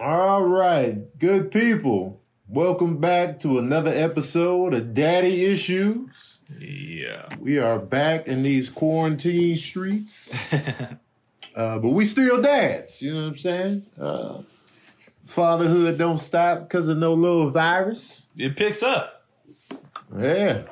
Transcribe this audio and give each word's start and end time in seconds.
All 0.00 0.42
right, 0.42 0.96
good 1.18 1.50
people. 1.50 2.20
Welcome 2.48 2.98
back 2.98 3.38
to 3.40 3.58
another 3.58 3.92
episode 3.92 4.74
of 4.74 4.92
Daddy 4.94 5.44
Issues. 5.46 6.40
Yeah. 6.58 7.26
We 7.38 7.58
are 7.58 7.78
back 7.78 8.26
in 8.28 8.42
these 8.42 8.68
quarantine 8.70 9.56
streets, 9.56 10.32
uh, 11.54 11.78
but 11.78 11.88
we 11.90 12.04
still 12.04 12.42
dads. 12.42 13.00
You 13.02 13.14
know 13.14 13.20
what 13.22 13.26
I'm 13.28 13.36
saying? 13.36 13.82
Uh, 13.98 14.42
fatherhood 15.24 15.96
don't 15.96 16.18
stop 16.18 16.60
because 16.60 16.88
of 16.88 16.98
no 16.98 17.14
little 17.14 17.50
virus. 17.50 18.28
It 18.36 18.56
picks 18.56 18.82
up. 18.82 19.24
Yeah, 20.16 20.62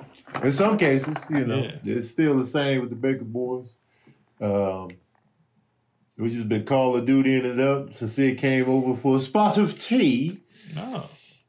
in 0.42 0.52
some 0.52 0.76
cases, 0.76 1.16
you 1.30 1.46
know, 1.46 1.62
Yeah. 1.62 1.76
it's 1.96 2.10
still 2.10 2.38
the 2.38 2.46
same 2.46 2.80
with 2.80 2.90
the 2.90 2.96
Baker 2.96 3.24
boys. 3.24 3.76
Um, 4.40 4.90
we 6.22 6.30
just 6.30 6.48
been 6.48 6.64
Call 6.64 6.96
of 6.96 7.04
Duty 7.04 7.34
it 7.34 7.58
up. 7.58 7.92
Sincere 7.92 8.36
came 8.36 8.68
over 8.68 8.94
for 8.94 9.16
a 9.16 9.18
spot 9.18 9.58
of 9.58 9.76
tea. 9.76 10.38
No. 10.76 11.02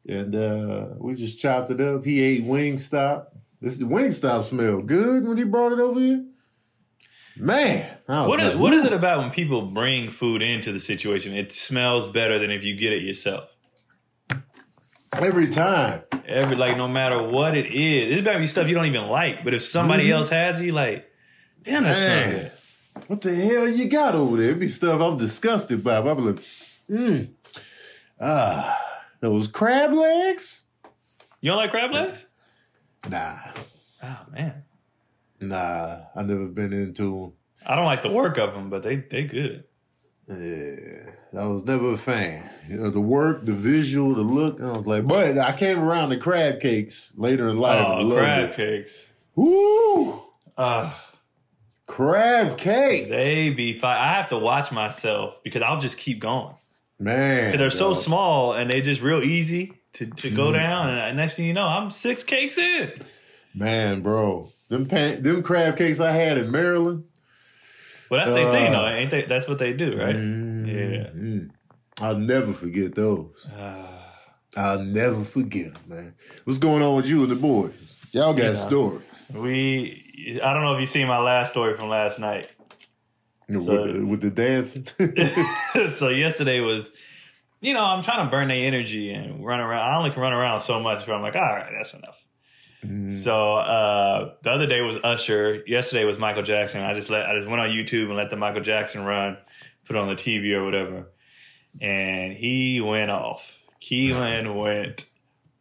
And 0.09 0.35
uh, 0.35 0.87
we 0.97 1.13
just 1.13 1.37
chopped 1.37 1.69
it 1.69 1.79
up. 1.79 2.03
He 2.03 2.19
ate 2.19 2.43
Wingstop. 2.43 3.27
This 3.61 3.77
the 3.77 3.85
Wingstop 3.85 4.43
smell 4.43 4.81
good 4.81 5.27
when 5.27 5.37
he 5.37 5.43
brought 5.43 5.73
it 5.73 5.79
over 5.79 5.99
here. 5.99 6.25
Man, 7.37 7.97
what 8.07 8.39
is, 8.39 8.55
what 8.55 8.73
is 8.73 8.85
it 8.85 8.93
about 8.93 9.19
when 9.19 9.29
people 9.29 9.63
bring 9.63 10.09
food 10.09 10.41
into 10.41 10.71
the 10.71 10.79
situation? 10.79 11.33
It 11.33 11.51
smells 11.51 12.07
better 12.07 12.39
than 12.39 12.49
if 12.49 12.63
you 12.63 12.75
get 12.75 12.93
it 12.93 13.03
yourself. 13.03 13.49
every 15.13 15.49
time? 15.49 16.01
Every 16.25 16.55
like 16.55 16.77
no 16.77 16.87
matter 16.87 17.21
what 17.21 17.55
it 17.55 17.67
is. 17.67 18.17
It's 18.17 18.25
better 18.25 18.39
be 18.39 18.47
stuff 18.47 18.67
you 18.67 18.73
don't 18.73 18.85
even 18.85 19.07
like. 19.07 19.43
But 19.43 19.53
if 19.53 19.61
somebody 19.61 20.11
else 20.11 20.29
has 20.29 20.59
it, 20.59 20.65
you 20.65 20.71
like, 20.71 21.07
damn 21.61 21.83
that's 21.83 21.99
Man. 21.99 22.31
good. 22.31 22.51
What 23.07 23.21
the 23.21 23.33
hell 23.35 23.67
you 23.67 23.89
got 23.89 24.15
over 24.15 24.37
there? 24.37 24.51
It 24.51 24.59
be 24.59 24.67
stuff 24.67 25.01
I'm 25.01 25.17
disgusted 25.17 25.83
by. 25.83 25.97
I'm 25.97 26.25
like, 26.25 26.43
mm, 26.89 27.29
ah, 28.19 28.79
those 29.19 29.47
crab 29.47 29.91
legs? 29.93 30.65
You 31.41 31.49
don't 31.51 31.57
like 31.57 31.71
crab 31.71 31.91
legs? 31.91 32.25
Nah, 33.09 33.35
Oh 34.01 34.19
man. 34.31 34.63
nah. 35.41 35.97
I 36.15 36.23
never 36.23 36.47
been 36.47 36.71
into 36.73 37.03
them. 37.03 37.33
I 37.67 37.75
don't 37.75 37.85
like 37.85 38.01
the 38.01 38.11
work 38.11 38.37
of 38.37 38.53
them, 38.53 38.69
but 38.69 38.83
they 38.83 38.97
they 38.97 39.23
good. 39.23 39.65
Yeah, 40.27 41.11
I 41.37 41.45
was 41.47 41.65
never 41.65 41.91
a 41.93 41.97
fan. 41.97 42.49
You 42.69 42.77
know, 42.77 42.89
the 42.89 43.01
work, 43.01 43.43
the 43.45 43.51
visual, 43.51 44.13
the 44.15 44.21
look. 44.21 44.61
I 44.61 44.71
was 44.71 44.87
like, 44.87 45.05
but 45.05 45.37
I 45.37 45.51
came 45.51 45.79
around 45.79 46.09
the 46.09 46.17
crab 46.17 46.61
cakes 46.61 47.13
later 47.17 47.49
in 47.49 47.57
life. 47.57 47.85
Oh, 47.85 48.09
crab 48.09 48.51
it. 48.51 48.55
cakes. 48.55 49.25
Woo! 49.35 50.21
Uh, 50.57 50.93
Crab 51.87 52.57
cake. 52.57 53.09
they 53.09 53.49
be 53.49 53.73
fine. 53.73 53.97
I 53.97 54.13
have 54.13 54.29
to 54.29 54.37
watch 54.37 54.71
myself 54.71 55.37
because 55.43 55.61
I'll 55.61 55.81
just 55.81 55.97
keep 55.97 56.19
going. 56.19 56.55
Man. 56.99 57.57
They're 57.57 57.69
so 57.71 57.93
small 57.93 58.53
and 58.53 58.69
they 58.69 58.81
just 58.81 59.01
real 59.01 59.21
easy 59.21 59.73
to, 59.93 60.05
to 60.05 60.29
go 60.29 60.45
Mm-hmm. 60.45 60.53
down. 60.53 60.89
And 60.97 61.17
next 61.17 61.35
thing 61.35 61.45
you 61.45 61.53
know, 61.53 61.67
I'm 61.67 61.91
six 61.91 62.23
cakes 62.23 62.57
in. 62.57 62.93
Man, 63.53 64.01
bro. 64.01 64.47
Them 64.69 64.85
pan- 64.85 65.21
them 65.21 65.43
crab 65.43 65.75
cakes 65.77 65.99
I 65.99 66.11
had 66.11 66.37
in 66.37 66.51
Maryland. 66.51 67.03
Well, 68.09 68.19
that's 68.25 68.31
their 68.31 68.51
thing, 68.51 68.73
Uh, 68.73 68.79
though. 68.81 68.87
Ain't 68.87 69.11
they? 69.11 69.25
That's 69.25 69.47
what 69.47 69.57
they 69.59 69.73
do, 69.73 69.97
right? 69.97 70.15
Mm, 70.15 71.49
I'll 71.99 72.17
never 72.17 72.53
forget 72.53 72.95
those. 72.95 73.47
Yeah. 73.55 73.87
I'll 74.55 74.79
never 74.83 75.23
forget 75.23 75.73
them, 75.73 75.83
man. 75.87 76.13
What's 76.43 76.59
going 76.59 76.81
on 76.83 76.95
with 76.95 77.07
you 77.07 77.23
and 77.23 77.31
the 77.31 77.35
boys? 77.35 77.97
Y'all 78.11 78.33
got 78.33 78.43
You 78.43 78.47
know. 78.49 78.53
stories. 78.55 79.25
we, 79.33 80.02
I 80.41 80.53
don't 80.53 80.63
know 80.63 80.73
if 80.73 80.79
you 80.79 80.85
seen 80.85 81.07
my 81.07 81.19
last 81.19 81.51
story 81.51 81.75
from 81.75 81.89
last 81.89 82.19
night. 82.19 82.49
So- 83.51 83.83
with, 83.83 83.99
the, 83.99 84.05
with 84.05 84.21
the 84.21 84.29
dancing. 84.31 84.85
so 85.93 86.09
yesterday 86.09 86.59
was, 86.61 86.91
you 87.61 87.73
know, 87.73 87.83
I'm 87.83 88.03
trying 88.03 88.25
to 88.25 88.31
burn 88.31 88.47
their 88.47 88.65
energy 88.67 89.11
and 89.13 89.45
run 89.45 89.59
around. 89.59 89.81
I 89.81 89.97
only 89.97 90.09
can 90.11 90.21
run 90.21 90.33
around 90.33 90.61
so 90.61 90.79
much, 90.79 91.05
but 91.05 91.13
I'm 91.13 91.21
like, 91.21 91.35
all 91.35 91.41
right, 91.41 91.71
that's 91.77 91.93
enough. 91.93 92.19
Mm, 92.85 93.17
So 93.17 93.55
uh, 93.55 94.33
the 94.41 94.49
other 94.49 94.65
day 94.67 94.81
was 94.81 94.97
Usher. 95.03 95.61
Yesterday 95.67 96.05
was 96.05 96.17
Michael 96.17 96.43
Jackson. 96.43 96.81
I 96.81 96.93
just 96.93 97.09
let 97.09 97.25
I 97.29 97.35
just 97.37 97.47
went 97.47 97.61
on 97.61 97.69
YouTube 97.69 98.05
and 98.07 98.15
let 98.15 98.29
the 98.29 98.35
Michael 98.35 98.61
Jackson 98.61 99.05
run, 99.05 99.37
put 99.85 99.95
it 99.95 99.99
on 99.99 100.07
the 100.09 100.15
TV 100.15 100.53
or 100.53 100.65
whatever, 100.65 101.07
and 101.81 102.33
he 102.33 102.81
went 102.81 103.09
off. 103.11 103.57
Keelan 103.81 104.55
went 104.59 105.05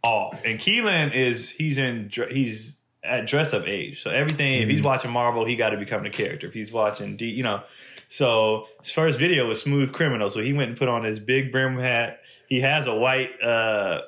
off, 0.03 0.45
and 0.45 0.59
Keelan 0.59 1.15
is 1.15 1.49
he's 1.49 1.79
in 1.79 2.11
he's 2.31 2.77
at 3.03 3.27
dress 3.27 3.53
up 3.53 3.67
age. 3.67 4.03
So 4.03 4.11
everything 4.11 4.63
if 4.63 4.69
he's 4.69 4.83
watching 4.83 5.11
Marvel, 5.11 5.45
he 5.45 5.57
got 5.57 5.71
to 5.71 5.77
become 5.77 6.05
the 6.05 6.11
character. 6.11 6.47
If 6.47 6.55
he's 6.55 6.73
watching, 6.73 7.17
D, 7.17 7.27
you 7.27 7.43
know. 7.43 7.63
So 8.09 8.67
his 8.83 8.93
first 8.93 9.19
video 9.19 9.49
was 9.49 9.61
Smooth 9.61 9.93
Criminal. 9.93 10.31
So 10.31 10.41
he 10.41 10.53
went 10.53 10.71
and 10.71 10.79
put 10.79 10.89
on 10.89 11.03
his 11.05 11.19
big 11.19 11.51
brim 11.51 11.79
hat. 11.79 12.21
He 12.47 12.61
has 12.61 12.87
a 12.87 12.95
white 12.95 13.31
uh 13.43 14.03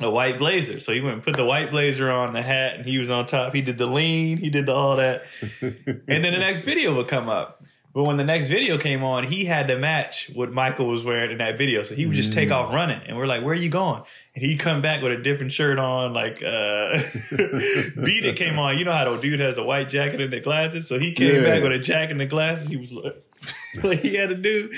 a 0.00 0.10
white 0.10 0.38
blazer. 0.38 0.80
So 0.80 0.92
he 0.92 1.00
went 1.00 1.14
and 1.14 1.22
put 1.22 1.36
the 1.36 1.44
white 1.44 1.70
blazer 1.70 2.10
on, 2.10 2.32
the 2.32 2.42
hat, 2.42 2.76
and 2.76 2.84
he 2.84 2.98
was 2.98 3.10
on 3.10 3.26
top. 3.26 3.54
He 3.54 3.62
did 3.62 3.78
the 3.78 3.86
lean, 3.86 4.38
he 4.38 4.50
did 4.50 4.66
the, 4.66 4.74
all 4.74 4.96
that. 4.96 5.24
and 5.60 6.06
then 6.06 6.22
the 6.22 6.38
next 6.38 6.62
video 6.62 6.94
would 6.96 7.08
come 7.08 7.28
up. 7.28 7.63
But 7.94 8.02
when 8.02 8.16
the 8.16 8.24
next 8.24 8.48
video 8.48 8.76
came 8.76 9.04
on, 9.04 9.22
he 9.22 9.44
had 9.44 9.68
to 9.68 9.78
match 9.78 10.28
what 10.34 10.52
Michael 10.52 10.88
was 10.88 11.04
wearing 11.04 11.30
in 11.30 11.38
that 11.38 11.56
video. 11.56 11.84
So 11.84 11.94
he 11.94 12.06
would 12.06 12.16
just 12.16 12.32
take 12.32 12.50
off 12.50 12.74
running. 12.74 13.00
And 13.06 13.16
we're 13.16 13.28
like, 13.28 13.42
where 13.44 13.52
are 13.52 13.54
you 13.54 13.68
going? 13.68 14.02
And 14.34 14.44
he'd 14.44 14.58
come 14.58 14.82
back 14.82 15.00
with 15.00 15.12
a 15.12 15.16
different 15.22 15.52
shirt 15.52 15.78
on, 15.78 16.12
like 16.12 16.42
uh 16.42 16.98
Beat 17.30 18.24
It 18.24 18.36
came 18.36 18.58
on. 18.58 18.78
You 18.78 18.84
know 18.84 18.92
how 18.92 19.14
the 19.14 19.22
dude 19.22 19.38
has 19.38 19.58
a 19.58 19.62
white 19.62 19.88
jacket 19.88 20.20
and 20.20 20.32
the 20.32 20.40
glasses? 20.40 20.88
So 20.88 20.98
he 20.98 21.12
came 21.12 21.36
Yeah. 21.36 21.44
back 21.44 21.62
with 21.62 21.70
a 21.72 21.78
jacket 21.78 22.10
and 22.12 22.20
the 22.20 22.26
glasses. 22.26 22.68
He 22.68 22.76
was 22.76 22.92
like 22.92 23.14
like 23.84 24.00
he 24.00 24.14
had 24.16 24.30
to 24.30 24.34
do. 24.34 24.72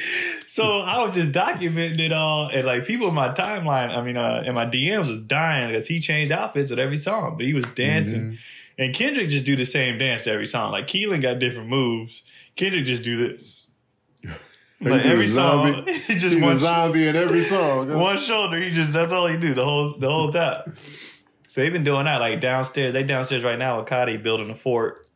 So 0.47 0.81
I 0.81 1.03
was 1.05 1.15
just 1.15 1.33
documenting 1.33 2.01
it 2.01 2.13
all, 2.13 2.49
and 2.49 2.67
like 2.67 2.85
people 2.85 3.09
in 3.09 3.15
my 3.15 3.29
timeline, 3.29 3.97
I 3.97 4.03
mean, 4.03 4.17
uh, 4.17 4.43
in 4.45 4.55
my 4.55 4.67
DMs 4.67 5.09
was 5.09 5.21
dying 5.21 5.71
because 5.73 5.87
he 5.87 6.01
changed 6.01 6.33
outfits 6.33 6.71
with 6.71 6.79
every 6.79 6.97
song, 6.97 7.37
but 7.37 7.47
he 7.47 7.55
was 7.55 7.69
dancing. 7.71 8.21
Mm-hmm. 8.21 8.35
And 8.79 8.95
Kendrick 8.95 9.29
just 9.31 9.47
do 9.47 9.57
the 9.57 9.65
same 9.65 9.99
dance 9.99 10.25
to 10.25 10.33
every 10.33 10.47
song. 10.47 10.73
Like 10.73 10.87
Keelan 10.87 11.23
got 11.23 11.39
different 11.39 11.69
moves. 11.69 12.23
Kendrick 12.57 12.85
just 12.85 13.03
do 13.03 13.29
this. 13.29 13.69
Like 14.79 15.07
every 15.07 15.27
song, 15.27 15.73
zombie. 15.73 15.93
he 15.95 16.13
He's 16.13 16.23
just 16.23 16.37
a 16.37 16.41
one, 16.41 16.57
zombie 16.57 17.09
in 17.09 17.17
every 17.17 17.43
song. 17.43 17.89
huh? 17.89 17.97
one 17.99 18.19
shoulder. 18.19 18.59
He 18.59 18.69
just 18.69 18.93
that's 18.93 19.11
all 19.11 19.27
he 19.27 19.39
do 19.39 19.55
the 19.55 19.65
whole 19.65 19.97
the 19.99 20.07
whole 20.07 20.31
time. 20.31 20.75
So 21.49 21.63
they've 21.63 21.73
been 21.73 21.83
doing 21.83 22.05
that 22.05 22.21
like 22.21 22.43
downstairs. 22.43 22.93
They 22.93 23.03
downstairs 23.03 23.43
right 23.43 23.59
now 23.59 23.79
with 23.79 23.87
Cotty 23.87 24.23
building 24.23 24.51
a 24.51 24.55
fort. 24.55 25.07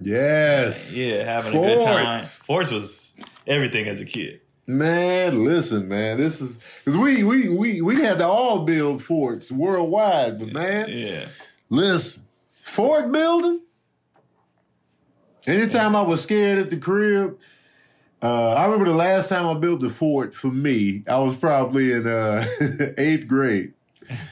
Yes. 0.00 0.94
Yeah, 0.96 1.24
having 1.24 1.52
a 1.54 1.60
good 1.60 1.84
time. 1.84 2.20
Forts. 2.20 2.42
Forts 2.44 2.70
was 2.70 3.12
everything 3.46 3.86
as 3.86 4.00
a 4.00 4.06
kid. 4.06 4.40
Man, 4.66 5.44
listen, 5.44 5.88
man. 5.88 6.16
This 6.16 6.40
is 6.40 6.56
because 6.82 6.96
we 6.98 7.22
we 7.22 7.50
we 7.50 7.82
we 7.82 8.00
had 8.00 8.16
to 8.16 8.26
all 8.26 8.64
build 8.64 9.02
forts 9.02 9.52
worldwide, 9.52 10.38
but 10.38 10.52
man, 10.54 10.88
Yeah. 10.88 11.26
listen, 11.68 12.24
fort 12.62 13.12
building. 13.12 13.60
Anytime 15.46 15.94
I 15.94 16.02
was 16.02 16.22
scared 16.22 16.58
at 16.58 16.70
the 16.70 16.76
crib, 16.76 17.38
uh, 18.22 18.52
I 18.52 18.64
remember 18.64 18.86
the 18.86 18.96
last 18.96 19.28
time 19.28 19.46
I 19.46 19.54
built 19.54 19.82
a 19.84 19.90
fort 19.90 20.34
for 20.34 20.48
me. 20.48 21.02
I 21.08 21.18
was 21.18 21.36
probably 21.36 21.92
in 21.92 22.06
uh, 22.06 22.44
eighth 22.98 23.28
grade. 23.28 23.74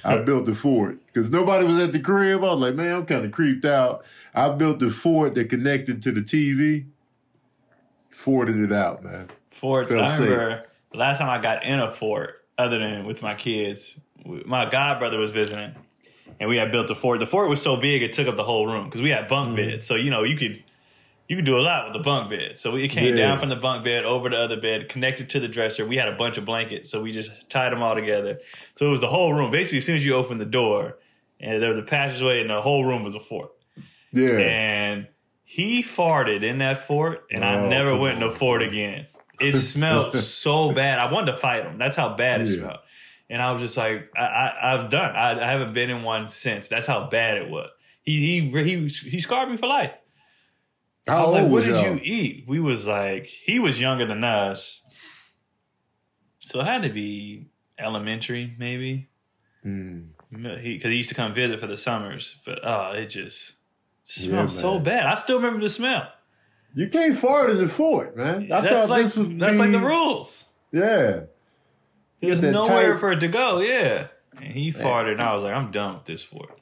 I 0.05 0.19
built 0.23 0.47
the 0.47 0.55
fort 0.55 0.99
because 1.07 1.31
nobody 1.31 1.67
was 1.67 1.79
at 1.79 1.93
the 1.93 2.01
crib. 2.01 2.41
I 2.41 2.55
was 2.55 2.59
like, 2.59 2.75
man, 2.75 2.95
I'm 2.95 3.07
kind 3.07 3.25
of 3.25 3.33
creeped 3.33 3.65
out. 3.65 4.05
I 4.35 4.49
built 4.51 4.79
the 4.81 4.91
fort 4.91 5.35
that 5.35 5.49
connected 5.49 6.03
to 6.03 6.13
the 6.13 6.21
TV. 6.21 6.87
Forted 8.11 8.57
it 8.57 8.73
out, 8.73 9.03
man. 9.05 9.29
Forts. 9.51 9.93
Feel 9.93 10.03
I 10.03 10.17
remember 10.17 10.65
the 10.93 10.99
last 10.99 11.19
time 11.19 11.29
I 11.29 11.39
got 11.41 11.65
in 11.65 11.79
a 11.79 11.93
fort, 11.93 12.43
other 12.59 12.79
than 12.79 13.05
with 13.05 13.23
my 13.23 13.35
kids, 13.35 13.97
my 14.25 14.69
god 14.71 14.99
brother 14.99 15.19
was 15.19 15.31
visiting, 15.31 15.75
and 16.41 16.49
we 16.49 16.57
had 16.57 16.73
built 16.73 16.89
the 16.89 16.95
fort. 16.95 17.21
The 17.21 17.27
fort 17.27 17.51
was 17.51 17.61
so 17.61 17.77
big 17.77 18.03
it 18.03 18.13
took 18.13 18.27
up 18.29 18.37
the 18.37 18.45
whole 18.45 18.67
room 18.67 18.85
because 18.87 19.03
we 19.03 19.11
had 19.11 19.29
bunk 19.29 19.53
Mm. 19.53 19.57
beds. 19.57 19.87
So 19.87 19.97
you 19.97 20.11
know 20.11 20.23
you 20.23 20.37
could 20.37 20.63
you 21.29 21.37
could 21.37 21.45
do 21.45 21.57
a 21.57 21.61
lot 21.63 21.85
with 21.87 21.95
the 21.95 22.03
bunk 22.03 22.31
bed. 22.31 22.59
So 22.59 22.77
it 22.77 22.89
came 22.89 23.17
Yeah. 23.17 23.27
down 23.29 23.39
from 23.39 23.49
the 23.49 23.57
bunk 23.57 23.85
bed 23.85 24.05
over 24.05 24.29
the 24.29 24.37
other 24.37 24.61
bed, 24.61 24.89
connected 24.89 25.31
to 25.31 25.41
the 25.41 25.49
dresser. 25.49 25.87
We 25.87 25.97
had 25.97 26.09
a 26.09 26.17
bunch 26.17 26.37
of 26.37 26.45
blankets, 26.45 26.91
so 26.91 27.01
we 27.03 27.13
just 27.13 27.49
tied 27.49 27.71
them 27.73 27.83
all 27.83 27.95
together. 27.95 28.37
So 28.77 28.87
it 28.87 28.91
was 28.91 29.01
the 29.01 29.09
whole 29.09 29.33
room. 29.33 29.51
Basically, 29.51 29.79
as 29.79 29.85
soon 29.87 29.97
as 29.97 30.05
you 30.05 30.15
opened 30.15 30.41
the 30.41 30.45
door, 30.47 30.99
and 31.41 31.63
there 31.63 31.71
was 31.71 31.79
a 31.79 31.83
passageway, 31.83 32.41
and 32.41 32.51
the 32.51 32.61
whole 32.61 32.85
room 32.85 33.03
was 33.05 33.15
a 33.15 33.21
fort. 33.21 33.51
Yeah. 34.13 34.39
and 34.39 35.09
he 35.43 35.83
farted 35.83 36.43
in 36.45 36.59
that 36.59 36.87
fort, 36.87 37.25
and 37.33 37.45
I 37.45 37.57
Oh, 37.57 37.69
never 37.69 37.91
come 37.91 38.01
went 38.01 38.23
in 38.23 38.29
the 38.29 38.35
fort 38.35 38.63
again. 38.63 39.07
It 39.41 39.55
smelled 39.73 40.17
so 40.17 40.73
bad. 40.73 40.99
I 41.01 41.13
wanted 41.13 41.33
to 41.33 41.39
fight 41.39 41.65
him. 41.65 41.79
That's 41.79 41.97
how 41.97 42.15
bad 42.15 42.41
it 42.43 42.49
Yeah. 42.49 42.57
smelled. 42.59 42.79
And 43.31 43.43
I 43.43 43.53
was 43.53 43.63
just 43.63 43.77
like, 43.77 44.09
I, 44.17 44.23
I, 44.23 44.75
I've 44.75 44.91
done. 44.91 45.17
I, 45.17 45.31
I 45.33 45.51
haven't 45.51 45.73
been 45.75 45.91
in 45.91 46.03
one 46.03 46.29
since. 46.29 46.69
That's 46.69 46.87
how 46.87 47.09
bad 47.09 47.39
it 47.39 47.49
was. 47.51 47.71
He 48.03 48.41
he 48.41 48.63
he 48.63 48.87
he 48.89 49.21
scarred 49.21 49.49
me 49.51 49.57
for 49.57 49.67
life. 49.67 49.93
I 51.07 51.13
How 51.13 51.25
was 51.27 51.35
like, 51.35 51.51
what 51.51 51.65
did 51.65 51.75
y'all? 51.77 51.95
you 51.97 52.01
eat? 52.03 52.45
We 52.49 52.61
was 52.61 52.87
like, 52.87 53.27
he 53.27 53.59
was 53.59 53.79
younger 53.81 54.07
than 54.07 54.25
us, 54.25 54.83
so 56.39 56.61
it 56.61 56.65
had 56.67 56.83
to 56.83 56.89
be 56.91 57.49
elementary, 57.79 58.55
maybe. 58.59 59.09
Mm. 59.65 60.09
He 60.61 60.75
because 60.77 60.91
he 60.91 60.97
used 60.97 61.11
to 61.11 61.15
come 61.15 61.35
visit 61.35 61.61
for 61.61 61.67
the 61.67 61.77
summers, 61.77 62.37
but 62.45 62.61
oh, 62.63 62.93
it 62.93 63.07
just 63.07 63.53
smelled 64.05 64.51
Yeah, 64.51 64.61
so 64.61 64.79
bad. 64.79 65.07
I 65.07 65.15
still 65.17 65.37
remember 65.37 65.61
the 65.61 65.71
smell. 65.71 66.09
You 66.75 66.89
can't 66.89 67.17
fart 67.17 67.51
in 67.51 67.59
the 67.59 67.69
fort, 67.69 68.17
man. 68.17 68.51
I 68.51 68.61
that's 68.63 68.69
thought 68.69 68.89
like 68.91 69.05
this 69.05 69.17
would 69.17 69.39
that's 69.39 69.53
be, 69.53 69.59
like 69.59 69.73
the 69.73 69.81
rules. 69.81 70.45
Yeah. 70.73 71.21
There's 72.21 72.43
nowhere 72.43 72.93
tight- 72.95 73.01
for 73.01 73.13
it 73.13 73.21
to 73.21 73.29
go. 73.29 73.61
Yeah, 73.61 74.09
and 74.39 74.53
he 74.53 74.73
farted, 74.73 75.13
and 75.13 75.21
I 75.23 75.35
was 75.35 75.45
like, 75.45 75.55
I'm 75.55 75.71
done 75.71 75.95
with 75.97 76.07
this 76.07 76.23
fort. 76.23 76.59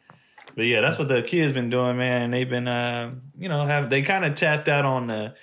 But 0.55 0.67
yeah, 0.67 0.81
that's 0.81 0.99
what 0.99 1.09
the 1.09 1.23
kids 1.23 1.53
been 1.53 1.71
doing, 1.71 1.97
man. 1.97 2.31
They've 2.31 2.49
been, 2.49 2.69
uh, 2.69 3.13
you 3.39 3.49
know, 3.49 3.67
have 3.67 3.91
they 3.91 4.03
kind 4.03 4.25
of 4.25 4.35
tapped 4.35 4.69
out 4.69 4.85
on 4.85 5.07
the 5.07 5.35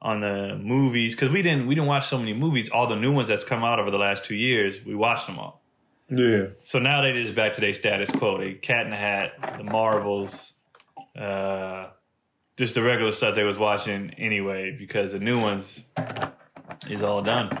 on 0.00 0.20
the 0.20 0.58
movies 0.62 1.14
because 1.14 1.30
we 1.30 1.42
didn't 1.42 1.66
we 1.66 1.74
didn't 1.74 1.88
watch 1.88 2.06
so 2.06 2.18
many 2.18 2.32
movies. 2.32 2.68
All 2.68 2.86
the 2.86 2.96
new 2.96 3.12
ones 3.12 3.28
that's 3.28 3.44
come 3.44 3.64
out 3.64 3.78
over 3.78 3.90
the 3.90 3.98
last 3.98 4.24
two 4.24 4.34
years, 4.34 4.84
we 4.84 4.94
watched 4.94 5.26
them 5.26 5.38
all. 5.38 5.62
Yeah. 6.08 6.48
So 6.62 6.78
now 6.78 7.02
they 7.02 7.12
just 7.12 7.34
back 7.34 7.54
to 7.54 7.60
their 7.60 7.74
status 7.74 8.10
quo. 8.10 8.38
They 8.38 8.54
Cat 8.54 8.84
in 8.84 8.90
the 8.90 8.96
Hat, 8.96 9.58
the 9.58 9.64
Marvels, 9.64 10.52
uh, 11.16 11.88
just 12.56 12.74
the 12.74 12.82
regular 12.82 13.12
stuff 13.12 13.34
they 13.34 13.44
was 13.44 13.58
watching 13.58 14.10
anyway 14.14 14.74
because 14.78 15.12
the 15.12 15.18
new 15.18 15.40
ones 15.40 15.82
is 16.88 17.02
all 17.02 17.22
done. 17.22 17.58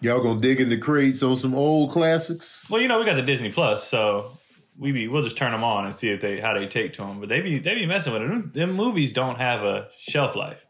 Y'all 0.00 0.22
gonna 0.22 0.40
dig 0.40 0.60
in 0.60 0.68
the 0.68 0.78
crates 0.78 1.22
on 1.22 1.36
some 1.36 1.54
old 1.54 1.90
classics? 1.90 2.68
Well, 2.68 2.80
you 2.80 2.88
know 2.88 2.98
we 2.98 3.04
got 3.04 3.14
the 3.14 3.22
Disney 3.22 3.52
Plus, 3.52 3.86
so 3.86 4.32
we 4.78 4.92
be 4.92 5.08
we'll 5.08 5.22
just 5.22 5.36
turn 5.36 5.52
them 5.52 5.64
on 5.64 5.84
and 5.84 5.94
see 5.94 6.08
if 6.10 6.20
they 6.20 6.40
how 6.40 6.54
they 6.54 6.66
take 6.66 6.92
to 6.94 7.02
them. 7.02 7.20
But 7.20 7.28
they 7.28 7.40
be 7.40 7.58
they 7.58 7.74
be 7.74 7.86
messing 7.86 8.12
with 8.12 8.22
it. 8.22 8.28
Them, 8.28 8.50
them 8.54 8.72
movies 8.72 9.12
don't 9.12 9.38
have 9.38 9.62
a 9.62 9.88
shelf 9.98 10.34
life. 10.36 10.64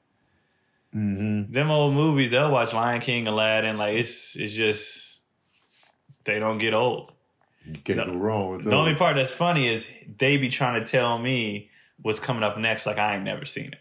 Mm-hmm. 0.95 1.53
Them 1.53 1.71
old 1.71 1.95
movies, 1.95 2.31
they'll 2.33 2.51
watch 2.51 2.73
Lion 2.75 3.01
King, 3.01 3.27
Aladdin. 3.27 3.79
Like 3.79 3.95
it's 3.97 4.37
it's 4.37 4.53
just 4.53 5.19
they 6.25 6.39
don't 6.39 6.59
get 6.59 6.75
old. 6.75 7.13
You 7.65 7.75
can't 7.85 7.99
No. 7.99 8.07
go 8.13 8.19
wrong 8.19 8.51
with 8.57 8.65
The 8.65 8.73
only 8.75 8.95
part 8.97 9.17
that's 9.17 9.33
funny 9.33 9.69
is 9.73 9.89
they 10.19 10.37
be 10.37 10.49
trying 10.49 10.85
to 10.85 10.91
tell 10.91 11.17
me 11.19 11.71
what's 12.01 12.19
coming 12.19 12.43
up 12.43 12.59
next, 12.59 12.87
like 12.87 12.99
I 12.99 13.15
ain't 13.15 13.25
never 13.25 13.45
seen 13.45 13.73
it. 13.73 13.79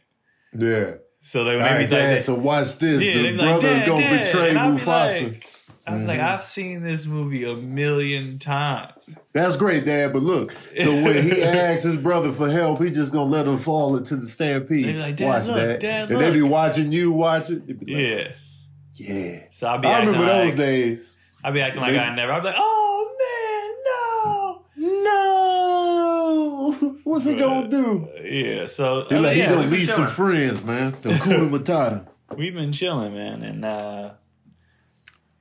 Yeah. 0.53 0.93
So 1.23 1.43
they 1.43 1.53
All 1.55 1.59
maybe 1.59 1.69
right, 1.73 1.79
like, 1.81 1.89
Dad, 1.89 2.17
they- 2.17 2.21
so 2.21 2.35
watch 2.35 2.77
this. 2.77 3.03
Yeah, 3.05 3.13
the 3.13 3.21
be 3.23 3.31
like, 3.33 3.37
brother's 3.61 3.79
"Dad, 3.79 3.87
gonna 3.87 4.01
Dad," 4.01 4.25
betray 4.25 4.49
be 4.51 4.55
Mufasa. 4.57 5.23
like- 5.33 5.50
I'm 5.87 6.05
like, 6.05 6.19
I've 6.19 6.43
seen 6.43 6.81
this 6.83 7.05
movie 7.05 7.43
a 7.43 7.55
million 7.55 8.37
times. 8.39 9.15
That's 9.33 9.55
great, 9.55 9.83
Dad. 9.85 10.13
But 10.13 10.21
look, 10.21 10.51
so 10.51 10.91
when 11.03 11.23
he 11.23 11.41
asks 11.43 11.83
his 11.83 11.95
brother 11.97 12.31
for 12.31 12.49
help, 12.49 12.79
he 12.81 12.91
just 12.91 13.11
gonna 13.11 13.29
let 13.29 13.47
him 13.47 13.57
fall 13.57 13.97
into 13.97 14.15
the 14.15 14.27
stampede. 14.27 14.85
They 14.85 14.93
be 14.93 14.99
like, 14.99 15.15
"Dad, 15.17 15.25
watch 15.27 15.47
look, 15.47 15.55
that. 15.55 15.79
Dad, 15.79 16.11
and 16.11 16.19
they 16.21 16.31
be 16.31 16.41
watching 16.43 16.91
you 16.91 17.11
watch 17.11 17.49
it. 17.49 17.67
Like, 17.67 17.77
Yeah. 17.87 18.27
yeah. 18.93 19.43
So 19.49 19.67
I'll 19.67 19.79
be 19.79 19.87
I 19.87 19.91
acting 19.93 20.11
remember 20.13 20.31
like 20.33 20.49
those 20.49 20.55
days. 20.57 21.19
I'll 21.43 21.51
be 21.51 21.61
acting 21.61 21.81
like 21.81 21.93
They- 21.93 21.99
I 21.99 22.15
never. 22.15 22.31
I'll 22.31 22.41
be 22.41 22.47
like, 22.47 22.55
oh 22.57 23.15
man, 24.77 24.85
No. 24.85 25.11
No. 25.61 26.95
What's 27.03 27.25
he 27.25 27.35
gonna 27.35 27.67
do? 27.67 27.81
no. 27.81 28.09
Yeah. 28.23 28.67
So 28.67 29.05
He 29.09 29.11
I 29.11 29.13
mean, 29.15 29.23
like, 29.23 29.37
yeah, 29.37 29.49
he 29.49 29.55
gonna 29.55 29.67
leave 29.67 29.89
some 29.89 30.07
friends, 30.07 30.63
man. 30.63 30.93
The 31.01 31.09
Kuna 31.23 31.45
Matata. 31.49 32.07
We've 32.37 32.53
been 32.53 32.71
chilling, 32.71 33.13
man, 33.13 33.43
and 33.43 33.65
uh, 33.65 34.11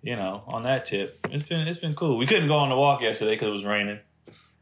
you 0.02 0.16
know, 0.16 0.42
on 0.46 0.62
that 0.64 0.86
tip, 0.86 1.26
it's 1.30 1.44
been 1.44 1.66
it's 1.66 1.80
been 1.80 1.94
cool. 1.94 2.16
We 2.16 2.26
couldn't 2.26 2.48
go 2.48 2.56
on 2.56 2.68
the 2.70 2.76
walk 2.76 3.02
yesterday 3.02 3.32
because 3.32 3.48
it 3.48 3.52
was 3.52 3.64
raining. 3.64 3.98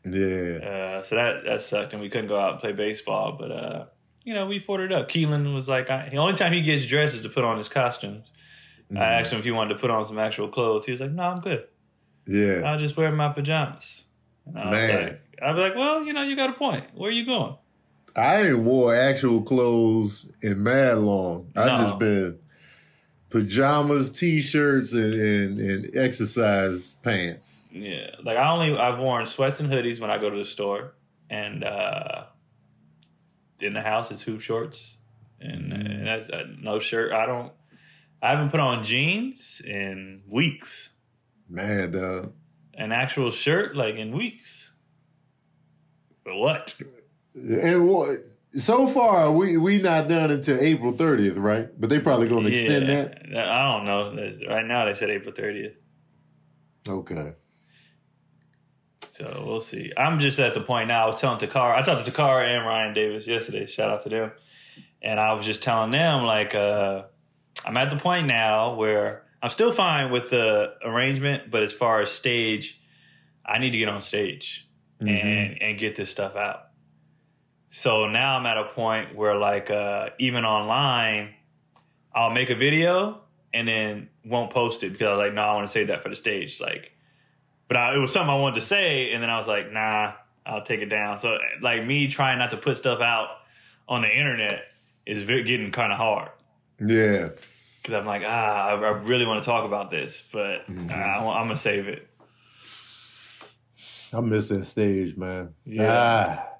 Yeah. 0.04 0.58
Uh, 0.66 1.02
so 1.02 1.14
that 1.16 1.44
that 1.44 1.62
sucked, 1.62 1.92
and 1.92 2.02
we 2.02 2.08
couldn't 2.08 2.28
go 2.28 2.36
out 2.36 2.52
and 2.52 2.60
play 2.60 2.72
baseball. 2.72 3.36
But 3.38 3.50
uh, 3.52 3.84
you 4.24 4.34
know, 4.34 4.46
we 4.46 4.58
fought 4.58 4.80
it 4.80 4.92
up. 4.92 5.08
Keelan 5.08 5.54
was 5.54 5.68
like, 5.68 5.90
I, 5.90 6.08
the 6.08 6.16
only 6.18 6.34
time 6.34 6.52
he 6.52 6.60
gets 6.62 6.86
dressed 6.86 7.14
is 7.14 7.22
to 7.22 7.28
put 7.28 7.44
on 7.44 7.58
his 7.58 7.68
costumes. 7.68 8.30
Mm-hmm. 8.90 8.98
I 8.98 9.20
asked 9.20 9.32
him 9.32 9.38
if 9.38 9.44
he 9.44 9.50
wanted 9.50 9.74
to 9.74 9.80
put 9.80 9.90
on 9.90 10.04
some 10.06 10.18
actual 10.18 10.48
clothes. 10.48 10.86
He 10.86 10.92
was 10.92 11.00
like, 11.00 11.10
No, 11.12 11.24
I'm 11.24 11.40
good. 11.40 11.66
Yeah. 12.26 12.62
I'll 12.64 12.78
just 12.78 12.96
wear 12.96 13.10
my 13.12 13.28
pajamas. 13.30 14.04
And 14.46 14.58
I 14.58 14.64
was 14.64 14.72
Man. 14.72 15.02
like, 15.04 15.22
I'd 15.42 15.52
be 15.54 15.60
like, 15.60 15.74
Well, 15.76 16.04
you 16.04 16.12
know, 16.12 16.22
you 16.22 16.36
got 16.36 16.50
a 16.50 16.54
point. 16.54 16.84
Where 16.94 17.08
are 17.08 17.12
you 17.12 17.26
going? 17.26 17.56
I 18.16 18.42
ain't 18.48 18.58
wore 18.60 18.94
actual 18.94 19.42
clothes 19.42 20.30
in 20.42 20.62
mad 20.62 20.98
long. 20.98 21.52
I 21.54 21.66
No. 21.66 21.76
just 21.76 21.98
been 21.98 22.38
pajamas, 23.30 24.10
t-shirts, 24.10 24.92
and, 24.92 25.14
and, 25.14 25.58
and 25.58 25.96
exercise 25.96 26.92
pants. 27.02 27.64
Yeah, 27.70 28.10
like 28.24 28.36
I 28.36 28.50
only 28.50 28.76
I've 28.78 28.98
worn 28.98 29.26
sweats 29.26 29.60
and 29.60 29.70
hoodies 29.70 30.00
when 30.00 30.10
I 30.10 30.18
go 30.18 30.30
to 30.30 30.36
the 30.36 30.44
store, 30.44 30.94
and 31.28 31.64
uh 31.64 32.24
in 33.60 33.72
the 33.72 33.82
house 33.82 34.10
it's 34.10 34.22
hoop 34.22 34.40
shorts, 34.40 34.98
and, 35.40 35.72
and 35.72 36.06
that's 36.06 36.28
uh, 36.30 36.44
no 36.60 36.78
shirt. 36.78 37.12
I 37.12 37.26
don't. 37.26 37.52
I 38.20 38.30
haven't 38.30 38.50
put 38.50 38.60
on 38.60 38.82
jeans 38.82 39.62
in 39.64 40.22
weeks. 40.28 40.90
Man, 41.48 41.92
dog. 41.92 42.32
An 42.74 42.92
actual 42.92 43.30
shirt 43.30 43.76
like 43.76 43.94
in 43.94 44.16
weeks. 44.16 44.72
For 46.24 46.34
what? 46.34 46.76
And 47.34 47.88
what? 47.88 48.18
So 48.58 48.86
far, 48.88 49.30
we 49.30 49.56
we 49.56 49.80
not 49.80 50.08
done 50.08 50.30
until 50.30 50.58
April 50.60 50.92
thirtieth, 50.92 51.36
right? 51.36 51.68
But 51.80 51.90
they 51.90 52.00
probably 52.00 52.28
gonna 52.28 52.48
extend 52.48 52.88
that. 52.88 53.22
that. 53.32 53.48
I 53.48 53.76
don't 53.76 53.84
know. 53.86 54.48
Right 54.48 54.66
now 54.66 54.84
they 54.86 54.94
said 54.94 55.10
April 55.10 55.32
thirtieth, 55.34 55.74
Okay. 56.88 57.32
so 59.10 59.42
we'll 59.46 59.60
see. 59.60 59.92
I'm 59.96 60.18
just 60.18 60.38
at 60.38 60.54
the 60.54 60.60
point 60.60 60.88
now. 60.88 61.04
I 61.04 61.06
was 61.06 61.20
telling 61.20 61.38
Takara. 61.38 61.74
I 61.76 61.82
talked 61.82 62.04
to 62.04 62.10
Takara 62.10 62.44
and 62.44 62.66
Ryan 62.66 62.94
Davis 62.94 63.26
yesterday. 63.26 63.66
Shout 63.66 63.90
out 63.90 64.02
to 64.04 64.08
them. 64.08 64.32
And 65.02 65.20
I 65.20 65.32
was 65.34 65.44
just 65.46 65.62
telling 65.62 65.90
them 65.92 66.24
like 66.24 66.54
uh, 66.54 67.04
I'm 67.64 67.76
at 67.76 67.90
the 67.90 67.96
point 67.96 68.26
now 68.26 68.74
where 68.74 69.24
I'm 69.40 69.50
still 69.50 69.70
fine 69.72 70.10
with 70.10 70.30
the 70.30 70.74
arrangement, 70.84 71.50
but 71.50 71.62
as 71.62 71.72
far 71.72 72.00
as 72.00 72.10
stage, 72.10 72.80
I 73.46 73.58
need 73.58 73.70
to 73.70 73.78
get 73.78 73.88
on 73.88 74.00
stage 74.02 74.64
Mm-hmm. 75.00 75.08
and 75.14 75.62
and 75.62 75.78
get 75.78 75.94
this 75.94 76.10
stuff 76.10 76.34
out. 76.34 76.67
So 77.70 78.08
now 78.08 78.38
I'm 78.38 78.46
at 78.46 78.58
a 78.58 78.64
point 78.64 79.14
where 79.14 79.36
like 79.36 79.70
uh, 79.70 80.10
even 80.18 80.44
online, 80.44 81.34
I'll 82.14 82.30
make 82.30 82.50
a 82.50 82.54
video 82.54 83.20
and 83.52 83.68
then 83.68 84.08
won't 84.24 84.50
post 84.50 84.82
it 84.82 84.92
because 84.92 85.06
I 85.06 85.10
was 85.10 85.18
like, 85.18 85.34
no, 85.34 85.42
I 85.42 85.54
want 85.54 85.66
to 85.66 85.72
save 85.72 85.88
that 85.88 86.02
for 86.02 86.08
the 86.08 86.16
stage. 86.16 86.60
Like, 86.60 86.92
but 87.66 87.76
I, 87.76 87.94
it 87.94 87.98
was 87.98 88.12
something 88.12 88.30
I 88.30 88.38
wanted 88.38 88.56
to 88.56 88.66
say, 88.66 89.12
and 89.12 89.22
then 89.22 89.30
I 89.30 89.38
was 89.38 89.48
like, 89.48 89.70
nah, 89.70 90.12
I'll 90.46 90.62
take 90.62 90.80
it 90.80 90.86
down. 90.86 91.18
So 91.18 91.38
like 91.60 91.84
me 91.84 92.08
trying 92.08 92.38
not 92.38 92.50
to 92.52 92.56
put 92.56 92.78
stuff 92.78 93.00
out 93.00 93.28
on 93.88 94.02
the 94.02 94.08
internet 94.08 94.64
is 95.06 95.24
getting 95.24 95.70
kind 95.70 95.92
of 95.92 95.98
hard 95.98 96.30
Yeah. 96.80 97.30
because 97.82 97.94
I'm 97.94 98.06
like, 98.06 98.22
ah, 98.26 98.68
I, 98.68 98.72
I 98.72 98.90
really 98.98 99.26
want 99.26 99.42
to 99.42 99.46
talk 99.46 99.64
about 99.64 99.90
this, 99.90 100.26
but 100.32 100.64
I, 100.68 101.18
am 101.18 101.24
gonna 101.24 101.56
save 101.56 101.88
it. 101.88 102.08
I 104.12 104.20
miss 104.20 104.48
that 104.48 104.64
stage, 104.64 105.16
man. 105.16 105.54
Yeah. 105.66 106.46
Ah. 106.48 106.57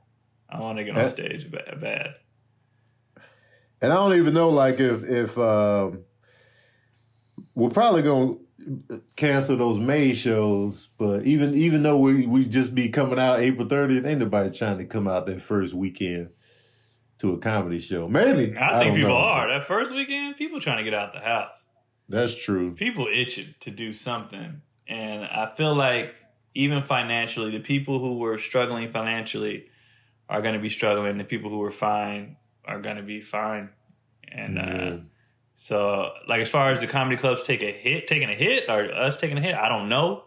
I 0.48 0.60
want 0.60 0.78
to 0.78 0.84
get 0.84 0.96
on 0.96 1.04
Eh. 1.04 1.08
stage 1.08 1.50
bad. 1.50 2.14
And 3.80 3.92
I 3.92 3.96
don't 3.96 4.14
even 4.14 4.34
know, 4.34 4.48
like, 4.50 4.80
if 4.80 5.04
if 5.04 5.38
um, 5.38 6.04
we're 7.54 7.70
probably 7.70 8.02
gonna 8.02 8.34
cancel 9.16 9.56
those 9.56 9.78
May 9.78 10.14
shows, 10.14 10.88
but 10.98 11.24
even 11.24 11.54
even 11.54 11.82
though 11.82 11.98
we 11.98 12.26
we 12.26 12.44
just 12.44 12.74
be 12.74 12.88
coming 12.88 13.18
out 13.18 13.40
April 13.40 13.68
thirtieth, 13.68 14.04
ain't 14.04 14.18
nobody 14.20 14.50
trying 14.50 14.78
to 14.78 14.84
come 14.84 15.06
out 15.06 15.26
that 15.26 15.40
first 15.42 15.74
weekend 15.74 16.30
to 17.18 17.34
a 17.34 17.38
comedy 17.38 17.78
show. 17.78 18.08
Maybe 18.08 18.56
I 18.58 18.80
think 18.80 18.90
don't 18.90 18.94
people 18.96 19.10
know. 19.10 19.16
are. 19.16 19.48
That 19.48 19.66
first 19.66 19.92
weekend, 19.94 20.36
people 20.36 20.60
trying 20.60 20.78
to 20.78 20.84
get 20.84 20.94
out 20.94 21.12
the 21.12 21.20
house. 21.20 21.50
That's 22.08 22.36
true. 22.36 22.74
People 22.74 23.06
itching 23.12 23.54
to 23.60 23.70
do 23.70 23.92
something. 23.92 24.62
And 24.88 25.24
I 25.24 25.52
feel 25.56 25.74
like 25.74 26.14
even 26.54 26.82
financially, 26.82 27.50
the 27.50 27.60
people 27.60 27.98
who 28.00 28.18
were 28.18 28.38
struggling 28.38 28.88
financially 28.90 29.66
are 30.28 30.42
going 30.42 30.54
to 30.54 30.60
be 30.60 30.70
struggling. 30.70 31.18
The 31.18 31.24
people 31.24 31.50
who 31.50 31.58
were 31.58 31.70
fine 31.70 32.36
are 32.64 32.80
going 32.80 32.96
to 32.96 33.02
be 33.02 33.20
fine. 33.20 33.70
And 34.30 34.56
Yeah. 34.56 34.62
uh, 34.64 34.98
so, 35.56 36.12
like, 36.28 36.40
as 36.40 36.48
far 36.48 36.70
as 36.70 36.80
the 36.80 36.86
comedy 36.86 37.16
clubs 37.16 37.42
take 37.42 37.62
a 37.62 37.72
hit, 37.72 38.06
taking 38.06 38.28
a 38.28 38.34
hit, 38.34 38.68
or 38.68 38.92
us 38.92 39.16
taking 39.18 39.38
a 39.38 39.40
hit, 39.40 39.54
I 39.56 39.68
don't 39.68 39.88
know. 39.88 40.24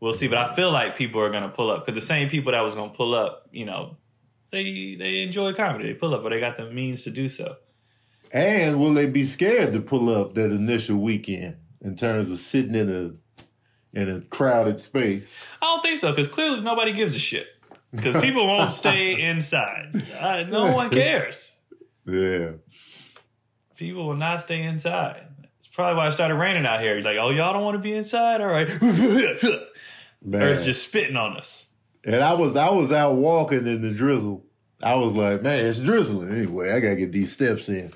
We'll 0.00 0.14
see. 0.14 0.28
But 0.28 0.38
I 0.38 0.54
feel 0.56 0.70
like 0.70 0.96
people 0.96 1.20
are 1.20 1.30
going 1.30 1.42
to 1.42 1.50
pull 1.50 1.70
up 1.70 1.84
because 1.84 2.00
the 2.00 2.06
same 2.06 2.30
people 2.30 2.52
that 2.52 2.60
was 2.62 2.74
going 2.74 2.90
to 2.90 2.96
pull 2.96 3.14
up, 3.14 3.46
you 3.52 3.66
know, 3.66 3.96
they 4.50 4.94
they 4.98 5.22
enjoy 5.22 5.52
comedy. 5.52 5.88
They 5.88 5.94
pull 5.94 6.14
up, 6.14 6.22
but 6.22 6.30
they 6.30 6.40
got 6.40 6.56
the 6.56 6.70
means 6.70 7.04
to 7.04 7.10
do 7.10 7.28
so. 7.28 7.56
And 8.32 8.78
will 8.80 8.94
they 8.94 9.06
be 9.06 9.24
scared 9.24 9.72
to 9.74 9.80
pull 9.80 10.08
up 10.08 10.34
that 10.34 10.50
initial 10.52 10.96
weekend 10.96 11.56
in 11.82 11.96
terms 11.96 12.30
of 12.30 12.38
sitting 12.38 12.74
in 12.74 12.88
a 12.90 13.98
in 14.00 14.08
a 14.08 14.22
crowded 14.22 14.80
space? 14.80 15.44
I 15.60 15.66
don't 15.66 15.82
think 15.82 15.98
so 16.00 16.12
because 16.12 16.28
clearly 16.28 16.62
nobody 16.62 16.92
gives 16.94 17.14
a 17.14 17.18
shit. 17.18 17.46
Because 17.92 18.20
people 18.20 18.46
won't 18.46 18.70
stay 18.82 19.20
inside. 19.20 19.90
Uh, 20.18 20.44
no 20.48 20.72
one 20.72 20.90
cares. 20.90 21.52
Yeah. 22.06 22.52
People 23.76 24.06
will 24.06 24.16
not 24.16 24.42
stay 24.42 24.62
inside. 24.62 25.22
It's 25.58 25.66
probably 25.66 25.96
why 25.96 26.08
it 26.08 26.12
started 26.12 26.34
raining 26.34 26.66
out 26.66 26.80
here. 26.80 26.96
He's 26.96 27.04
like, 27.04 27.18
oh, 27.18 27.30
y'all 27.30 27.52
don't 27.52 27.64
want 27.64 27.74
to 27.76 27.82
be 27.82 27.92
inside? 27.92 28.40
All 28.40 28.46
right. 28.48 28.68
Earth's 28.82 29.64
Man. 30.22 30.64
just 30.64 30.82
spitting 30.82 31.16
on 31.16 31.36
us. 31.36 31.66
And 32.04 32.16
I 32.16 32.34
was 32.34 32.56
I 32.56 32.70
was 32.70 32.92
out 32.92 33.14
walking 33.16 33.66
in 33.66 33.82
the 33.82 33.90
drizzle. 33.90 34.44
I 34.82 34.94
was 34.94 35.14
like, 35.14 35.42
man, 35.42 35.66
it's 35.66 35.78
drizzling 35.78 36.32
anyway. 36.32 36.72
I 36.72 36.80
gotta 36.80 36.96
get 36.96 37.12
these 37.12 37.32
steps 37.32 37.68
in. 37.68 37.92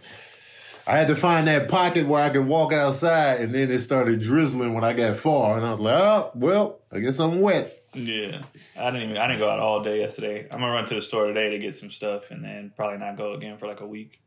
I 0.86 0.96
had 0.98 1.08
to 1.08 1.16
find 1.16 1.46
that 1.46 1.68
pocket 1.68 2.06
where 2.06 2.22
I 2.22 2.28
could 2.28 2.46
walk 2.46 2.72
outside, 2.74 3.40
and 3.40 3.54
then 3.54 3.70
it 3.70 3.78
started 3.78 4.20
drizzling 4.20 4.74
when 4.74 4.84
I 4.84 4.92
got 4.92 5.16
far, 5.16 5.56
and 5.56 5.64
I 5.64 5.70
was 5.70 5.80
like, 5.80 5.98
oh, 5.98 6.30
well, 6.34 6.80
I 6.92 6.98
guess 6.98 7.18
I'm 7.18 7.40
wet. 7.40 7.72
Yeah. 7.94 8.42
I 8.78 8.90
didn't 8.90 9.10
even, 9.10 9.16
I 9.18 9.26
didn't 9.28 9.38
go 9.40 9.48
out 9.48 9.60
all 9.60 9.82
day 9.82 10.00
yesterday. 10.00 10.46
I'm 10.50 10.60
to 10.60 10.66
run 10.66 10.86
to 10.86 10.94
the 10.94 11.02
store 11.02 11.26
today 11.26 11.50
to 11.50 11.58
get 11.58 11.76
some 11.76 11.90
stuff 11.90 12.30
and 12.30 12.44
then 12.44 12.72
probably 12.76 12.98
not 12.98 13.16
go 13.16 13.34
again 13.34 13.58
for 13.58 13.66
like 13.66 13.80
a 13.80 13.86
week. 13.86 14.20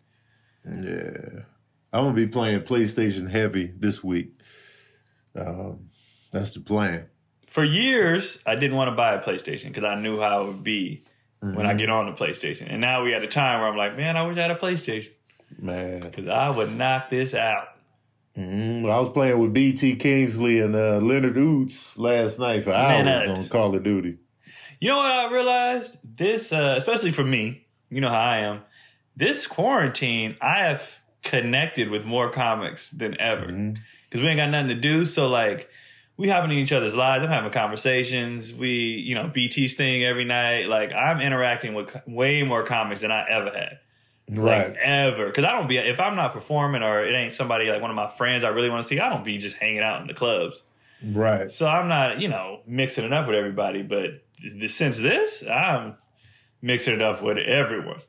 Yeah, 0.66 1.44
I'm 1.94 2.04
gonna 2.04 2.14
be 2.14 2.28
playing 2.28 2.62
PlayStation 2.62 3.30
heavy 3.30 3.68
this 3.68 4.04
week. 4.04 4.32
Um, 5.36 5.90
that's 6.32 6.52
the 6.52 6.60
plan. 6.60 7.08
for 7.48 7.64
years 7.64 8.40
I 8.46 8.56
didn't 8.56 8.76
want 8.76 8.90
to 8.90 8.96
buy 8.96 9.14
a 9.14 9.22
PlayStation 9.24 9.68
because 9.68 9.84
I 9.86 9.96
knew 9.96 10.20
how 10.20 10.44
it 10.44 10.48
would 10.48 10.64
be 10.64 11.04
when 11.40 11.66
I 11.66 11.74
get 11.74 11.90
on 11.90 12.08
the 12.08 12.12
PlayStation. 12.14 12.66
And 12.70 12.82
now 12.82 13.04
we 13.04 13.14
at 13.14 13.24
a 13.24 13.28
time 13.28 13.62
where 13.62 13.70
I'm 13.70 13.78
like, 13.78 13.96
man, 13.96 14.18
I 14.18 14.28
wish 14.28 14.38
I 14.38 14.42
had 14.42 14.52
a 14.52 14.56
PlayStation 14.56 15.12
Man, 15.60 16.02
because 16.02 16.28
I 16.28 16.50
would 16.50 16.76
knock 16.76 17.10
this 17.10 17.34
out. 17.34 17.70
Mm, 18.38 18.90
I 18.90 19.00
was 19.00 19.10
playing 19.10 19.40
with 19.40 19.52
BT 19.52 19.96
Kingsley 19.96 20.60
and 20.60 20.76
uh, 20.76 21.00
Leonard 21.00 21.36
Ouzts 21.36 21.98
last 21.98 22.38
night 22.38 22.64
for 22.64 22.72
hours 22.72 23.04
Man, 23.04 23.30
on 23.30 23.50
Call 23.50 23.76
of 23.76 23.84
Duty. 23.84 24.20
You 24.80 24.90
know 24.90 24.98
what 24.98 25.10
I 25.10 25.34
realized? 25.34 25.98
This, 26.04 26.54
uh, 26.54 26.76
especially 26.78 27.12
for 27.12 27.24
me, 27.24 27.66
you 27.90 28.00
know 28.00 28.10
how 28.10 28.20
I 28.20 28.38
am. 28.40 28.62
This 29.16 29.48
quarantine, 29.48 30.38
I 30.40 30.60
have 30.60 31.02
connected 31.24 31.90
with 31.90 32.06
more 32.06 32.30
comics 32.30 32.92
than 32.92 33.20
ever 33.20 33.48
because 33.48 34.24
we 34.24 34.28
ain't 34.30 34.38
got 34.38 34.52
nothing 34.52 34.70
to 34.70 34.76
do. 34.76 35.08
So 35.08 35.28
like, 35.28 35.70
we 36.16 36.30
hopping 36.30 36.52
in 36.52 36.58
each 36.58 36.72
other's 36.72 36.96
lives. 36.96 37.24
I'm 37.24 37.32
having 37.32 37.52
conversations. 37.52 38.54
We, 38.54 38.70
you 38.70 39.16
know, 39.16 39.32
BT's 39.34 39.74
thing 39.74 40.04
every 40.04 40.26
night. 40.26 40.68
Like, 40.68 40.92
I'm 40.94 41.22
interacting 41.22 41.74
with 41.74 41.90
way 42.06 42.44
more 42.44 42.64
comics 42.64 43.02
than 43.02 43.12
I 43.12 43.26
ever 43.30 43.50
had. 43.52 43.80
Right. 44.30 44.70
Like 44.70 44.78
ever. 44.78 45.32
Cause 45.32 45.46
I 45.46 45.52
don't 45.54 45.68
be, 45.68 45.78
if 45.78 46.00
I'm 46.00 46.16
not 46.16 46.34
performing 46.34 46.84
or 46.84 47.04
it 47.04 47.16
ain't 47.16 47.34
somebody 47.34 47.70
like 47.70 47.82
one 47.82 47.90
of 47.90 47.96
my 47.96 48.10
friends 48.10 48.44
I 48.44 48.50
really 48.50 48.70
want 48.70 48.84
to 48.84 48.88
see, 48.88 49.00
I 49.00 49.10
don't 49.10 49.24
be 49.24 49.38
just 49.38 49.56
hanging 49.56 49.82
out 49.82 50.02
in 50.02 50.08
the 50.08 50.14
clubs. 50.14 50.64
Right. 51.04 51.50
So 51.52 51.68
I'm 51.68 51.88
not, 51.88 52.22
you 52.22 52.28
know, 52.28 52.62
mixing 52.66 53.06
it 53.06 53.14
up 53.14 53.28
with 53.28 53.36
everybody. 53.36 53.84
But 53.84 54.26
th- 54.42 54.72
since 54.72 55.00
this, 55.00 55.46
I'm 55.48 55.96
mixing 56.62 56.96
it 56.96 57.02
up 57.02 57.22
with 57.22 57.38
everyone. 57.38 58.02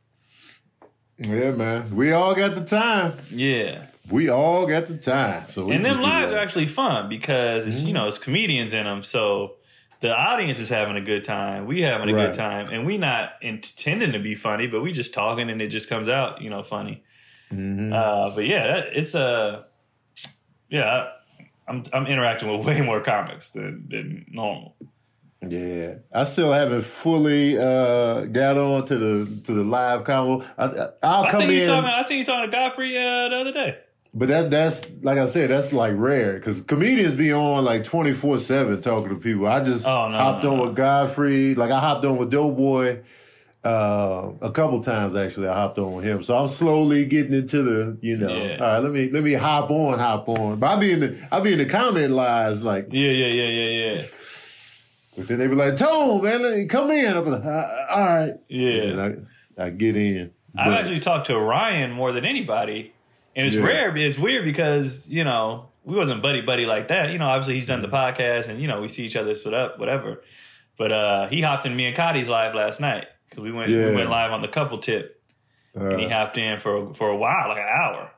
Yeah, 1.19 1.53
man. 1.53 1.95
We 1.95 2.13
all 2.13 2.35
got 2.35 2.55
the 2.55 2.65
time. 2.65 3.15
Yeah. 3.31 3.87
We 4.11 4.29
all 4.29 4.67
got 4.67 4.87
the 4.87 4.97
time. 4.97 5.45
So 5.49 5.67
we 5.67 5.75
and 5.75 5.85
them 5.85 6.01
lives 6.01 6.33
are 6.33 6.39
actually 6.39 6.67
fun 6.67 7.09
because 7.09 7.67
it's, 7.67 7.81
you 7.81 7.89
mm-hmm. 7.89 7.95
know, 7.95 8.09
it's 8.09 8.19
comedians 8.19 8.73
in 8.73 8.85
them. 8.85 9.05
So 9.05 9.58
the 10.01 10.15
audience 10.17 10.61
is 10.61 10.69
having 10.69 10.97
a 10.97 11.01
good 11.01 11.25
time. 11.25 11.67
We 11.67 11.83
having 11.83 12.09
a 12.09 12.15
Right. 12.15 12.27
good 12.27 12.35
time. 12.35 12.69
And 12.71 12.87
we 12.87 12.99
not 12.99 13.33
intending 13.43 14.13
to 14.13 14.19
be 14.21 14.35
funny, 14.35 14.67
but 14.67 14.81
we 14.83 14.93
just 14.93 15.13
talking 15.13 15.51
and 15.51 15.61
it 15.61 15.69
just 15.69 15.89
comes 15.89 16.09
out, 16.09 16.41
you 16.43 16.51
know, 16.51 16.63
funny. 16.63 17.03
Mhm. 17.53 17.93
Uh, 17.93 18.35
but 18.35 18.47
yeah, 18.47 18.67
that, 18.67 18.89
it's 18.93 19.15
a, 19.15 19.65
yeah, 20.69 21.09
I'm, 21.67 21.83
I'm 21.93 22.07
interacting 22.07 22.49
with 22.57 22.67
way 22.67 22.81
more 22.81 23.01
comics 23.01 23.51
than, 23.51 23.87
than 23.89 24.27
normal. 24.31 24.77
Yeah, 25.41 25.95
I 26.13 26.25
still 26.25 26.53
haven't 26.53 26.83
fully 26.83 27.57
uh, 27.59 28.25
got 28.27 28.59
on 28.59 28.85
to 28.87 28.99
the 28.99 29.41
to 29.45 29.53
the 29.53 29.63
live 29.63 30.03
combo. 30.03 30.45
I, 30.59 30.65
I, 30.65 30.89
I'll 31.05 31.25
I 31.27 31.31
come 31.31 31.43
you 31.49 31.61
in, 31.61 31.67
talking. 31.67 31.89
I 31.89 32.03
seen 32.03 32.19
you 32.19 32.25
talking 32.25 32.51
to 32.51 32.57
Godfrey 32.57 32.97
uh, 32.99 33.29
the 33.29 33.37
other 33.37 33.53
day. 33.53 33.79
But 34.15 34.29
that 34.29 34.51
that's 34.51 34.91
like 35.03 35.19
I 35.19 35.27
said, 35.27 35.51
that's 35.51 35.73
like 35.73 35.95
rare 35.97 36.35
because 36.35 36.61
comedians 36.61 37.15
be 37.15 37.33
on 37.33 37.65
like 37.65 37.85
twenty 37.85 38.13
four 38.13 38.39
seven 38.39 38.81
talking 38.81 39.11
to 39.11 39.17
people. 39.17 39.47
I 39.47 39.63
just 39.63 39.87
Oh, 39.87 40.09
no, 40.09 40.17
hopped 40.17 40.45
no, 40.45 40.51
on 40.53 40.57
no. 40.59 40.67
with 40.67 40.77
Godfrey, 40.77 41.55
like 41.55 41.71
I 41.71 41.81
hopped 41.81 42.05
on 42.05 42.17
with 42.17 42.31
Doughboy 42.31 43.01
uh, 43.65 44.31
a 44.41 44.51
couple 44.51 44.81
times 44.81 45.15
actually. 45.17 45.49
I 45.49 45.55
hopped 45.55 45.79
on 45.79 45.95
with 45.95 46.05
him, 46.05 46.23
so 46.23 46.37
I'm 46.37 46.49
slowly 46.49 47.05
getting 47.05 47.35
into 47.35 47.63
the 47.63 47.99
you 48.01 48.17
know. 48.17 48.29
Yeah. 48.29 48.55
All 48.57 48.61
right, 48.73 48.79
let 48.79 48.93
me 48.93 49.11
let 49.11 49.23
me 49.23 49.33
hop 49.35 49.71
on, 49.71 49.99
hop 49.99 50.29
on. 50.29 50.59
But 50.59 50.77
I 50.77 50.81
be 50.81 50.93
in 50.93 51.01
the 51.01 51.29
I 51.31 51.41
be 51.41 51.53
in 51.53 51.59
the 51.59 51.67
comment 51.67 52.11
lives 52.13 52.63
like. 52.63 52.89
Yeah, 52.91 53.11
yeah, 53.11 53.27
yeah, 53.27 53.49
yeah, 53.49 53.95
yeah. 53.97 54.03
But 55.17 55.27
then 55.27 55.39
they 55.39 55.49
be 55.49 55.57
like, 55.57 55.75
Tone, 55.75 56.23
man, 56.23 56.69
come 56.69 56.91
in. 56.93 57.17
I'm 57.17 57.25
like, 57.25 57.45
"Uh, 57.45 57.87
all 57.91 58.05
right. 58.05 58.35
Yeah. 58.49 58.71
And 58.83 59.01
I, 59.59 59.65
I 59.65 59.71
get 59.71 59.97
in. 59.97 60.31
I've 60.57 60.73
actually 60.73 61.01
talked 61.01 61.27
to 61.27 61.39
Ryan 61.39 61.91
more 61.91 62.13
than 62.13 62.25
anybody, 62.25 62.93
and 63.39 63.47
it's 63.47 63.57
Yeah. 63.57 63.63
rare. 63.65 63.97
It's 63.97 64.19
weird 64.19 64.45
because 64.45 65.07
you 65.09 65.25
know 65.25 65.69
we 65.85 65.97
wasn't 65.97 66.21
buddy 66.23 66.43
buddy 66.43 66.67
like 66.67 66.89
that. 66.89 67.11
You 67.13 67.19
know, 67.19 67.29
obviously 67.29 67.55
he's 67.55 67.67
done 67.67 67.81
the 67.81 67.89
podcast, 67.89 68.49
and 68.51 68.61
you 68.61 68.69
know 68.69 68.83
we 68.83 68.89
see 68.89 69.05
each 69.07 69.17
other 69.17 69.35
split 69.35 69.55
up, 69.55 69.79
whatever. 69.79 70.23
But 70.77 70.93
uh 70.93 71.29
he 71.29 71.41
hopped 71.41 71.65
in 71.65 71.75
me 71.75 71.87
and 71.87 71.97
Cotty's 71.97 72.29
live 72.29 72.55
last 72.55 72.81
night 72.81 73.07
because 73.31 73.43
we 73.43 73.53
went 73.53 73.71
Yeah. 73.71 73.89
we 73.91 73.95
went 73.97 74.11
live 74.11 74.33
on 74.33 74.43
the 74.43 74.49
couple 74.49 74.79
tip, 74.79 75.23
and 75.75 75.99
he 76.01 76.07
uh, 76.07 76.11
hopped 76.11 76.37
in 76.37 76.61
for 76.61 76.93
for 76.95 77.09
a 77.09 77.17
while, 77.17 77.49
like 77.49 77.59
an 77.59 77.69
hour. 77.69 78.11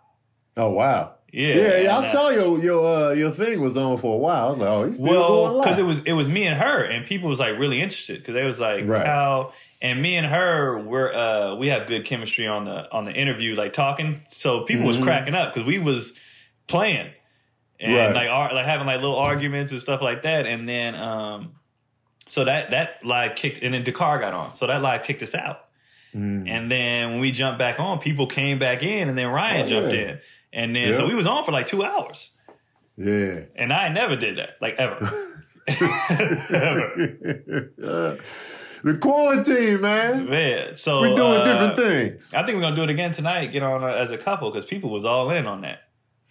oh 0.56 0.70
wow. 0.72 1.14
Yeah, 1.32 1.54
Yeah, 1.54 1.76
yeah, 1.82 1.96
I 1.96 2.00
uh, 2.00 2.02
saw 2.02 2.28
your 2.30 2.58
your 2.58 2.84
uh, 2.84 3.12
your 3.12 3.30
thing 3.30 3.60
was 3.60 3.76
on 3.76 3.98
for 3.98 4.14
a 4.14 4.18
while. 4.18 4.46
I 4.46 4.48
was 4.48 4.58
like, 4.58 4.68
oh, 4.68 4.84
he's 4.86 4.96
still 4.96 5.06
Well, 5.06 5.60
because 5.62 5.78
it 5.78 5.84
was 5.84 5.98
it 6.00 6.14
was 6.14 6.26
me 6.26 6.44
and 6.44 6.58
her, 6.58 6.82
and 6.82 7.06
people 7.06 7.28
was 7.28 7.38
like 7.38 7.56
really 7.56 7.80
interested 7.80 8.18
because 8.18 8.34
they 8.34 8.44
was 8.44 8.58
like 8.58 8.84
Right. 8.84 9.06
how. 9.06 9.52
And 9.82 10.02
me 10.02 10.16
and 10.16 10.26
her, 10.26 10.78
we're 10.78 11.12
uh, 11.12 11.54
we 11.56 11.68
have 11.68 11.88
good 11.88 12.04
chemistry 12.04 12.46
on 12.46 12.64
the 12.66 12.90
on 12.92 13.04
the 13.06 13.12
interview, 13.12 13.54
like 13.56 13.72
talking. 13.72 14.22
So 14.28 14.64
people 14.64 14.86
was 14.86 14.98
Mhm. 14.98 15.04
cracking 15.04 15.34
up 15.34 15.54
because 15.54 15.66
we 15.66 15.78
was 15.78 16.12
playing 16.66 17.10
and 17.80 17.94
Right. 17.96 18.14
like 18.14 18.28
ar- 18.28 18.52
like 18.54 18.66
having 18.66 18.86
like 18.86 19.00
little 19.00 19.16
arguments 19.16 19.72
and 19.72 19.80
stuff 19.80 20.02
like 20.02 20.22
that. 20.24 20.44
And 20.46 20.68
then 20.68 20.94
um, 20.94 21.52
so 22.26 22.44
that 22.44 22.72
that 22.72 22.98
live 23.04 23.36
kicked, 23.36 23.62
and 23.62 23.72
then 23.72 23.82
Dakar 23.82 24.18
got 24.18 24.34
on, 24.34 24.54
so 24.54 24.66
that 24.66 24.82
live 24.82 25.02
kicked 25.02 25.22
us 25.22 25.34
out. 25.34 25.64
Mm. 26.14 26.46
And 26.48 26.70
then 26.70 27.10
when 27.12 27.20
we 27.20 27.32
jumped 27.32 27.58
back 27.58 27.80
on, 27.80 28.00
people 28.00 28.26
came 28.26 28.58
back 28.58 28.82
in, 28.82 29.08
and 29.08 29.16
then 29.16 29.28
Ryan 29.28 29.64
Oh, 29.66 29.68
jumped 29.68 29.94
yeah. 29.94 30.00
in, 30.00 30.20
and 30.52 30.76
then 30.76 30.92
so 30.94 31.06
we 31.06 31.14
was 31.14 31.26
on 31.26 31.42
for 31.44 31.52
like 31.52 31.66
two 31.68 31.82
hours, 31.84 32.30
yeah. 32.98 33.40
and 33.56 33.72
I 33.72 33.88
never 33.88 34.14
did 34.16 34.36
that, 34.36 34.56
like 34.60 34.74
ever. 34.74 34.98
ever. 36.50 38.18
the 38.82 38.96
quarantine, 38.98 39.80
man. 39.80 40.28
Man, 40.28 40.74
so 40.74 41.00
We're 41.00 41.14
doing 41.14 41.40
uh, 41.40 41.44
different 41.44 41.76
things. 41.76 42.32
I 42.34 42.44
think 42.44 42.56
we're 42.56 42.62
gonna 42.62 42.76
do 42.76 42.82
it 42.82 42.90
again 42.90 43.12
tonight. 43.12 43.46
Get 43.52 43.62
on 43.62 43.82
uh, 43.84 43.88
as 43.88 44.10
a 44.10 44.18
couple 44.18 44.50
because 44.50 44.64
people 44.66 44.90
was 44.90 45.04
all 45.04 45.30
in 45.30 45.46
on 45.46 45.60
that. 45.62 45.82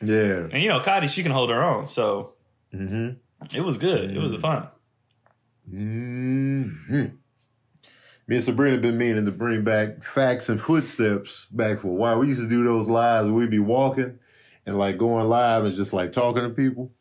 Yeah. 0.01 0.47
And 0.51 0.61
you 0.63 0.69
know, 0.69 0.79
Cotty, 0.79 1.09
she 1.09 1.23
can 1.23 1.31
hold 1.31 1.49
her 1.49 1.63
own, 1.63 1.87
so 1.87 2.33
Mm-hmm. 2.73 3.57
it 3.57 3.61
was 3.61 3.77
good. 3.77 4.11
It 4.15 4.19
was 4.19 4.35
fun. 4.35 4.67
hmm 5.69 6.61
Me 8.27 8.35
and 8.35 8.43
Sabrina 8.43 8.77
been 8.77 8.97
meaning 8.97 9.25
to 9.25 9.31
bring 9.31 9.63
back 9.63 10.03
facts 10.03 10.49
and 10.49 10.59
footsteps 10.61 11.45
back 11.47 11.79
for 11.79 11.87
a 11.87 11.93
while. 11.93 12.19
We 12.19 12.27
used 12.27 12.41
to 12.41 12.47
do 12.47 12.63
those 12.63 12.87
lives 12.87 13.27
where 13.27 13.35
we'd 13.35 13.49
be 13.49 13.59
walking 13.59 14.19
and 14.65 14.77
like 14.77 14.97
going 14.97 15.27
live 15.27 15.65
and 15.65 15.73
just 15.73 15.93
like 15.93 16.11
talking 16.11 16.43
to 16.43 16.49
people. 16.49 16.91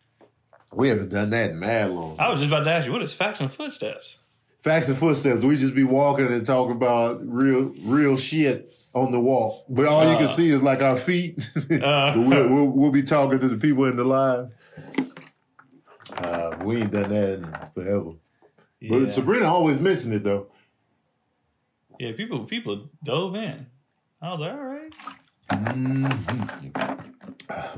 We 0.73 0.89
haven't 0.89 1.11
done 1.11 1.31
that 1.31 1.51
in 1.51 1.59
mad 1.59 1.91
long. 1.91 2.17
I 2.19 2.31
was 2.31 2.41
just 2.41 2.51
about 2.51 2.65
to 2.65 2.71
ask 2.71 2.87
you, 2.87 2.93
what 2.93 3.03
is 3.03 3.13
facts 3.15 3.41
and 3.41 3.53
footsteps? 3.53 4.19
Facts 4.61 4.89
and 4.89 4.97
footsteps. 4.99 5.43
We 5.43 5.57
just 5.57 5.75
be 5.75 5.85
walking 5.85 6.27
and 6.27 6.45
talking 6.45 6.73
about 6.73 7.21
real, 7.25 7.73
real 7.85 8.17
shit 8.17 8.71
on 8.95 9.13
the 9.13 9.21
walk. 9.21 9.65
But 9.69 9.87
all 9.87 10.05
you 10.05 10.11
Uh. 10.17 10.19
can 10.19 10.29
see 10.29 10.49
is 10.49 10.63
like 10.63 10.83
our 10.83 10.97
feet. 10.97 11.39
Uh. 11.71 12.15
We'll, 12.17 12.49
we'll, 12.49 12.67
we'll 12.67 12.91
be 12.91 13.03
talking 13.03 13.39
to 13.39 13.49
the 13.49 13.57
people 13.57 13.85
in 13.85 13.97
the 13.97 14.05
live. 14.05 14.51
Uh, 16.17 16.57
we 16.65 16.79
ain't 16.83 16.91
done 16.91 17.09
that 17.11 17.35
in 17.35 17.47
forever. 17.73 18.13
Yeah, 18.81 18.99
But 18.99 19.13
Sabrina 19.13 19.45
always 19.47 19.81
mentioned 19.81 20.15
it 20.15 20.25
though. 20.25 20.49
yeah 22.01 22.13
people 22.17 22.45
people 22.45 22.89
dove 23.05 23.37
in. 23.37 23.67
I 24.21 24.33
was 24.33 24.41
like, 24.41 24.53
all 24.53 24.65
right. 24.65 24.93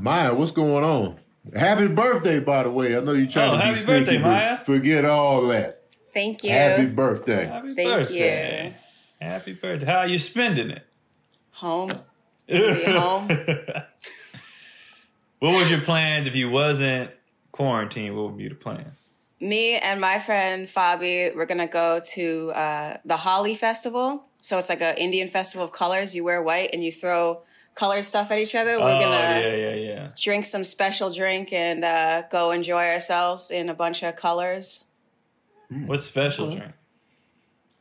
Maya, 0.01 0.35
what's 0.35 0.53
going 0.53 0.85
on? 0.85 1.19
Happy 1.55 1.89
birthday, 1.89 2.41
by 2.41 2.63
the 2.63 2.71
way. 2.71 2.97
I 2.97 3.01
know 3.01 3.13
you're 3.13 3.27
trying 3.29 3.51
Oh, 3.51 3.53
to 3.53 3.59
be 3.59 3.65
happy 3.65 3.79
sneaky, 3.79 3.99
birthday, 4.01 4.17
but 4.19 4.29
Maya. 4.31 4.59
forget 4.65 5.05
all 5.05 5.47
that. 5.49 5.80
Thank 6.13 6.45
you. 6.45 6.51
Happy 6.51 6.87
birthday. 6.87 7.47
Happy 7.47 7.75
Thank 7.75 7.89
birthday. 7.89 8.75
Happy 9.21 9.53
birthday. 9.53 9.87
How 9.87 9.99
are 9.99 10.07
you 10.07 10.19
spending 10.19 10.71
it? 10.71 10.87
Home. 11.53 11.91
Home. 12.51 13.29
what 15.39 15.55
was 15.55 15.71
your 15.71 15.81
plans 15.81 16.27
if 16.27 16.35
you 16.35 16.51
wasn't 16.51 17.11
quarantined? 17.53 18.17
What 18.17 18.27
would 18.27 18.39
be 18.39 18.49
the 18.49 18.55
plan? 18.55 18.93
Me 19.41 19.77
and 19.77 20.01
my 20.01 20.19
friend 20.19 20.67
Fabi, 20.67 21.35
we're 21.35 21.47
gonna 21.47 21.67
go 21.67 22.01
to 22.13 22.53
uh, 22.53 22.97
the 23.05 23.17
Holi 23.17 23.55
Festival. 23.55 24.27
So 24.41 24.59
it's 24.59 24.69
like 24.69 24.83
an 24.83 24.97
Indian 24.97 25.29
festival 25.29 25.65
of 25.65 25.73
colors. 25.73 26.15
You 26.15 26.25
wear 26.25 26.43
white 26.43 26.71
and 26.73 26.83
you 26.83 26.91
throw 26.91 27.43
colored 27.75 28.05
stuff 28.05 28.31
at 28.31 28.39
each 28.39 28.55
other. 28.55 28.79
We're 28.79 28.97
oh 28.97 29.01
gonna 29.01 29.41
yeah, 29.41 29.55
yeah, 29.55 29.75
yeah. 29.75 30.09
drink 30.21 30.45
some 30.45 30.65
special 30.65 31.13
drink 31.13 31.53
and 31.53 31.85
uh, 31.85 32.23
go 32.31 32.51
enjoy 32.51 32.89
ourselves 32.89 33.51
in 33.51 33.69
a 33.69 33.75
bunch 33.75 34.03
of 34.03 34.17
colors. 34.17 34.87
Hmm. 35.71 35.87
What 35.87 36.03
special 36.03 36.51
drink? 36.51 36.73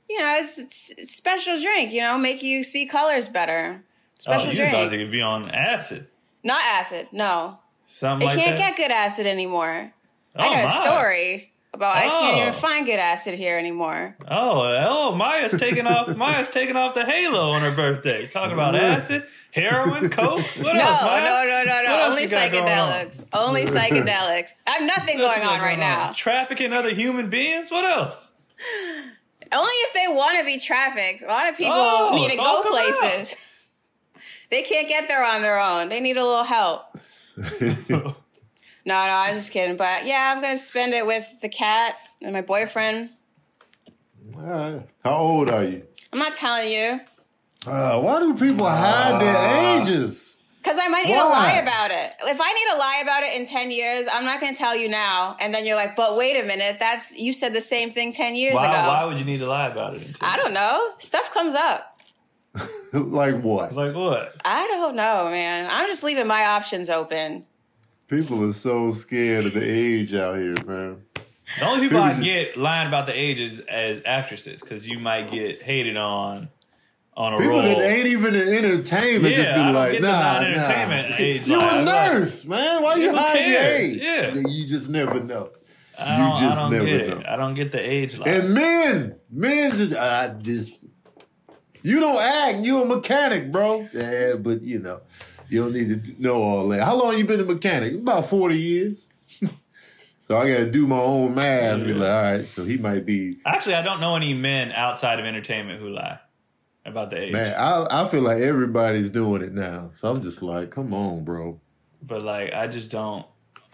You 0.09 0.19
know, 0.19 0.35
it's, 0.39 0.57
it's, 0.57 0.91
it's 0.97 1.15
special 1.15 1.59
drink. 1.59 1.91
You 1.91 2.01
know, 2.01 2.17
make 2.17 2.41
you 2.43 2.63
see 2.63 2.85
colors 2.85 3.29
better. 3.29 3.81
Oh, 3.83 3.83
special 4.17 4.47
oh, 4.47 4.51
you 4.51 4.55
drink, 4.57 4.71
thought 4.73 4.93
it 4.93 4.97
could 4.97 5.11
be 5.11 5.21
on 5.21 5.49
acid. 5.51 6.07
not 6.43 6.61
acid. 6.65 7.07
No, 7.11 7.59
Something 7.87 8.27
it 8.27 8.31
like 8.31 8.37
can't 8.43 8.57
that. 8.57 8.75
get 8.75 8.77
good 8.77 8.91
acid 8.91 9.25
anymore. 9.25 9.91
I 10.35 10.47
Oh, 10.47 10.51
got 10.51 10.63
a 10.65 10.67
story 10.69 11.51
about 11.79 11.95
I 11.95 12.01
can't 12.01 12.35
Oh. 12.37 12.41
even 12.41 12.53
find 12.53 12.85
good 12.85 12.99
acid 12.99 13.35
here 13.35 13.57
anymore. 13.57 14.15
Oh, 14.27 14.61
oh, 14.87 15.15
Maya's 15.15 15.57
taking 15.57 15.87
off. 15.87 16.15
Maya's 16.17 16.49
taking 16.49 16.75
off 16.75 16.93
the 16.93 17.05
halo 17.05 17.51
on 17.51 17.61
her 17.61 17.71
birthday. 17.71 18.27
Talking 18.27 18.53
about 18.53 18.75
acid, 18.75 19.25
heroin, 19.51 20.09
coke. 20.09 20.41
What 20.61 20.75
No, 20.75 20.81
else, 20.81 21.01
no, 21.01 21.07
Maya? 21.07 21.21
no, 21.21 21.43
no, 21.45 21.53
What 21.53 21.65
no. 21.85 21.95
else 21.95 22.09
Only 22.09 22.21
you 22.23 22.27
on? 22.27 22.67
psychedelics. 22.67 23.25
Only 23.33 23.63
psychedelics. 23.65 24.49
I 24.67 24.71
have 24.71 24.83
nothing 24.83 25.17
going 25.17 25.41
on 25.41 25.59
right 25.61 25.67
going 25.77 25.79
now. 25.79 26.11
Trafficking 26.13 26.73
other 26.73 26.93
human 26.93 27.29
beings. 27.29 27.71
What 27.71 27.85
else? 27.85 28.31
Only 29.51 29.71
if 29.71 29.93
they 29.93 30.07
want 30.09 30.37
to 30.39 30.45
be 30.45 30.59
trafficked. 30.59 31.23
A 31.23 31.27
lot 31.27 31.49
of 31.49 31.55
people 31.57 31.73
Oh, 31.75 32.11
need 32.13 32.29
to 32.31 32.35
go 32.37 32.61
coming 32.63 32.91
places. 32.91 33.35
They 34.51 34.63
can't 34.63 34.87
get 34.87 35.07
there 35.07 35.23
on 35.25 35.41
their 35.41 35.59
own. 35.59 35.89
They 35.89 35.99
need 36.01 36.17
a 36.17 36.23
little 36.25 36.43
help. 36.43 36.83
No, 38.89 38.95
no, 38.95 39.11
I'm 39.13 39.35
just 39.35 39.51
kidding. 39.51 39.77
But 39.77 40.07
yeah, 40.07 40.33
I'm 40.35 40.41
gonna 40.41 40.57
spend 40.57 40.95
it 40.95 41.05
with 41.05 41.41
the 41.41 41.47
cat 41.49 41.95
and 42.23 42.33
my 42.33 42.41
boyfriend. 42.41 43.11
All 44.35 44.41
right. 44.41 44.81
How 45.03 45.15
old 45.15 45.49
are 45.49 45.63
you? 45.63 45.83
I'm 46.11 46.17
not 46.17 46.33
telling 46.33 46.71
you 46.71 46.99
Uh, 47.67 47.99
why 48.01 48.19
do 48.19 48.33
people 48.33 48.67
hide 48.67 49.21
their 49.21 49.79
ages? 49.79 50.39
because 50.61 50.79
I 50.81 50.87
might 50.87 51.05
need 51.05 51.13
to 51.13 51.19
lie 51.23 51.59
about 51.61 51.91
it. 51.91 52.13
If 52.25 52.41
I 52.41 52.53
need 52.53 52.71
to 52.71 52.77
lie 52.77 52.99
about 53.03 53.21
it 53.23 53.39
in 53.39 53.45
ten 53.45 53.69
years, 53.69 54.07
I'm 54.11 54.25
not 54.25 54.41
gonna 54.41 54.55
tell 54.55 54.75
you 54.75 54.89
now. 54.89 55.37
And 55.39 55.53
then 55.53 55.65
you're 55.67 55.75
like, 55.75 55.95
but 55.95 56.17
wait 56.17 56.35
a 56.43 56.45
minute, 56.47 56.77
that's 56.79 57.15
you 57.15 57.31
said 57.31 57.53
the 57.53 57.61
same 57.61 57.91
thing 57.91 58.11
ten 58.11 58.33
years 58.33 58.55
Why, 58.55 58.65
ago. 58.65 58.87
why 58.87 59.05
would 59.05 59.19
you 59.19 59.25
need 59.25 59.39
to 59.39 59.47
lie 59.47 59.67
about 59.67 59.93
it? 59.93 60.01
until- 60.07 60.27
I 60.27 60.35
don't 60.35 60.53
know. 60.53 60.93
Stuff 60.97 61.31
comes 61.31 61.53
up. 61.53 62.01
like 62.93 63.39
what? 63.41 63.75
Like 63.75 63.93
what? 63.93 64.35
I 64.43 64.65
don't 64.67 64.95
know, 64.95 65.25
man. 65.29 65.69
I'm 65.71 65.85
just 65.87 66.03
leaving 66.03 66.25
my 66.25 66.43
options 66.45 66.89
open. 66.89 67.45
People 68.09 68.43
are 68.49 68.53
so 68.53 68.91
scared 68.91 69.45
of 69.45 69.53
the 69.53 69.63
age 69.63 70.13
out 70.15 70.35
here, 70.35 70.55
man. 70.65 71.03
The 71.59 71.65
only 71.65 71.87
people 71.87 72.01
I 72.01 72.19
get 72.19 72.57
lying 72.57 72.87
about 72.87 73.05
the 73.05 73.13
ages 73.17 73.59
as 73.59 74.01
actresses 74.05 74.61
because 74.61 74.87
you 74.87 74.99
might 74.99 75.31
get 75.31 75.61
hated 75.61 75.95
on 75.95 76.49
on 77.15 77.33
a 77.33 77.37
People 77.37 77.53
role. 77.53 77.61
that 77.63 77.79
ain't 77.81 78.07
even 78.07 78.33
in 78.35 78.47
entertainment 78.47 79.35
just 79.35 79.49
Yeah, 79.49 79.55
be 79.55 79.61
I 79.61 79.65
don't 79.65 79.73
like, 79.73 80.01
nah, 80.01 81.09
nah. 81.09 81.15
age 81.17 81.47
You 81.47 81.59
a 81.59 81.83
nurse, 81.85 82.45
man. 82.45 82.81
Why 82.81 82.91
are 82.93 82.97
you 82.99 83.15
hiding 83.15 83.51
your 83.51 83.61
age? 83.61 83.97
Yeah. 84.01 84.33
You 84.47 84.67
just 84.67 84.89
never 84.89 85.19
know. 85.23 85.51
You 85.99 86.33
just 86.39 86.71
never 86.71 86.85
know. 86.85 87.17
it. 87.19 87.25
I 87.27 87.35
don't 87.35 87.55
get 87.55 87.71
the 87.73 87.79
age 87.81 88.17
line. 88.17 88.29
And 88.29 88.53
men, 88.53 89.15
men 89.33 89.71
just, 89.71 89.93
I 89.93 90.29
just, 90.29 90.71
you 91.83 91.99
don't 91.99 92.21
act. 92.21 92.65
You 92.65 92.83
a 92.83 92.85
mechanic, 92.85 93.51
bro. 93.51 93.85
Yeah, 93.93 94.35
but 94.35 94.63
you 94.63 94.79
know, 94.79 95.01
you 95.49 95.63
don't 95.63 95.73
need 95.73 95.89
to 95.89 96.21
know 96.21 96.41
all 96.41 96.67
that. 96.69 96.83
How 96.83 96.95
long 96.95 97.17
you 97.17 97.25
been 97.25 97.39
a 97.39 97.43
mechanic? 97.43 97.95
About 97.95 98.29
forty 98.29 98.59
years. 98.59 99.09
so 99.39 100.37
I 100.37 100.47
got 100.49 100.57
to 100.59 100.71
do 100.71 100.87
my 100.87 100.99
own 100.99 101.35
math 101.35 101.75
and 101.75 101.83
be 101.85 101.93
like, 101.93 102.09
all 102.09 102.21
right. 102.21 102.47
So 102.47 102.63
he 102.63 102.77
might 102.77 103.05
be. 103.05 103.37
Actually, 103.45 103.75
I 103.75 103.81
don't 103.81 103.99
know 103.99 104.15
any 104.15 104.33
men 104.33 104.71
outside 104.71 105.19
of 105.19 105.25
entertainment 105.25 105.79
who 105.79 105.89
lie 105.89 106.19
about 106.85 107.09
the 107.09 107.23
age. 107.23 107.33
Man, 107.33 107.55
I 107.57 108.03
I 108.03 108.07
feel 108.07 108.21
like 108.21 108.41
everybody's 108.41 109.09
doing 109.09 109.41
it 109.41 109.53
now. 109.53 109.89
So 109.93 110.11
I'm 110.11 110.21
just 110.21 110.41
like, 110.41 110.71
come 110.71 110.93
on, 110.93 111.23
bro. 111.23 111.59
But 112.01 112.23
like, 112.23 112.53
I 112.53 112.67
just 112.67 112.91
don't. 112.91 113.25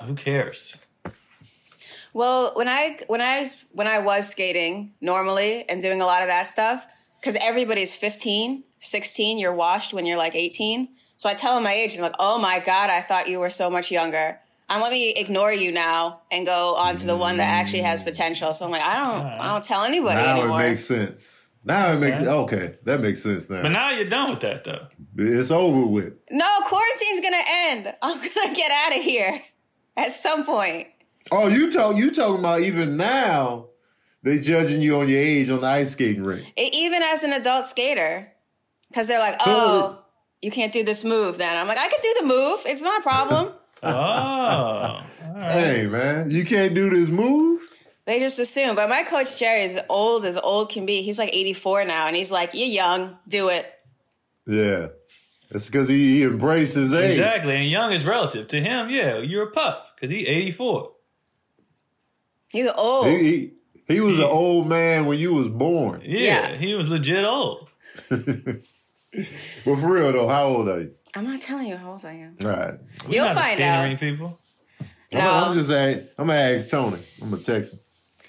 Who 0.02 0.16
cares? 0.16 0.78
Well, 2.16 2.54
when 2.56 2.70
I 2.70 2.98
when 3.08 3.22
I 3.22 3.52
when 3.74 3.88
I 3.88 4.00
was 4.00 4.30
skating 4.30 4.94
normally 5.02 5.68
and 5.68 5.82
doing 5.82 6.00
a 6.00 6.06
lot 6.06 6.22
of 6.22 6.30
that 6.30 6.44
stuff, 6.48 6.88
because 7.20 7.36
everybody's 7.42 7.94
15, 7.94 8.64
16, 8.80 9.38
you're 9.38 9.54
washed 9.54 9.94
when 9.94 10.06
you're 10.06 10.18
like 10.18 10.34
18. 10.34 10.88
So 11.26 11.32
I 11.32 11.34
tell 11.34 11.58
him 11.58 11.64
my 11.64 11.74
age 11.74 11.96
and 11.96 12.04
they're 12.04 12.12
like, 12.12 12.18
oh 12.20 12.38
my 12.38 12.60
God, 12.60 12.92
I 12.92 13.02
thought 13.02 13.28
you 13.28 13.40
were 13.40 13.50
so 13.50 13.68
much 13.68 13.90
younger. 13.90 14.40
I'm 14.70 14.80
let 14.80 14.92
me 14.92 15.10
ignore 15.10 15.52
you 15.52 15.72
now 15.72 16.22
and 16.30 16.46
go 16.46 16.76
on 16.76 16.94
to 16.98 17.08
the 17.08 17.18
one 17.18 17.38
that 17.38 17.48
actually 17.48 17.82
has 17.82 18.04
potential. 18.04 18.54
So 18.54 18.64
I'm 18.64 18.70
like, 18.70 18.84
I 18.84 18.94
don't 18.96 19.26
I 19.26 19.52
don't 19.52 19.64
tell 19.64 19.86
anybody 19.86 20.22
now 20.22 20.38
anymore. 20.38 20.62
it 20.62 20.70
makes 20.70 20.86
sense. 20.86 21.50
Now 21.64 21.94
it 21.94 21.98
makes 22.00 22.20
Okay. 22.20 22.30
okay. 22.30 22.76
That 22.84 23.02
makes 23.02 23.24
sense 23.24 23.50
now. 23.50 23.64
But 23.64 23.70
now 23.72 23.90
you're 23.90 24.08
done 24.08 24.30
with 24.30 24.42
that 24.42 24.66
though. 24.66 24.86
it's 25.18 25.50
over 25.50 25.88
with. 25.88 26.14
no, 26.30 26.46
quarantine's 26.68 27.22
gonna 27.22 27.44
end. 27.48 27.92
I'm 28.04 28.18
gonna 28.20 28.54
get 28.54 28.70
out 28.70 28.96
of 28.96 29.02
here 29.04 29.42
at 29.98 30.14
some 30.14 30.46
point. 30.46 30.90
Oh, 31.32 31.48
you 31.48 31.72
talk 31.72 31.96
you 31.96 32.12
talking 32.12 32.38
about 32.38 32.62
even 32.62 32.98
now 32.98 33.70
they 34.22 34.38
judging 34.38 34.80
you 34.84 35.00
on 35.00 35.10
your 35.10 35.18
age 35.20 35.50
on 35.50 35.62
the 35.62 35.66
ice 35.68 35.94
skating 35.94 36.24
rink. 36.24 36.54
E- 36.56 36.70
even 36.72 37.02
as 37.02 37.24
an 37.24 37.34
adult 37.34 37.66
skater, 37.66 38.32
because 38.90 39.08
they're 39.08 39.18
like, 39.18 39.42
So- 39.42 39.50
oh, 39.50 40.02
you 40.46 40.52
can't 40.52 40.72
do 40.72 40.84
this 40.84 41.04
move. 41.04 41.38
Then 41.38 41.58
I'm 41.58 41.68
like, 41.68 41.78
I 41.80 41.88
can 41.90 42.00
do 42.02 42.14
the 42.22 42.26
move. 42.28 42.60
It's 42.66 42.82
not 42.82 43.00
a 43.00 43.04
problem. 43.04 43.52
Oh, 43.84 43.90
all 43.92 45.04
right. 45.34 45.52
Hey 45.52 45.86
man, 45.88 46.32
you 46.32 46.44
can't 46.44 46.74
do 46.74 46.90
this 46.90 47.10
move. 47.10 47.62
they 48.06 48.20
just 48.20 48.40
assume. 48.40 48.76
But 48.76 48.90
my 48.90 49.04
coach 49.04 49.38
Jerry 49.38 49.64
is 49.64 49.78
old 49.90 50.26
as 50.26 50.38
old 50.38 50.72
can 50.72 50.88
be. 50.88 51.04
He's 51.04 51.20
like 51.20 51.30
84 51.34 51.86
now, 51.86 52.08
and 52.08 52.16
he's 52.16 52.32
like, 52.32 52.52
you're 52.56 52.66
young, 52.68 53.18
do 53.28 53.50
it. 53.50 53.66
Yeah, 54.48 54.88
it's 55.52 55.68
because 55.68 55.88
he, 55.88 56.18
he 56.20 56.24
embraced 56.24 56.74
his 56.76 56.94
age. 56.94 57.12
exactly. 57.20 57.56
And 57.58 57.70
young 57.70 57.92
is 57.92 58.04
relative 58.06 58.48
to 58.48 58.62
him. 58.62 58.90
Yeah, 58.90 59.18
you're 59.20 59.50
a 59.50 59.52
pup 59.52 59.86
because 59.96 60.10
he's 60.16 60.28
84. 60.28 60.92
He's 62.50 62.70
old. 62.76 63.06
He, 63.08 63.18
he 63.24 63.52
he 63.88 64.00
was 64.02 64.18
an 64.18 64.26
old 64.26 64.68
man 64.68 65.06
when 65.06 65.20
you 65.20 65.34
was 65.34 65.48
born. 65.50 66.02
Yeah, 66.04 66.20
Yeah. 66.50 66.56
he 66.58 66.74
was 66.74 66.88
legit 66.88 67.24
old. 67.26 67.70
But 69.66 69.76
for 69.78 69.94
real 69.94 70.12
though, 70.12 70.28
how 70.28 70.44
old 70.46 70.70
are 70.70 70.82
you? 70.82 70.92
I'm 71.16 71.24
not 71.26 71.40
telling 71.40 71.68
you 71.68 71.78
how 71.78 71.92
old 71.92 72.04
I 72.06 72.14
am. 72.14 72.38
All 72.44 72.50
right, 72.50 72.74
We're 73.08 73.14
You'll 73.16 73.26
not 73.26 73.36
find 73.36 73.48
skating 73.48 73.66
out. 73.66 73.84
rink 73.84 74.00
people. 74.00 74.40
I'm, 75.14 75.20
No. 75.20 75.30
I'm 75.30 75.54
just 75.54 75.70
saying. 75.70 76.06
I'm 76.18 76.28
gonna 76.28 76.40
ask 76.40 76.70
Tony. 76.70 77.00
I'm 77.22 77.30
gonna 77.32 77.42
text 77.42 77.74
him. 77.74 77.80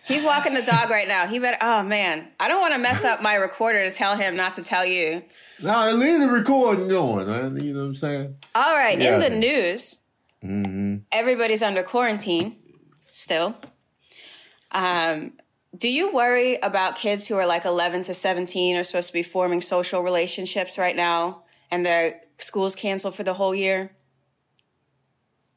He's 0.05 0.25
walking 0.25 0.55
the 0.55 0.62
dog 0.62 0.88
right 0.88 1.09
now. 1.09 1.27
He 1.27 1.40
better. 1.40 1.59
Oh 1.61 1.83
man, 1.83 2.29
I 2.38 2.46
don't 2.46 2.61
want 2.61 2.75
to 2.75 2.79
mess 2.79 3.05
up 3.05 3.20
my 3.22 3.35
recorder 3.35 3.88
to 3.88 3.94
tell 3.94 4.16
him 4.16 4.37
not 4.37 4.53
to 4.55 4.62
tell 4.62 4.87
you. 4.87 5.22
Now 5.62 5.90
leave 5.90 6.20
the 6.20 6.29
recording 6.29 6.87
going. 6.88 7.27
Man. 7.27 7.59
You 7.61 7.72
know 7.75 7.81
what 7.81 7.87
I'm 7.87 7.94
saying? 7.96 8.37
All 8.55 8.75
right, 8.77 9.01
Yeah. 9.01 9.14
in 9.14 9.20
the 9.20 9.31
news, 9.31 9.99
Mm-hmm. 10.44 10.96
everybody's 11.11 11.62
under 11.62 11.83
quarantine 11.83 12.55
still. 13.05 13.57
Um, 14.70 15.33
do 15.74 15.88
you 15.88 16.12
worry 16.12 16.57
about 16.62 16.96
kids 16.96 17.26
who 17.26 17.37
are 17.37 17.46
like 17.46 17.64
11 17.64 18.02
to 18.02 18.14
17 18.14 18.76
are 18.76 18.85
supposed 18.85 19.09
to 19.09 19.12
be 19.12 19.22
forming 19.22 19.61
social 19.61 20.02
relationships 20.02 20.76
right 20.79 20.96
now 20.96 21.44
and 21.70 21.85
their 21.85 22.20
school's 22.38 22.74
canceled 22.74 23.14
for 23.14 23.22
the 23.22 23.35
whole 23.35 23.55
year? 23.55 23.92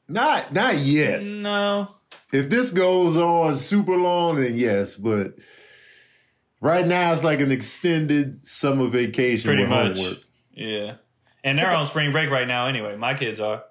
Not 0.07 0.53
not 0.53 0.77
yet. 0.77 1.21
No. 1.23 1.95
If 2.33 2.49
this 2.49 2.71
goes 2.71 3.15
on 3.15 3.57
super 3.57 3.95
long, 3.97 4.37
then 4.41 4.55
yes. 4.55 4.95
But 4.95 5.35
right 6.61 6.85
now, 6.85 7.13
it's 7.13 7.23
like 7.23 7.39
an 7.41 7.51
extended 7.51 8.45
summer 8.45 8.87
vacation 8.87 9.47
Pretty 9.49 9.63
with 9.63 9.69
much. 9.69 9.97
homework. 9.97 10.17
Yeah. 10.51 10.95
And 11.43 11.57
they're 11.57 11.69
on 11.71 11.85
spring 11.87 12.11
break 12.11 12.29
right 12.29 12.47
now 12.47 12.65
anyway. 12.67 12.95
My 12.97 13.13
kids 13.13 13.39
are. 13.39 13.63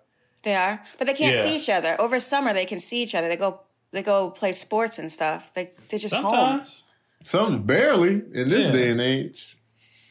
They 0.44 0.54
are, 0.54 0.80
but 0.98 1.06
they 1.08 1.14
can't 1.14 1.34
Yeah. 1.34 1.42
see 1.42 1.56
each 1.56 1.68
other. 1.68 2.00
Over 2.00 2.20
summer, 2.20 2.52
they 2.54 2.64
can 2.64 2.78
see 2.78 3.02
each 3.02 3.14
other. 3.16 3.28
They 3.28 3.36
go 3.36 3.60
they 3.92 4.02
go 4.02 4.30
play 4.30 4.52
sports 4.52 4.98
and 4.98 5.10
stuff. 5.10 5.52
They 5.54 5.72
they're 5.88 5.98
just 5.98 6.14
home. 6.14 6.24
Sometimes. 6.24 6.84
Some 7.24 7.62
barely 7.64 8.22
in 8.32 8.48
this 8.48 8.66
Yeah. 8.66 8.72
day 8.72 8.88
and 8.90 9.00
age. 9.00 9.56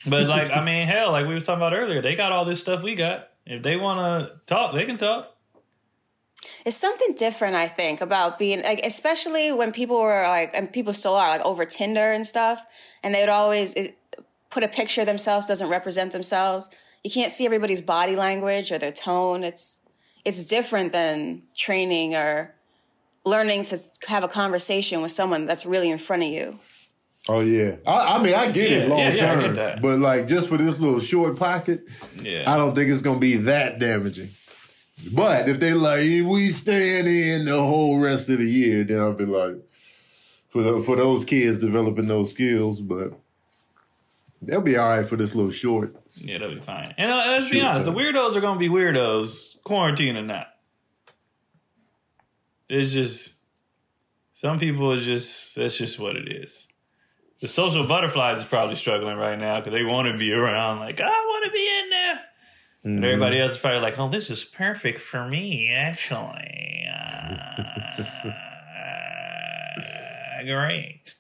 But 0.06 0.28
like, 0.28 0.52
I 0.52 0.64
mean, 0.64 0.88
hell, 0.88 1.12
like 1.12 1.26
we 1.28 1.34
was 1.34 1.44
talking 1.44 1.60
about 1.60 1.74
earlier, 1.74 2.02
they 2.02 2.16
got 2.16 2.32
all 2.32 2.46
this 2.46 2.62
stuff 2.62 2.82
we 2.84 2.96
got. 2.96 3.30
If 3.46 3.64
they 3.64 3.76
want 3.78 4.00
to 4.00 4.46
talk, 4.48 4.74
they 4.74 4.86
can 4.86 4.98
talk. 4.98 5.34
It's 6.66 6.76
something 6.78 7.14
different, 7.16 7.56
I 7.56 7.68
think, 7.68 8.00
about 8.02 8.38
being 8.38 8.62
like, 8.62 8.82
especially 8.86 9.52
when 9.52 9.72
people 9.72 10.00
were 10.00 10.24
like, 10.28 10.52
and 10.54 10.72
people 10.72 10.94
still 10.94 11.16
are 11.16 11.30
like 11.30 11.42
over 11.42 11.66
Tinder 11.66 12.12
and 12.12 12.26
stuff, 12.28 12.64
and 13.04 13.14
they 13.16 13.22
would 13.22 13.30
always 13.30 13.74
it, 13.74 13.98
put 14.50 14.64
a 14.64 14.68
picture 14.68 15.02
of 15.02 15.08
themselves 15.08 15.48
doesn't 15.48 15.70
represent 15.70 16.12
themselves. 16.12 16.70
You 17.04 17.12
can't 17.12 17.32
see 17.32 17.46
everybody's 17.46 17.82
body 17.82 18.16
language 18.16 18.72
or 18.72 18.78
their 18.78 18.92
tone. 18.92 19.44
It's 19.44 19.80
it's 20.26 20.44
different 20.46 20.92
than 20.92 21.44
training 21.56 22.16
or 22.16 22.54
learning 23.28 23.64
to 23.66 23.80
have 24.08 24.24
a 24.24 24.28
conversation 24.28 25.02
with 25.02 25.12
someone 25.12 25.46
that's 25.46 25.66
really 25.66 25.90
in 25.90 25.98
front 25.98 26.24
of 26.24 26.30
you. 26.30 26.60
Oh 27.30 27.42
yeah, 27.42 27.76
I, 27.86 28.16
I 28.16 28.24
mean 28.24 28.34
I 28.34 28.52
get 28.52 28.72
Yeah, 28.72 28.78
it 28.78 28.90
long 28.90 29.00
yeah, 29.00 29.10
yeah, 29.10 29.42
term, 29.42 29.56
get 29.56 29.82
but 29.82 30.00
like 30.00 30.28
just 30.28 30.48
for 30.48 30.58
this 30.58 30.80
little 30.80 31.00
short 31.02 31.38
pocket, 31.38 31.82
Yeah. 32.22 32.52
I 32.52 32.58
don't 32.58 32.74
think 32.74 32.90
it's 32.90 33.02
gonna 33.02 33.20
be 33.20 33.36
that 33.38 33.80
damaging. 33.80 34.30
But 35.14 35.48
if 35.50 35.60
they 35.60 35.74
like 35.74 36.00
we 36.02 36.48
staying 36.50 37.06
in 37.06 37.46
the 37.46 37.60
whole 37.62 38.00
rest 38.00 38.30
of 38.30 38.40
the 38.40 38.50
year, 38.50 38.84
then 38.84 39.00
I'll 39.00 39.14
be 39.14 39.26
like, 39.26 39.56
for 40.50 40.64
the, 40.64 40.80
for 40.82 40.96
those 40.96 41.24
kids 41.26 41.60
developing 41.60 42.08
those 42.08 42.32
skills, 42.32 42.82
but 42.82 43.12
they'll 44.42 44.62
be 44.62 44.78
all 44.78 44.90
right 44.90 45.06
for 45.06 45.16
this 45.18 45.36
little 45.36 45.52
short. 45.52 45.92
Yeah, 46.16 46.40
that'll 46.40 46.56
be 46.56 46.62
fine. 46.62 46.96
And 46.98 47.12
uh, 47.12 47.16
let's 47.28 47.50
be 47.50 47.60
Shoot, 47.60 47.66
honest, 47.66 47.86
the 47.86 47.94
weirdos 47.94 48.36
are 48.36 48.42
going 48.42 48.56
to 48.56 48.60
be 48.60 48.70
weirdos, 48.70 49.62
quarantine 49.64 50.18
or 50.18 50.24
not. 50.24 50.48
It's 52.70 52.92
just, 52.92 53.34
some 54.42 54.60
people 54.60 54.92
is 54.94 55.04
just, 55.04 55.56
that's 55.56 55.78
just 55.78 56.00
what 56.00 56.16
it 56.16 56.32
is. 56.32 56.68
The 57.42 57.48
social 57.48 57.86
butterflies 57.88 58.42
is 58.42 58.48
probably 58.48 58.76
struggling 58.76 59.18
right 59.18 59.38
now 59.38 59.60
because 59.60 59.74
they 59.74 59.84
want 59.84 60.08
to 60.12 60.18
be 60.18 60.34
around, 60.34 60.80
like, 60.80 61.00
I 61.00 61.06
want 61.06 61.46
to 61.46 61.52
be 61.52 61.80
in 61.84 61.90
there. 61.90 62.20
And 62.84 63.06
everybody 63.06 63.40
else 63.40 63.54
is 63.54 63.58
probably 63.58 63.82
like, 63.82 64.00
oh, 64.00 64.10
this 64.10 64.30
is 64.30 64.44
perfect 64.44 65.02
for 65.02 65.28
me, 65.28 65.72
actually. 65.72 66.86
Uh, 66.90 67.38
great. 70.44 71.16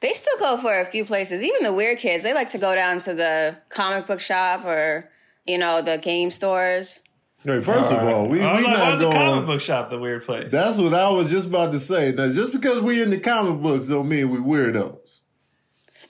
They 0.00 0.12
still 0.12 0.38
go 0.38 0.56
for 0.56 0.78
a 0.78 0.84
few 0.84 1.04
places. 1.04 1.42
Even 1.42 1.62
the 1.62 1.72
weird 1.72 1.98
kids, 1.98 2.22
they 2.22 2.32
like 2.32 2.50
to 2.50 2.58
go 2.58 2.74
down 2.74 2.98
to 2.98 3.14
the 3.14 3.56
comic 3.68 4.06
book 4.06 4.20
shop 4.20 4.64
or 4.64 5.10
you 5.46 5.58
know 5.58 5.82
the 5.82 5.98
game 5.98 6.30
stores. 6.30 7.00
Hey, 7.46 7.60
first 7.60 7.92
of 7.92 8.02
all, 8.02 8.26
we 8.26 8.42
I 8.42 8.52
was 8.54 8.60
we 8.60 8.66
like, 8.66 8.78
why 8.78 8.84
not 8.88 8.94
is 8.94 9.00
the 9.00 9.10
comic 9.12 9.46
book 9.46 9.60
shop 9.60 9.88
the 9.88 9.98
weird 10.00 10.24
place? 10.24 10.50
That's 10.50 10.78
what 10.78 10.92
I 10.92 11.08
was 11.10 11.30
just 11.30 11.46
about 11.46 11.70
to 11.72 11.78
say. 11.78 12.10
Now, 12.10 12.28
just 12.28 12.50
because 12.50 12.80
we 12.80 13.00
in 13.00 13.10
the 13.10 13.20
comic 13.20 13.62
books 13.62 13.86
don't 13.86 14.08
mean 14.08 14.30
we 14.30 14.38
weirdos. 14.38 15.20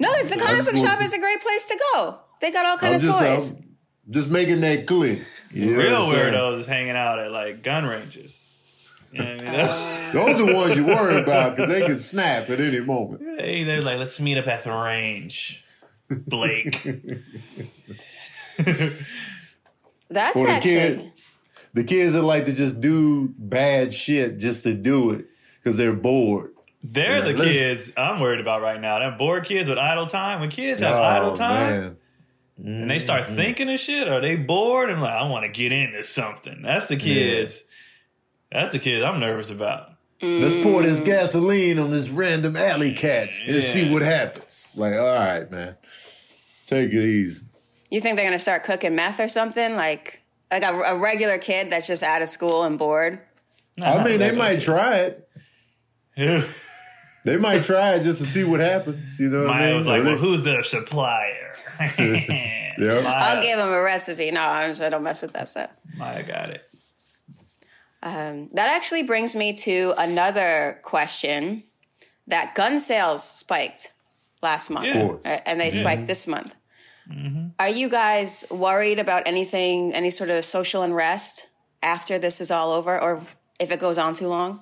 No, 0.01 0.09
it's 0.13 0.31
the 0.31 0.39
comic 0.41 0.65
book 0.65 0.77
shop 0.77 0.95
want- 0.95 1.03
is 1.03 1.13
a 1.13 1.19
great 1.19 1.41
place 1.43 1.67
to 1.67 1.79
go. 1.95 2.19
They 2.41 2.51
got 2.51 2.65
all 2.65 2.79
kind 2.79 2.95
I'm 2.95 3.01
of 3.01 3.05
just, 3.05 3.19
toys. 3.19 3.51
I'm 3.51 4.13
just 4.13 4.31
making 4.31 4.61
that 4.63 4.87
clear. 4.87 5.27
You 5.53 5.73
know 5.73 5.79
Real 5.79 6.07
what 6.07 6.19
I'm 6.19 6.33
weirdos 6.33 6.65
hanging 6.67 6.97
out 6.97 7.19
at 7.19 7.31
like 7.31 7.63
gun 7.63 7.85
ranges. 7.85 8.43
You 9.13 9.23
know 9.23 9.31
I 9.31 9.37
mean? 9.37 9.47
Uh. 9.47 10.11
Those 10.13 10.41
are 10.41 10.47
the 10.47 10.55
ones 10.55 10.77
you 10.77 10.87
worry 10.87 11.19
about 11.21 11.57
because 11.57 11.69
they 11.71 11.83
can 11.87 11.99
snap 11.99 12.49
at 12.49 12.61
any 12.61 12.81
moment. 12.81 13.23
Hey, 13.41 13.63
they're 13.65 13.81
like, 13.83 13.99
let's 13.99 14.19
meet 14.21 14.39
up 14.39 14.47
at 14.47 14.65
the 14.65 14.73
range, 14.73 15.63
Blake. 16.09 16.83
That's 20.09 20.37
actually. 20.45 20.61
kid- 20.73 21.13
The 21.77 21.85
kids 21.85 22.15
that 22.15 22.23
like 22.23 22.47
to 22.47 22.55
just 22.55 22.81
do 22.81 23.35
bad 23.37 23.93
shit 23.93 24.39
just 24.39 24.63
to 24.63 24.73
do 24.73 25.11
it 25.11 25.27
because 25.59 25.77
they're 25.77 25.93
bored. 25.93 26.53
They're 26.83 27.21
the 27.21 27.33
Yeah, 27.33 27.39
let's- 27.39 27.51
kids 27.53 27.93
I'm 27.99 28.19
worried 28.19 28.41
about 28.41 28.63
right 28.63 28.81
now. 28.81 28.99
Them 28.99 29.19
bored 29.19 29.45
kids 29.45 29.69
with 29.69 29.77
idle 29.77 30.07
time. 30.07 30.41
When 30.41 30.49
kids 30.49 30.81
have 30.81 30.97
Oh, 30.97 31.03
idle 31.03 31.37
time 31.37 31.81
man. 31.81 31.97
and 32.65 32.91
they 32.91 32.99
start 32.99 33.25
mm-hmm. 33.25 33.37
thinking 33.37 33.71
of 33.71 33.79
shit, 33.79 34.09
are 34.09 34.23
they 34.23 34.37
bored? 34.37 34.89
and 34.89 35.03
like, 35.03 35.13
I 35.13 35.29
want 35.29 35.45
to 35.45 35.51
get 35.51 35.71
into 35.71 36.03
something. 36.03 36.63
That's 36.63 36.87
the 36.87 36.97
kids. 36.97 37.63
That's 38.51 38.73
the 38.73 38.79
kids 38.79 39.05
I'm 39.05 39.21
nervous 39.21 39.51
about. 39.51 39.91
Let's 40.23 40.55
pour 40.55 40.83
this 40.83 41.03
mm. 41.03 41.05
gasoline 41.05 41.79
on 41.79 41.91
this 41.91 42.09
random 42.09 42.57
alley 42.57 42.95
cat 42.95 43.29
and 43.47 43.63
see 43.63 43.93
what 43.93 44.01
happens. 44.01 44.69
Like, 44.75 44.95
all 44.95 45.15
right, 45.15 45.51
man. 45.51 45.77
Take 46.65 46.91
it 46.91 47.05
easy. 47.05 47.45
You 47.91 48.01
think 48.01 48.17
they're 48.17 48.25
gonna 48.25 48.39
start 48.39 48.65
cooking 48.65 48.95
meth 48.95 49.21
or 49.21 49.29
something? 49.29 49.77
Like 49.77 50.23
like 50.51 50.63
a, 50.63 50.73
a 50.73 50.99
regular 50.99 51.39
kid 51.39 51.71
that's 51.71 51.87
just 51.87 52.03
out 52.03 52.23
of 52.23 52.29
school 52.29 52.63
and 52.65 52.79
bored. 52.79 53.21
I 53.83 54.03
mean, 54.03 54.19
they 54.19 54.33
might 54.33 54.61
try 54.61 54.97
it. 54.99 55.29
might. 56.17 56.49
They 57.25 57.37
might 57.37 57.65
try 57.65 57.95
it 57.95 58.05
just 58.05 58.21
to 58.21 58.27
see 58.27 58.45
what 58.45 58.61
happens. 58.61 59.19
You 59.19 59.29
know 59.29 59.47
what 59.47 59.51
I 59.57 59.67
mean? 59.67 59.77
was 59.77 59.87
like, 59.89 60.05
well, 60.05 60.17
who's 60.17 60.43
the 60.43 60.63
supplier? 60.63 61.55
Yeah. 62.79 63.03
I'll 63.07 63.41
give 63.43 63.57
them 63.57 63.73
a 63.73 63.81
recipe. 63.81 64.31
No, 64.31 64.43
I'm 64.43 64.69
just, 64.69 64.83
I 64.83 64.91
don't 64.91 65.03
mess 65.03 65.23
with 65.23 65.33
that 65.33 65.49
stuff. 65.49 65.71
Maya 65.97 66.23
got 66.23 66.51
it. 66.51 66.63
Um, 68.03 68.51
that 68.53 68.69
actually 68.69 69.03
brings 69.03 69.35
me 69.35 69.55
to 69.55 69.95
another 69.97 70.79
question. 70.83 71.63
That 72.27 72.55
gun 72.55 72.79
sales 72.81 73.25
spiked 73.27 73.93
last 74.43 74.69
month, 74.69 74.87
Yeah. 74.89 74.99
Of 75.01 75.23
course. 75.23 75.41
and 75.47 75.59
they 75.59 75.71
spiked 75.71 76.07
this 76.07 76.27
month. 76.27 76.55
Are 77.59 77.69
you 77.69 77.89
guys 77.89 78.45
worried 78.51 78.99
about 78.99 79.23
anything, 79.27 79.95
any 79.95 80.11
sort 80.11 80.31
of 80.31 80.45
social 80.45 80.83
unrest 80.83 81.47
after 81.83 82.19
this 82.19 82.41
is 82.41 82.51
all 82.51 82.73
over, 82.73 83.01
or 83.01 83.21
if 83.61 83.71
it 83.71 83.81
goes 83.81 83.99
on 83.99 84.13
too 84.15 84.29
long? 84.29 84.61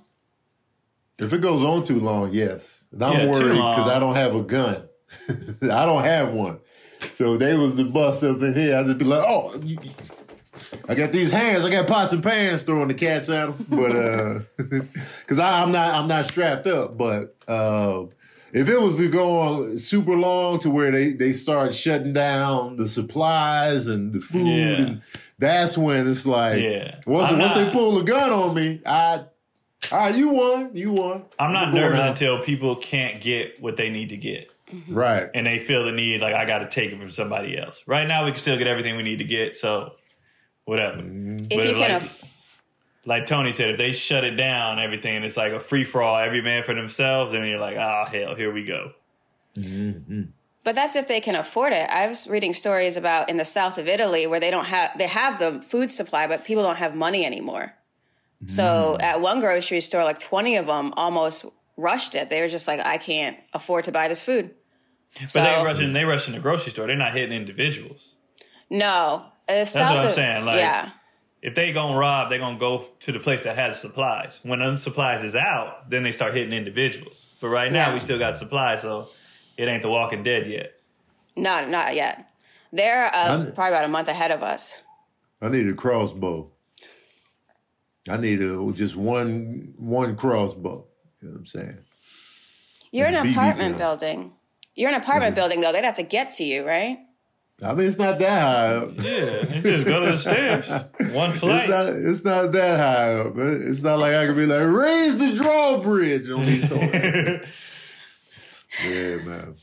If 1.18 1.32
it 1.32 1.40
goes 1.40 1.62
on 1.62 1.84
too 1.84 2.00
long, 2.00 2.32
yes. 2.32 2.84
And 2.92 3.02
I'm 3.02 3.12
Yeah, 3.12 3.26
worried 3.28 3.54
because 3.54 3.88
I 3.88 3.98
don't 3.98 4.14
have 4.16 4.34
a 4.34 4.42
gun. 4.42 4.82
I 5.62 5.86
don't 5.86 6.02
have 6.02 6.32
one. 6.32 6.58
So 7.00 7.36
they 7.36 7.54
was 7.56 7.76
the 7.76 7.84
bust 7.84 8.22
up 8.24 8.42
in 8.42 8.54
here, 8.54 8.76
I'd 8.76 8.86
just 8.86 8.98
be 8.98 9.04
like, 9.04 9.24
oh, 9.26 9.58
you- 9.64 9.78
I 10.88 10.94
got 10.94 11.12
these 11.12 11.32
hands. 11.32 11.64
I 11.64 11.70
got 11.70 11.86
pots 11.86 12.12
and 12.12 12.22
pans 12.22 12.62
throwing 12.62 12.88
the 12.88 12.94
cats 12.94 13.28
at 13.28 13.46
them. 13.46 13.66
But 13.68 13.92
uh, 13.92 14.40
because 14.56 15.38
I'm 15.38 15.72
not, 15.72 15.94
I'm 15.94 16.06
not 16.08 16.26
strapped 16.26 16.66
up. 16.66 16.96
But 16.96 17.34
uh, 17.48 18.04
if 18.54 18.68
it 18.68 18.80
was 18.80 18.96
to 18.96 19.10
go 19.10 19.40
on 19.40 19.76
super 19.78 20.16
long 20.16 20.58
to 20.60 20.70
where 20.70 20.90
they 20.90 21.12
they 21.12 21.32
start 21.32 21.74
shutting 21.74 22.12
down 22.14 22.76
the 22.76 22.88
supplies 22.88 23.88
and 23.88 24.12
the 24.12 24.20
food, 24.20 24.46
Yeah. 24.46 24.86
and 24.86 25.02
that's 25.38 25.76
when 25.76 26.08
it's 26.08 26.24
like, 26.26 26.62
Yeah. 26.62 27.00
once 27.06 27.30
I'm 27.30 27.38
once 27.38 27.54
they 27.54 27.68
pull 27.70 27.98
a 27.98 28.04
gun 28.04 28.30
on 28.32 28.54
me, 28.54 28.80
I. 28.86 29.24
All 29.92 29.98
right, 29.98 30.14
you 30.14 30.28
won. 30.30 30.70
You 30.74 30.92
won. 30.92 31.24
I'm 31.38 31.52
not 31.52 31.74
nervous 31.74 32.00
out. 32.00 32.08
until 32.10 32.38
people 32.42 32.74
can't 32.76 33.20
get 33.20 33.60
what 33.60 33.76
they 33.76 33.90
need 33.90 34.08
to 34.08 34.16
get. 34.16 34.50
Mm-hmm. 34.74 34.94
Right. 34.94 35.28
and 35.34 35.46
they 35.46 35.58
feel 35.58 35.84
the 35.84 35.92
need 35.92 36.22
like 36.22 36.32
I 36.34 36.46
got 36.46 36.60
to 36.60 36.70
take 36.70 36.90
it 36.90 36.98
from 36.98 37.10
somebody 37.10 37.56
else. 37.58 37.82
Right 37.86 38.08
now, 38.08 38.24
we 38.24 38.30
can 38.30 38.38
still 38.38 38.56
get 38.56 38.66
everything 38.66 38.96
we 38.96 39.02
need 39.02 39.18
to 39.18 39.24
get, 39.24 39.54
so 39.56 39.92
whatever. 40.64 40.96
Mm-hmm. 41.02 41.36
If 41.44 41.48
But 41.50 41.66
you 41.66 41.72
can, 41.74 41.80
like, 41.80 41.90
aff- 41.90 42.22
like 43.06 43.26
Tony 43.26 43.52
said, 43.52 43.70
if 43.70 43.78
they 43.78 43.92
shut 43.92 44.24
it 44.24 44.32
down, 44.36 44.78
everything, 44.78 45.22
it's 45.24 45.36
like 45.36 45.52
a 45.52 45.60
free 45.60 45.84
for 45.84 46.02
all, 46.02 46.16
every 46.16 46.40
man 46.42 46.62
for 46.62 46.74
themselves, 46.74 47.34
and 47.34 47.46
you're 47.46 47.58
like, 47.58 47.76
ah, 47.76 48.06
hell, 48.06 48.34
here 48.34 48.52
we 48.52 48.64
go. 48.64 48.92
but 50.64 50.74
that's 50.74 50.96
if 50.96 51.06
they 51.08 51.20
can 51.20 51.34
afford 51.36 51.72
it. 51.72 51.88
I 51.90 52.06
was 52.06 52.26
reading 52.28 52.52
stories 52.52 52.96
about 52.96 53.28
in 53.28 53.36
the 53.36 53.44
south 53.44 53.78
of 53.78 53.86
Italy 53.88 54.26
where 54.26 54.40
they 54.40 54.50
don't 54.50 54.64
have 54.66 54.90
they 54.98 55.06
have 55.06 55.38
the 55.38 55.62
food 55.62 55.90
supply, 55.90 56.26
but 56.26 56.44
people 56.44 56.62
don't 56.62 56.76
have 56.76 56.94
money 56.94 57.24
anymore. 57.24 57.74
So 58.46 58.98
at 59.00 59.22
one 59.22 59.40
grocery 59.40 59.80
store, 59.80 60.04
like 60.04 60.18
twenty 60.18 60.56
of 60.56 60.66
them 60.66 60.92
almost 60.96 61.46
rushed 61.78 62.14
it. 62.14 62.28
They 62.28 62.42
were 62.42 62.48
just 62.48 62.68
like, 62.68 62.78
I 62.80 62.98
can't 62.98 63.38
afford 63.54 63.84
to 63.84 63.92
buy 63.92 64.08
this 64.08 64.22
food. 64.22 64.50
But 65.20 65.30
So- 65.30 65.42
they 65.42 65.64
rushing, 65.64 65.92
they 65.94 66.04
rush 66.04 66.26
in 66.26 66.34
the 66.34 66.40
grocery 66.40 66.70
store. 66.72 66.86
They're 66.86 66.96
not 66.96 67.12
hitting 67.14 67.34
individuals. 67.34 68.16
No, 68.68 69.26
uh, 69.48 69.64
south 69.64 69.90
what 69.90 69.98
I'm 69.98 70.06
of- 70.08 70.14
saying, 70.14 70.44
like- 70.44 70.56
yeah, 70.56 70.90
If 71.44 71.54
they 71.54 71.72
gonna 71.72 71.96
rob, 71.98 72.30
they 72.30 72.38
gonna 72.38 72.58
go 72.58 72.86
to 73.00 73.12
the 73.12 73.20
place 73.20 73.44
that 73.44 73.54
has 73.56 73.78
supplies. 73.78 74.40
When 74.44 74.60
them 74.60 74.78
supplies 74.78 75.22
is 75.22 75.34
out, 75.34 75.90
then 75.90 76.02
they 76.02 76.10
start 76.12 76.34
hitting 76.34 76.54
individuals. 76.54 77.26
But 77.40 77.48
right 77.48 77.70
now, 77.70 77.88
Yeah. 77.88 77.94
we 77.94 78.00
still 78.00 78.18
got 78.18 78.36
supplies, 78.36 78.80
so 78.80 79.08
it 79.58 79.68
ain't 79.68 79.82
the 79.82 79.90
Walking 79.90 80.22
Dead 80.24 80.46
yet. 80.46 80.72
not 81.36 81.68
not 81.68 81.94
yet. 81.94 82.30
They're 82.72 83.06
uh, 83.06 83.10
I'm- 83.28 83.52
probably 83.54 83.74
about 83.74 83.84
a 83.84 83.88
month 83.88 84.08
ahead 84.08 84.30
of 84.30 84.42
us. 84.42 84.80
I 85.42 85.48
need 85.48 85.68
a 85.68 85.74
crossbow. 85.74 86.50
I 88.08 88.16
need 88.16 88.40
a 88.40 88.72
just 88.72 88.96
one 88.96 89.74
one 89.76 90.16
crossbow. 90.16 90.86
You 91.20 91.28
know 91.28 91.32
what 91.34 91.38
I'm 91.40 91.46
saying? 91.46 91.78
You're 92.90 93.08
in 93.08 93.14
an 93.16 93.28
apartment 93.30 93.76
building. 93.76 94.32
You're 94.74 94.88
in 94.88 94.94
an 94.94 95.02
apartment 95.02 95.34
building 95.34 95.60
though. 95.60 95.72
They'd 95.72 95.84
have 95.84 95.96
to 95.96 96.02
get 96.02 96.30
to 96.38 96.44
you, 96.44 96.66
right? 96.66 96.98
I 97.62 97.72
mean, 97.72 97.86
it's 97.86 97.98
not 97.98 98.18
that 98.18 98.42
high 98.42 98.74
up. 98.76 98.90
Yeah, 99.00 99.54
you 99.54 99.62
just 99.62 99.86
go 99.86 100.04
to 100.04 100.12
the 100.12 100.18
stairs. 100.18 100.68
One 101.14 101.32
flight. 101.32 101.60
It's 101.60 101.68
not. 101.68 101.88
It's 101.88 102.24
not 102.24 102.52
that 102.52 102.80
high 102.80 103.12
up. 103.20 103.32
It's 103.36 103.82
not 103.82 104.00
like 104.00 104.14
I 104.14 104.26
could 104.26 104.36
be 104.36 104.46
like 104.46 104.66
raise 104.66 105.18
the 105.18 105.34
drawbridge 105.34 106.28
on 106.30 106.44
these 106.46 106.68
horses. 106.68 107.62
yeah, 108.84 109.16
man. 109.18 109.54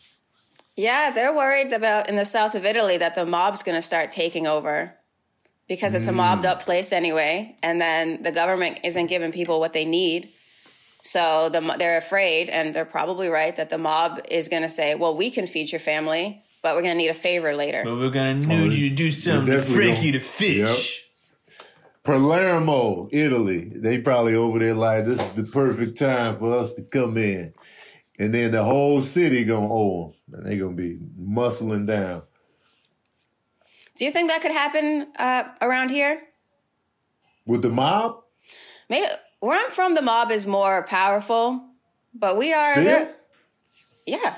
Yeah, 0.78 1.12
they're 1.12 1.36
worried 1.36 1.74
about 1.74 2.08
in 2.08 2.16
the 2.16 2.24
south 2.24 2.56
of 2.56 2.66
Italy 2.66 2.98
that 2.98 3.14
the 3.16 3.26
mob's 3.26 3.62
going 3.62 3.76
to 3.76 3.82
start 3.82 4.10
taking 4.10 4.48
over 4.48 4.96
because 5.68 5.94
it's 5.94 6.08
a 6.08 6.12
mm. 6.12 6.16
mobbed 6.16 6.46
up 6.46 6.64
place 6.64 6.94
anyway, 6.94 7.58
and 7.62 7.82
then 7.82 8.24
the 8.24 8.32
government 8.32 8.80
isn't 8.84 9.08
giving 9.08 9.34
people 9.34 9.60
what 9.60 9.74
they 9.74 9.86
need. 9.86 10.30
So 11.04 11.50
the, 11.50 11.60
they're 11.78 11.98
afraid, 11.98 12.48
and 12.50 12.74
they're 12.74 12.86
probably 12.86 13.28
right, 13.28 13.56
that 13.58 13.70
the 13.70 13.78
mob 13.78 14.22
is 14.30 14.48
going 14.48 14.64
to 14.64 14.70
say, 14.70 14.96
"Well, 14.96 15.16
we 15.16 15.30
can 15.30 15.46
feed 15.46 15.74
your 15.74 15.80
family, 15.80 16.42
but 16.62 16.76
we're 16.76 16.82
going 16.82 16.94
to 16.94 16.98
need 16.98 17.10
a 17.10 17.14
favor 17.14 17.56
later." 17.56 17.82
But 17.84 17.98
we're 17.98 18.10
gonna 18.10 18.36
need 18.36 18.74
you 18.74 18.90
to 18.90 18.96
do 18.96 19.12
something 19.12 19.46
to 19.48 19.58
definitely 19.58 19.76
Frankie 19.76 20.12
gonna- 20.12 20.20
the 20.20 20.24
fish. 20.26 21.06
Palermo, 22.04 23.08
Italy. 23.12 23.72
They 23.76 24.00
probably 24.00 24.34
over 24.36 24.58
there 24.60 24.74
like 24.74 25.06
this 25.06 25.20
is 25.22 25.30
the 25.34 25.44
perfect 25.44 25.98
time 26.00 26.38
for 26.38 26.58
us 26.58 26.74
to 26.74 26.82
come 26.82 27.16
in, 27.18 27.54
and 28.18 28.34
then 28.34 28.50
the 28.52 28.64
whole 28.64 29.02
city 29.02 29.44
gonna 29.44 29.72
owe 29.72 30.16
them, 30.28 30.40
and 30.40 30.46
they 30.52 30.58
gonna 30.58 30.76
be 30.76 30.98
muscling 31.20 31.86
down. 31.86 32.24
Do 33.96 34.06
you 34.06 34.12
think 34.12 34.30
that 34.30 34.42
could 34.42 34.52
happen 34.52 35.08
uh, 35.16 35.44
around 35.62 35.90
here? 35.92 36.24
With 37.46 37.62
the 37.62 37.70
mob, 37.70 38.24
Maybe 38.90 39.06
where 39.40 39.64
I'm 39.64 39.72
from, 39.72 39.94
the 39.94 40.02
mob 40.02 40.32
is 40.32 40.46
more 40.48 40.84
powerful, 40.84 41.64
but 42.16 42.36
we 42.36 42.52
are 42.52 42.72
Still? 42.72 42.84
there. 42.84 43.16
Yeah, 44.08 44.36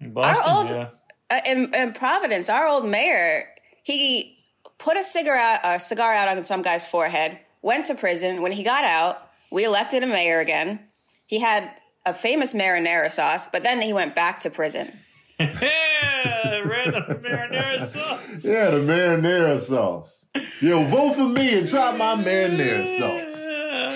Boston, 0.00 0.42
Our 0.44 0.56
old- 0.58 0.70
yeah. 0.70 0.88
Uh, 1.30 1.40
in, 1.46 1.74
in 1.74 1.92
Providence, 1.92 2.48
our 2.48 2.66
old 2.66 2.84
mayor, 2.86 3.44
he 3.82 4.38
put 4.78 4.96
a 4.96 5.02
cigarette 5.04 5.60
a 5.64 5.78
cigar 5.80 6.12
out 6.12 6.28
on 6.28 6.44
some 6.44 6.62
guy's 6.62 6.84
forehead, 6.86 7.38
went 7.62 7.86
to 7.86 7.94
prison. 7.94 8.42
When 8.42 8.52
he 8.52 8.62
got 8.62 8.84
out, 8.84 9.28
we 9.50 9.64
elected 9.64 10.02
a 10.02 10.06
mayor 10.06 10.40
again. 10.40 10.80
He 11.26 11.40
had 11.40 11.70
a 12.04 12.14
famous 12.14 12.52
marinara 12.52 13.12
sauce, 13.12 13.46
but 13.46 13.62
then 13.62 13.80
he 13.82 13.92
went 13.92 14.14
back 14.14 14.38
to 14.40 14.50
prison. 14.50 14.92
Yeah, 15.38 15.48
random 16.64 17.02
marinara 17.22 17.86
sauce. 17.86 18.44
yeah, 18.44 18.70
the 18.70 18.78
marinara 18.78 19.58
sauce. 19.58 20.24
Yo, 20.60 20.84
vote 20.84 21.14
for 21.14 21.24
me 21.26 21.58
and 21.58 21.68
try 21.68 21.96
my 21.96 22.14
marinara 22.22 22.86
sauce. 22.86 23.42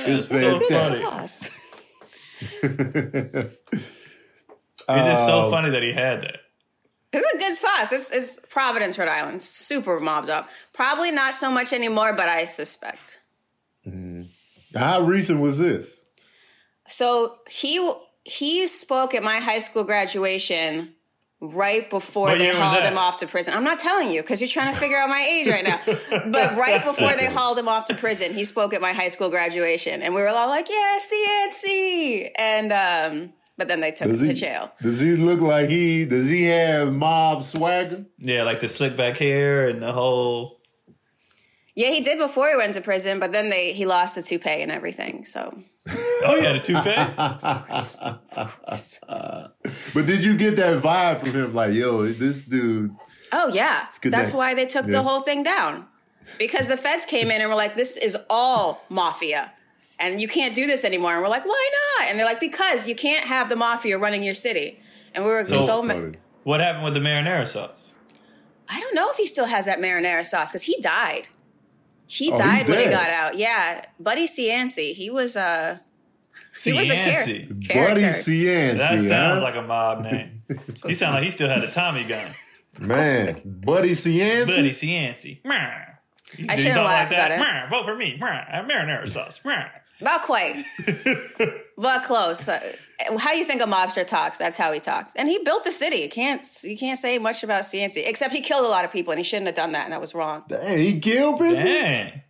It's 0.09 0.27
So 0.29 0.59
Good 0.59 0.63
fantastic. 0.69 1.05
funny. 1.05 1.27
sauce. 1.29 1.51
It's 4.93 5.07
just 5.07 5.27
so 5.27 5.43
Um, 5.43 5.51
funny 5.53 5.71
that 5.71 5.83
he 5.85 5.93
had 5.93 6.23
that. 6.23 6.37
It's 7.13 7.35
a 7.35 7.39
good 7.39 7.55
sauce. 7.55 7.93
It's, 7.93 8.11
it's 8.11 8.39
Providence, 8.51 8.99
Rhode 8.99 9.09
Island. 9.09 9.43
Super 9.43 9.99
mobbed 9.99 10.31
up. 10.31 10.49
Probably 10.73 11.11
not 11.11 11.35
so 11.35 11.51
much 11.51 11.73
anymore, 11.73 12.13
but 12.13 12.29
I 12.29 12.45
suspect. 12.45 13.21
How 14.75 15.01
recent 15.01 15.41
was 15.41 15.59
this? 15.59 16.05
So 16.89 17.39
he 17.49 17.93
he 18.25 18.67
spoke 18.69 19.15
at 19.15 19.23
my 19.23 19.39
high 19.39 19.59
school 19.59 19.85
graduation 19.85 20.95
right 21.41 21.89
before 21.89 22.27
What 22.27 22.39
they 22.39 22.45
year 22.45 22.55
hauled 22.55 22.85
him 22.85 22.99
off 22.99 23.19
to 23.21 23.27
prison. 23.27 23.55
I'm 23.55 23.65
not 23.65 23.79
telling 23.79 24.11
you 24.11 24.21
because 24.21 24.41
you're 24.41 24.49
trying 24.49 24.73
to 24.73 24.79
figure 24.79 24.99
out 24.99 25.09
my 25.09 25.23
age 25.23 25.49
right 25.49 25.65
now. 25.65 25.81
But 26.31 26.57
right 26.57 26.83
before 26.85 27.15
they 27.15 27.27
hauled 27.27 27.59
him 27.59 27.69
off 27.69 27.87
to 27.87 27.95
prison, 27.95 28.35
he 28.35 28.45
spoke 28.45 28.75
at 28.75 28.81
my 28.81 28.93
high 28.93 29.09
school 29.09 29.31
graduation, 29.31 30.03
and 30.03 30.15
we 30.15 30.21
were 30.21 30.29
all 30.29 30.49
like, 30.49 30.69
"Yeah, 30.69 30.99
Cianci!" 30.99 32.31
And 32.37 32.73
um, 32.73 33.33
but 33.61 33.69
then 33.69 33.81
they 33.81 33.93
took 33.93 34.09
Does 34.09 34.21
him 34.23 34.29
he 34.29 34.35
to 34.35 34.41
jail. 34.41 34.73
Does 34.81 35.01
he 35.01 35.17
look 35.17 35.41
like 35.43 35.69
he? 35.69 36.07
Does 36.07 36.29
he 36.31 36.45
have 36.45 36.93
mob 36.95 37.45
swagger? 37.45 38.07
Yeah, 38.19 38.43
like 38.45 38.61
the 38.61 38.69
slick 38.69 38.97
back 38.97 39.19
hair 39.19 39.69
and 39.69 39.83
the 39.83 39.93
whole. 39.93 40.61
Yeah, 41.75 41.91
he 41.91 42.01
did 42.01 42.19
before 42.19 42.49
he 42.51 42.57
went 42.57 42.73
to 42.75 42.81
prison, 42.81 43.19
but 43.21 43.33
then 43.33 43.51
they 43.51 43.73
he 43.75 43.85
lost 43.85 44.15
the 44.15 44.23
toupee 44.23 44.63
and 44.63 44.73
everything. 44.73 45.25
So 45.27 45.57
Oh 46.25 46.37
yeah, 46.41 46.53
the 46.55 46.61
toupee. 46.61 46.97
But 49.95 50.07
did 50.07 50.25
you 50.25 50.37
get 50.39 50.57
that 50.57 50.83
vibe 50.83 51.21
from 51.21 51.33
him? 51.33 51.55
Like, 51.55 51.75
yo, 51.75 52.07
this 52.09 52.43
dude. 52.43 52.95
Oh 53.33 53.49
yeah, 53.53 53.89
that's 54.05 54.33
day. 54.33 54.39
why 54.39 54.55
they 54.55 54.67
took 54.67 54.87
Yeah. 54.87 54.93
the 54.93 55.03
whole 55.03 55.21
thing 55.21 55.43
down 55.43 55.87
because 56.39 56.67
the 56.69 56.77
feds 56.77 57.05
came 57.05 57.31
in 57.31 57.41
and 57.43 57.49
were 57.51 57.57
like, 57.57 57.75
"This 57.75 57.97
is 57.97 58.17
all 58.31 58.83
mafia, 58.89 59.53
and 60.01 60.21
you 60.21 60.27
can't 60.29 60.55
do 60.55 60.67
this 60.67 60.85
anymore." 60.85 61.13
And 61.15 61.23
we're 61.23 61.29
like, 61.29 61.45
"Why 61.47 61.71
not?" 61.99 62.09
And 62.11 62.19
they're 62.19 62.27
like, 62.27 62.41
"Because 62.41 62.89
you 62.89 62.95
can't 62.95 63.25
have 63.27 63.49
the 63.49 63.57
mafia 63.57 63.99
running 63.99 64.23
your 64.23 64.35
city." 64.35 64.81
And 65.15 65.25
we 65.25 65.31
were 65.31 65.45
so, 65.45 65.55
So- 65.55 65.83
ma- 65.83 66.13
what 66.45 66.61
happened 66.61 66.85
with 66.85 66.95
the 66.95 67.01
marinara 67.01 67.47
sauce? 67.47 67.93
I 68.69 68.79
don't 68.81 68.95
know 68.95 69.11
if 69.11 69.17
he 69.17 69.27
still 69.27 69.47
has 69.47 69.67
that 69.67 69.79
marinara 69.81 70.25
sauce 70.25 70.51
because 70.53 70.63
he 70.63 70.81
died. 70.81 71.29
He 72.07 72.31
Oh, 72.33 72.37
died 72.37 72.69
when 72.69 72.79
he 72.81 72.87
got 72.87 73.11
out. 73.11 73.37
Yeah, 73.37 73.83
Buddy 74.01 74.27
Cianci. 74.27 74.95
He 74.95 75.11
was 75.11 75.37
uh 75.37 75.79
he 76.63 76.73
was 76.73 76.91
a 76.91 76.95
char- 76.95 77.23
Cianci. 77.23 77.49
Buddy 77.49 77.67
character. 77.67 78.01
Cianci, 78.07 78.77
That 78.79 79.03
sounds 79.03 79.11
huh? 79.11 79.41
like 79.43 79.55
a 79.57 79.63
mob 79.63 80.03
name. 80.03 80.43
he 80.87 80.95
sounded 80.95 81.19
like 81.19 81.25
he 81.25 81.31
still 81.31 81.49
had 81.49 81.63
a 81.63 81.71
Tommy 81.71 82.05
gun. 82.05 82.27
Man, 82.81 83.41
Buddy 83.45 83.91
Cianci. 83.91 84.47
Buddy 84.47 84.71
Cianci. 84.71 85.45
Meh. 85.45 85.57
I 86.49 86.57
shouldn't 86.57 86.77
talk 86.77 86.85
laugh 86.87 87.09
like 87.11 87.19
that. 87.19 87.33
about 87.33 87.41
Meh, 87.41 87.69
Vote 87.69 87.85
for 87.85 87.97
me. 87.97 88.19
Marinara 88.21 89.09
sauce. 89.09 89.41
Meh. 90.01 90.11
Not 90.11 90.23
quite, 90.23 90.65
but 91.77 92.05
close. 92.05 92.49
Uh, 92.49 92.61
how 93.19 93.33
you 93.33 93.45
think 93.45 93.61
a 93.63 93.67
mobster 93.67 94.07
talks? 94.07 94.39
That's 94.39 94.57
how 94.57 94.73
he 94.73 94.81
talks, 94.81 95.15
and 95.17 95.29
he 95.29 95.39
built 95.45 95.65
the 95.65 95.71
city. 95.71 95.99
You 95.99 96.09
can't 96.09 96.45
you 96.65 96.77
can't 96.77 96.99
say 96.99 97.19
much 97.19 97.43
about 97.45 97.63
Cianci 97.63 98.03
except 98.07 98.33
he 98.35 98.41
killed 98.41 98.65
a 98.65 98.69
lot 98.69 98.85
of 98.85 98.93
people, 98.93 99.13
and 99.13 99.19
he 99.19 99.25
shouldn't 99.25 99.47
have 99.47 99.55
done 99.57 99.73
that, 99.73 99.85
and 99.85 99.93
that 99.93 100.01
was 100.01 100.15
wrong. 100.15 100.45
Dang, 100.49 100.79
he 100.79 101.01
killed 101.01 101.39
people. 101.39 101.55
Dang. 101.55 102.23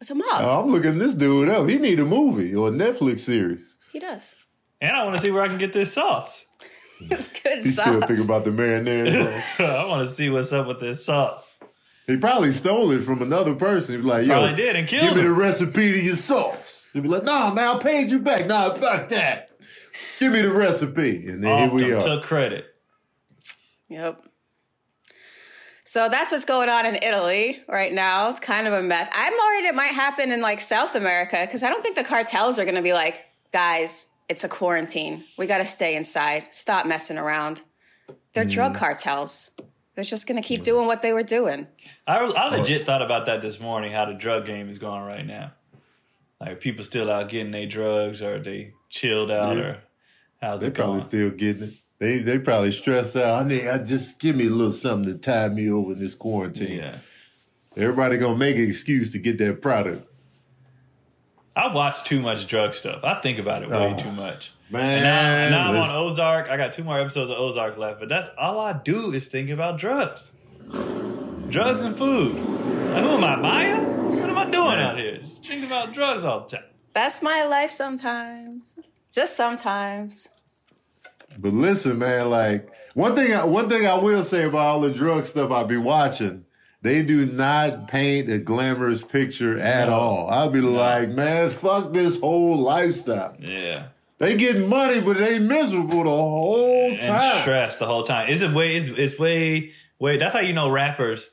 It's 0.00 0.10
a 0.10 0.14
mob. 0.14 0.26
Oh, 0.40 0.62
I'm 0.62 0.70
looking 0.70 0.96
this 0.98 1.14
dude 1.14 1.50
up. 1.50 1.68
He 1.68 1.78
need 1.78 2.00
a 2.00 2.04
movie 2.06 2.54
or 2.54 2.68
a 2.68 2.70
Netflix 2.70 3.18
series. 3.20 3.76
He 3.92 3.98
does. 3.98 4.34
And 4.80 4.96
I 4.96 5.04
want 5.04 5.16
to 5.16 5.20
see 5.22 5.30
where 5.30 5.42
I 5.42 5.48
can 5.48 5.58
get 5.58 5.72
this 5.72 5.92
sauce. 5.92 6.46
It's 7.02 7.28
good 7.28 7.62
He 7.62 7.70
still 7.70 7.98
sauce. 8.00 8.08
think 8.08 8.24
about 8.24 8.44
the 8.44 8.50
marinara. 8.50 9.42
I 9.58 9.86
want 9.86 10.06
to 10.06 10.14
see 10.14 10.28
what's 10.28 10.52
up 10.52 10.66
with 10.66 10.80
this 10.80 11.02
sauce. 11.06 11.49
He 12.06 12.16
probably 12.16 12.52
stole 12.52 12.90
it 12.90 13.02
from 13.02 13.22
another 13.22 13.54
person. 13.54 13.94
He 13.94 14.00
be 14.00 14.06
like, 14.06 14.26
yo, 14.26 14.40
Probably 14.40 14.56
did 14.56 14.76
and 14.76 14.88
killed 14.88 15.14
give 15.14 15.16
me 15.16 15.22
the 15.22 15.32
recipe 15.32 15.92
to 15.92 16.00
your 16.00 16.14
sauce. 16.14 16.90
He'd 16.92 17.02
be 17.02 17.08
like, 17.08 17.24
nah, 17.24 17.52
man, 17.54 17.76
I 17.76 17.78
paid 17.78 18.10
you 18.10 18.18
back. 18.18 18.46
Nah, 18.46 18.70
fuck 18.74 19.08
that. 19.10 19.50
Give 20.18 20.32
me 20.32 20.42
the 20.42 20.52
recipe. 20.52 21.28
And 21.28 21.44
then 21.44 21.50
Off 21.52 21.78
here 21.78 21.88
we 21.88 21.92
are. 21.92 22.00
took 22.00 22.24
credit. 22.24 22.66
Yep. 23.88 24.22
So 25.84 26.08
that's 26.08 26.30
what's 26.30 26.44
going 26.44 26.68
on 26.68 26.86
in 26.86 26.96
Italy 26.96 27.60
right 27.68 27.92
now. 27.92 28.28
It's 28.28 28.38
kind 28.38 28.68
of 28.68 28.72
a 28.72 28.82
mess. 28.82 29.08
I'm 29.12 29.32
worried 29.32 29.68
it 29.68 29.74
might 29.74 29.92
happen 29.92 30.30
in 30.30 30.40
like 30.40 30.60
South 30.60 30.94
America 30.94 31.38
because 31.44 31.62
I 31.62 31.68
don't 31.68 31.82
think 31.82 31.96
the 31.96 32.04
cartels 32.04 32.58
are 32.58 32.64
going 32.64 32.76
to 32.76 32.82
be 32.82 32.92
like, 32.92 33.24
guys, 33.52 34.06
it's 34.28 34.44
a 34.44 34.48
quarantine. 34.48 35.24
We 35.36 35.46
got 35.46 35.58
to 35.58 35.64
stay 35.64 35.96
inside. 35.96 36.54
Stop 36.54 36.86
messing 36.86 37.18
around. 37.18 37.62
They're 38.32 38.44
drug 38.44 38.74
mm. 38.74 38.76
cartels. 38.76 39.50
They're 40.00 40.04
just 40.06 40.26
going 40.26 40.40
to 40.40 40.48
keep 40.48 40.62
doing 40.62 40.86
what 40.86 41.02
they 41.02 41.12
were 41.12 41.22
doing. 41.22 41.66
I, 42.06 42.20
I 42.20 42.56
legit 42.56 42.86
thought 42.86 43.02
about 43.02 43.26
that 43.26 43.42
this 43.42 43.60
morning. 43.60 43.92
How 43.92 44.06
the 44.06 44.14
drug 44.14 44.46
game 44.46 44.70
is 44.70 44.78
going 44.78 45.02
right 45.02 45.26
now. 45.26 45.52
Like 46.40 46.58
people 46.58 46.86
still 46.86 47.10
out 47.10 47.28
getting 47.28 47.52
their 47.52 47.66
drugs, 47.66 48.22
or 48.22 48.38
they 48.42 48.72
chilled 48.88 49.30
out, 49.30 49.58
Yeah. 49.58 49.62
or 49.62 49.78
how's 50.40 50.60
They 50.60 50.68
it 50.68 50.74
probably 50.74 51.00
going? 51.00 51.04
still 51.06 51.30
getting 51.32 51.64
it. 51.64 51.74
They 51.98 52.18
they 52.20 52.38
probably 52.38 52.70
stressed 52.70 53.14
out. 53.14 53.44
I 53.44 53.46
need 53.46 53.68
I 53.68 53.76
just 53.84 54.18
give 54.18 54.36
me 54.36 54.46
a 54.46 54.48
little 54.50 54.72
something 54.72 55.12
to 55.12 55.18
tide 55.18 55.52
me 55.52 55.70
over 55.70 55.92
in 55.92 55.98
this 55.98 56.14
quarantine. 56.14 56.78
yeah. 56.78 56.96
Everybody 57.76 58.16
gonna 58.16 58.38
make 58.38 58.56
an 58.56 58.66
excuse 58.66 59.12
to 59.12 59.18
get 59.18 59.36
that 59.36 59.60
product. 59.60 60.06
I 61.56 61.72
watch 61.72 62.04
too 62.04 62.20
much 62.20 62.46
drug 62.46 62.74
stuff. 62.74 63.00
I 63.02 63.20
think 63.20 63.38
about 63.38 63.62
it 63.62 63.68
way 63.70 63.94
Oh, 63.96 64.00
too 64.02 64.12
much. 64.12 64.52
Man, 64.70 64.98
And 64.98 65.52
now, 65.52 65.72
now 65.72 65.82
I'm 65.82 65.90
on. 65.90 65.96
Ozark. 66.10 66.48
I 66.48 66.56
got 66.56 66.72
two 66.72 66.84
more 66.84 66.98
episodes 67.00 67.30
of 67.30 67.38
Ozark 67.38 67.76
left, 67.76 67.98
but 67.98 68.08
that's 68.08 68.28
all 68.38 68.60
I 68.60 68.72
do 68.74 69.12
is 69.12 69.26
think 69.26 69.50
about 69.50 69.78
drugs, 69.78 70.30
drugs 71.48 71.82
and 71.82 71.96
food. 71.98 72.34
Like, 72.34 73.02
who 73.02 73.10
am 73.10 73.24
I, 73.24 73.36
Maya? 73.36 73.80
What 73.84 74.28
am 74.30 74.38
I 74.38 74.44
doing 74.50 74.78
out 74.78 74.96
here? 74.96 75.18
Just 75.18 75.44
thinking 75.44 75.66
about 75.66 75.92
drugs 75.92 76.24
all 76.24 76.40
the 76.46 76.56
time. 76.56 76.64
That's 76.92 77.20
my 77.20 77.44
life 77.44 77.70
sometimes. 77.70 78.78
Just 79.12 79.36
sometimes. 79.36 80.30
But 81.38 81.52
listen, 81.52 81.98
man, 81.98 82.30
like 82.30 82.72
one 82.94 83.14
thing 83.16 83.32
I, 83.34 83.44
one 83.44 83.68
thing 83.68 83.86
I 83.86 83.94
will 83.94 84.22
say 84.22 84.44
about 84.44 84.58
all 84.60 84.80
the 84.80 84.92
drug 84.92 85.26
stuff 85.26 85.50
I 85.50 85.64
be 85.64 85.76
watching, 85.76 86.44
they 86.82 87.02
do 87.02 87.26
not 87.26 87.88
paint 87.88 88.28
a 88.30 88.38
glamorous 88.38 89.02
picture 89.02 89.58
at 89.58 89.88
No. 89.88 89.94
all. 90.00 90.30
I'll 90.30 90.50
be 90.50 90.60
like, 90.60 91.10
man, 91.10 91.50
fuck 91.50 91.92
this 91.92 92.20
whole 92.20 92.58
lifestyle. 92.58 93.36
Yeah. 93.38 93.88
They 94.18 94.36
getting 94.36 94.68
money, 94.68 95.00
but 95.00 95.16
they 95.16 95.38
miserable 95.38 96.04
the 96.04 96.10
whole 96.10 96.90
and 96.92 97.00
time. 97.00 97.40
stressed 97.42 97.78
the 97.78 97.86
whole 97.86 98.02
time. 98.02 98.28
Is 98.28 98.42
it 98.42 98.52
way? 98.52 98.76
It's, 98.76 98.88
it's 98.88 99.18
way 99.18 99.72
way. 99.98 100.16
That's 100.18 100.34
how 100.34 100.40
you 100.40 100.52
know 100.52 100.70
rappers 100.70 101.28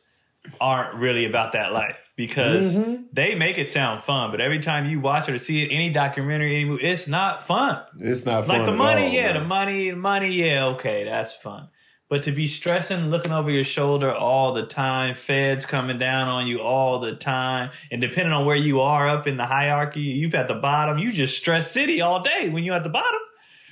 aren't 0.62 0.96
really 0.96 1.26
about 1.26 1.52
that 1.54 1.74
life 1.74 1.98
because 2.16 2.74
Mm-hmm. 2.74 3.04
they 3.14 3.36
make 3.36 3.58
it 3.58 3.70
sound 3.70 4.04
fun, 4.04 4.32
but 4.32 4.40
every 4.42 4.60
time 4.60 4.86
you 4.86 5.00
watch 5.02 5.28
it 5.30 5.36
or 5.36 5.38
see 5.38 5.64
it, 5.64 5.68
any 5.74 5.92
documentary, 5.92 6.56
any 6.56 6.66
movie, 6.66 6.84
it's 6.84 7.08
not 7.08 7.46
fun. 7.46 7.80
It's 8.00 8.26
not 8.26 8.46
fun 8.46 8.58
Like 8.60 8.66
the 8.66 8.72
money, 8.72 9.06
all, 9.08 9.12
yeah, 9.14 9.34
man. 9.34 9.42
the 9.44 9.48
money, 9.48 9.90
the 9.92 9.98
money, 9.98 10.32
yeah, 10.34 10.66
okay, 10.68 11.04
that's 11.04 11.34
fun. 11.34 11.68
But 12.10 12.24
to 12.24 12.32
be 12.32 12.48
stressing, 12.48 13.10
looking 13.10 13.34
over 13.34 13.52
your 13.52 13.66
shoulder 13.66 14.14
all 14.14 14.54
the 14.54 14.66
time, 14.66 15.14
feds 15.14 15.66
coming 15.66 15.98
down 15.98 16.30
on 16.30 16.48
you 16.48 16.62
all 16.62 17.00
the 17.00 17.16
time, 17.16 17.72
and 17.92 18.00
depending 18.00 18.32
on 18.34 18.46
where 18.46 18.56
you 18.56 18.80
are 18.80 19.10
up 19.10 19.28
in 19.28 19.36
the 19.36 19.46
hierarchy, 19.46 20.00
you've 20.00 20.34
at 20.34 20.48
the 20.48 20.56
bottom, 20.56 20.98
you 20.98 21.12
just 21.12 21.36
stress 21.36 21.70
city 21.70 22.00
all 22.00 22.22
day 22.24 22.50
when 22.50 22.64
you're 22.64 22.76
at 22.76 22.84
the 22.84 22.90
bottom. 22.90 23.20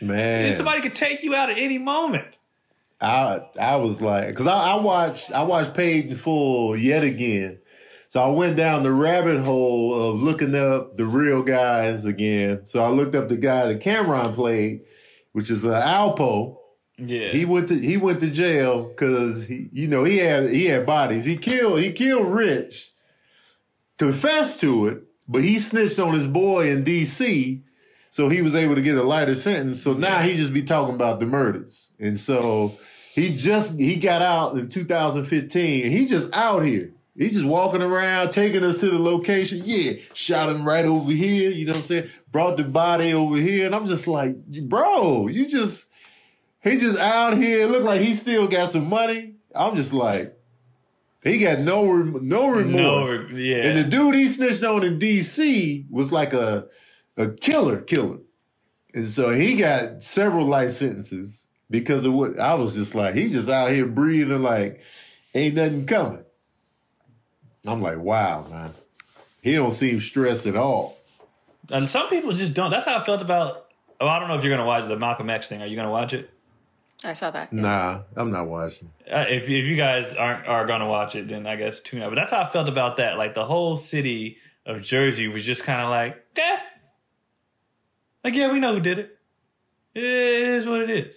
man. 0.01 0.47
And 0.47 0.55
somebody 0.57 0.81
could 0.81 0.95
take 0.95 1.23
you 1.23 1.33
out 1.33 1.49
at 1.49 1.57
any 1.57 1.77
moment. 1.77 2.37
I 2.99 3.41
I 3.59 3.75
was 3.77 4.01
like, 4.01 4.27
because 4.27 4.47
I, 4.47 4.71
I 4.71 4.81
watched 4.81 5.31
I 5.31 5.43
watched 5.43 5.73
Paid 5.73 6.07
in 6.07 6.15
Full 6.15 6.75
yet 6.75 7.03
again. 7.03 7.59
So 8.09 8.21
I 8.21 8.31
went 8.31 8.55
down 8.55 8.83
the 8.83 8.93
rabbit 8.93 9.43
hole 9.43 10.09
of 10.09 10.21
looking 10.21 10.55
up 10.55 10.95
the 10.95 11.05
real 11.05 11.43
guys 11.43 12.05
again. 12.05 12.65
So 12.65 12.83
I 12.83 12.87
looked 12.89 13.15
up 13.15 13.27
the 13.27 13.35
guy 13.35 13.67
that 13.67 13.81
Cameron 13.81 14.33
played, 14.33 14.81
which 15.33 15.49
is 15.51 15.65
uh, 15.65 15.81
Alpo. 15.81 16.57
Yeah. 16.97 17.29
He 17.29 17.45
went 17.45 17.67
to 17.69 17.79
he 17.79 17.97
went 17.97 18.21
to 18.21 18.29
jail 18.29 18.83
because 18.83 19.45
he 19.45 19.69
you 19.73 19.87
know 19.87 20.03
he 20.03 20.17
had 20.17 20.49
he 20.49 20.65
had 20.65 20.85
bodies. 20.85 21.25
He 21.25 21.37
killed 21.37 21.81
he 21.81 21.91
killed 21.91 22.27
Rich, 22.27 22.93
confessed 23.97 24.61
to 24.61 24.87
it, 24.87 25.03
but 25.27 25.43
he 25.43 25.59
snitched 25.59 25.99
on 25.99 26.13
his 26.13 26.27
boy 26.27 26.69
in 26.69 26.83
D.C. 26.83 27.63
So 28.09 28.29
he 28.29 28.41
was 28.41 28.55
able 28.55 28.75
to 28.75 28.81
get 28.81 28.97
a 28.97 29.03
lighter 29.03 29.35
sentence. 29.35 29.81
So 29.83 29.91
now 29.91 30.21
he 30.21 30.37
just 30.37 30.53
be 30.53 30.63
talking 30.63 30.95
about 30.95 31.19
the 31.19 31.25
murders. 31.25 31.91
And 31.99 32.17
so 32.17 32.71
he 33.13 33.35
just 33.35 33.77
he 33.77 33.97
got 33.97 34.21
out 34.21 34.57
in 34.57 34.69
2015 34.69 35.85
and 35.85 35.93
he 35.93 36.05
just 36.05 36.29
out 36.31 36.63
here. 36.63 36.93
He 37.17 37.29
just 37.29 37.45
walking 37.45 37.81
around, 37.81 38.31
taking 38.31 38.63
us 38.63 38.79
to 38.81 38.89
the 38.89 38.99
location. 38.99 39.61
Yeah, 39.63 39.93
shot 40.13 40.49
him 40.49 40.65
right 40.65 40.85
over 40.85 41.11
here. 41.11 41.49
You 41.49 41.65
know 41.65 41.71
what 41.71 41.79
I'm 41.79 41.83
saying? 41.83 42.09
Brought 42.31 42.57
the 42.57 42.63
body 42.63 43.13
over 43.13 43.37
here. 43.37 43.65
And 43.65 43.75
I'm 43.75 43.85
just 43.85 44.07
like, 44.07 44.35
bro, 44.45 45.27
you 45.27 45.47
just 45.47 45.89
he 46.65 46.77
just 46.77 46.97
out 46.97 47.37
here. 47.37 47.67
Look 47.67 47.83
like 47.83 48.01
he 48.01 48.13
still 48.13 48.47
got 48.47 48.69
some 48.71 48.89
money. 48.89 49.35
I'm 49.55 49.75
just 49.75 49.93
like, 49.93 50.37
he 51.23 51.37
got 51.39 51.59
no 51.59 51.85
rem- 51.87 52.27
no 52.27 52.49
remorse. 52.49 53.31
No, 53.31 53.37
yeah. 53.37 53.63
And 53.67 53.77
the 53.85 53.89
dude 53.89 54.15
he 54.15 54.27
snitched 54.27 54.63
on 54.63 54.83
in 54.83 54.99
D.C. 54.99 55.85
was 55.89 56.11
like 56.11 56.33
a 56.33 56.67
a 57.17 57.29
killer, 57.29 57.79
killer. 57.81 58.17
And 58.93 59.07
so 59.07 59.29
he 59.31 59.55
got 59.55 60.03
several 60.03 60.45
life 60.45 60.71
sentences 60.71 61.47
because 61.69 62.05
of 62.05 62.13
what 62.13 62.39
I 62.39 62.53
was 62.55 62.75
just 62.75 62.95
like, 62.95 63.15
he 63.15 63.29
just 63.29 63.49
out 63.49 63.71
here 63.71 63.87
breathing 63.87 64.43
like 64.43 64.81
ain't 65.33 65.55
nothing 65.55 65.85
coming. 65.85 66.23
I'm 67.65 67.81
like, 67.81 67.97
wow, 67.99 68.45
man. 68.49 68.71
He 69.41 69.53
don't 69.53 69.71
seem 69.71 69.99
stressed 69.99 70.45
at 70.45 70.55
all. 70.55 70.97
and 71.71 71.89
some 71.89 72.07
people 72.09 72.33
just 72.33 72.53
don't. 72.53 72.71
That's 72.71 72.85
how 72.85 72.97
I 72.97 73.03
felt 73.03 73.21
about. 73.21 73.67
Oh, 73.99 74.07
I 74.07 74.19
don't 74.19 74.27
know 74.27 74.37
if 74.37 74.43
you're 74.43 74.55
gonna 74.55 74.67
watch 74.67 74.87
the 74.87 74.97
Malcolm 74.97 75.29
X 75.29 75.47
thing. 75.47 75.61
Are 75.61 75.65
you 75.67 75.75
gonna 75.75 75.91
watch 75.91 76.13
it? 76.13 76.29
I 77.05 77.13
saw 77.13 77.31
that. 77.31 77.53
Nah, 77.53 78.01
I'm 78.15 78.31
not 78.31 78.47
watching. 78.47 78.91
Uh, 79.09 79.25
if 79.29 79.43
if 79.43 79.65
you 79.65 79.75
guys 79.75 80.13
aren't 80.13 80.47
are 80.47 80.65
gonna 80.65 80.87
watch 80.87 81.15
it, 81.15 81.27
then 81.27 81.45
I 81.45 81.55
guess 81.55 81.79
tune 81.79 82.01
out. 82.01 82.09
But 82.09 82.15
that's 82.15 82.31
how 82.31 82.41
I 82.41 82.49
felt 82.49 82.69
about 82.69 82.97
that. 82.97 83.17
Like 83.17 83.33
the 83.35 83.45
whole 83.45 83.77
city 83.77 84.37
of 84.65 84.81
Jersey 84.81 85.27
was 85.27 85.45
just 85.45 85.63
kind 85.63 85.81
of 85.81 85.89
like, 85.89 86.23
eh. 86.35 86.59
Like 88.23 88.33
yeah, 88.33 88.51
we 88.51 88.59
know 88.59 88.73
who 88.73 88.79
did 88.79 88.99
it. 88.99 89.17
It 89.93 90.03
is 90.03 90.65
what 90.65 90.81
it 90.81 90.89
is. 90.89 91.15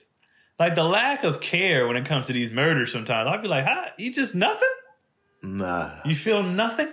Like 0.59 0.75
the 0.75 0.85
lack 0.85 1.25
of 1.25 1.41
care 1.41 1.87
when 1.87 1.97
it 1.97 2.05
comes 2.05 2.27
to 2.27 2.33
these 2.33 2.51
murders. 2.51 2.93
Sometimes 2.93 3.29
I'd 3.29 3.43
be 3.43 3.49
like, 3.49 3.65
huh? 3.65 3.91
You 3.97 4.13
just 4.13 4.35
nothing? 4.35 4.69
Nah. 5.43 6.01
You 6.05 6.15
feel 6.15 6.43
nothing? 6.43 6.89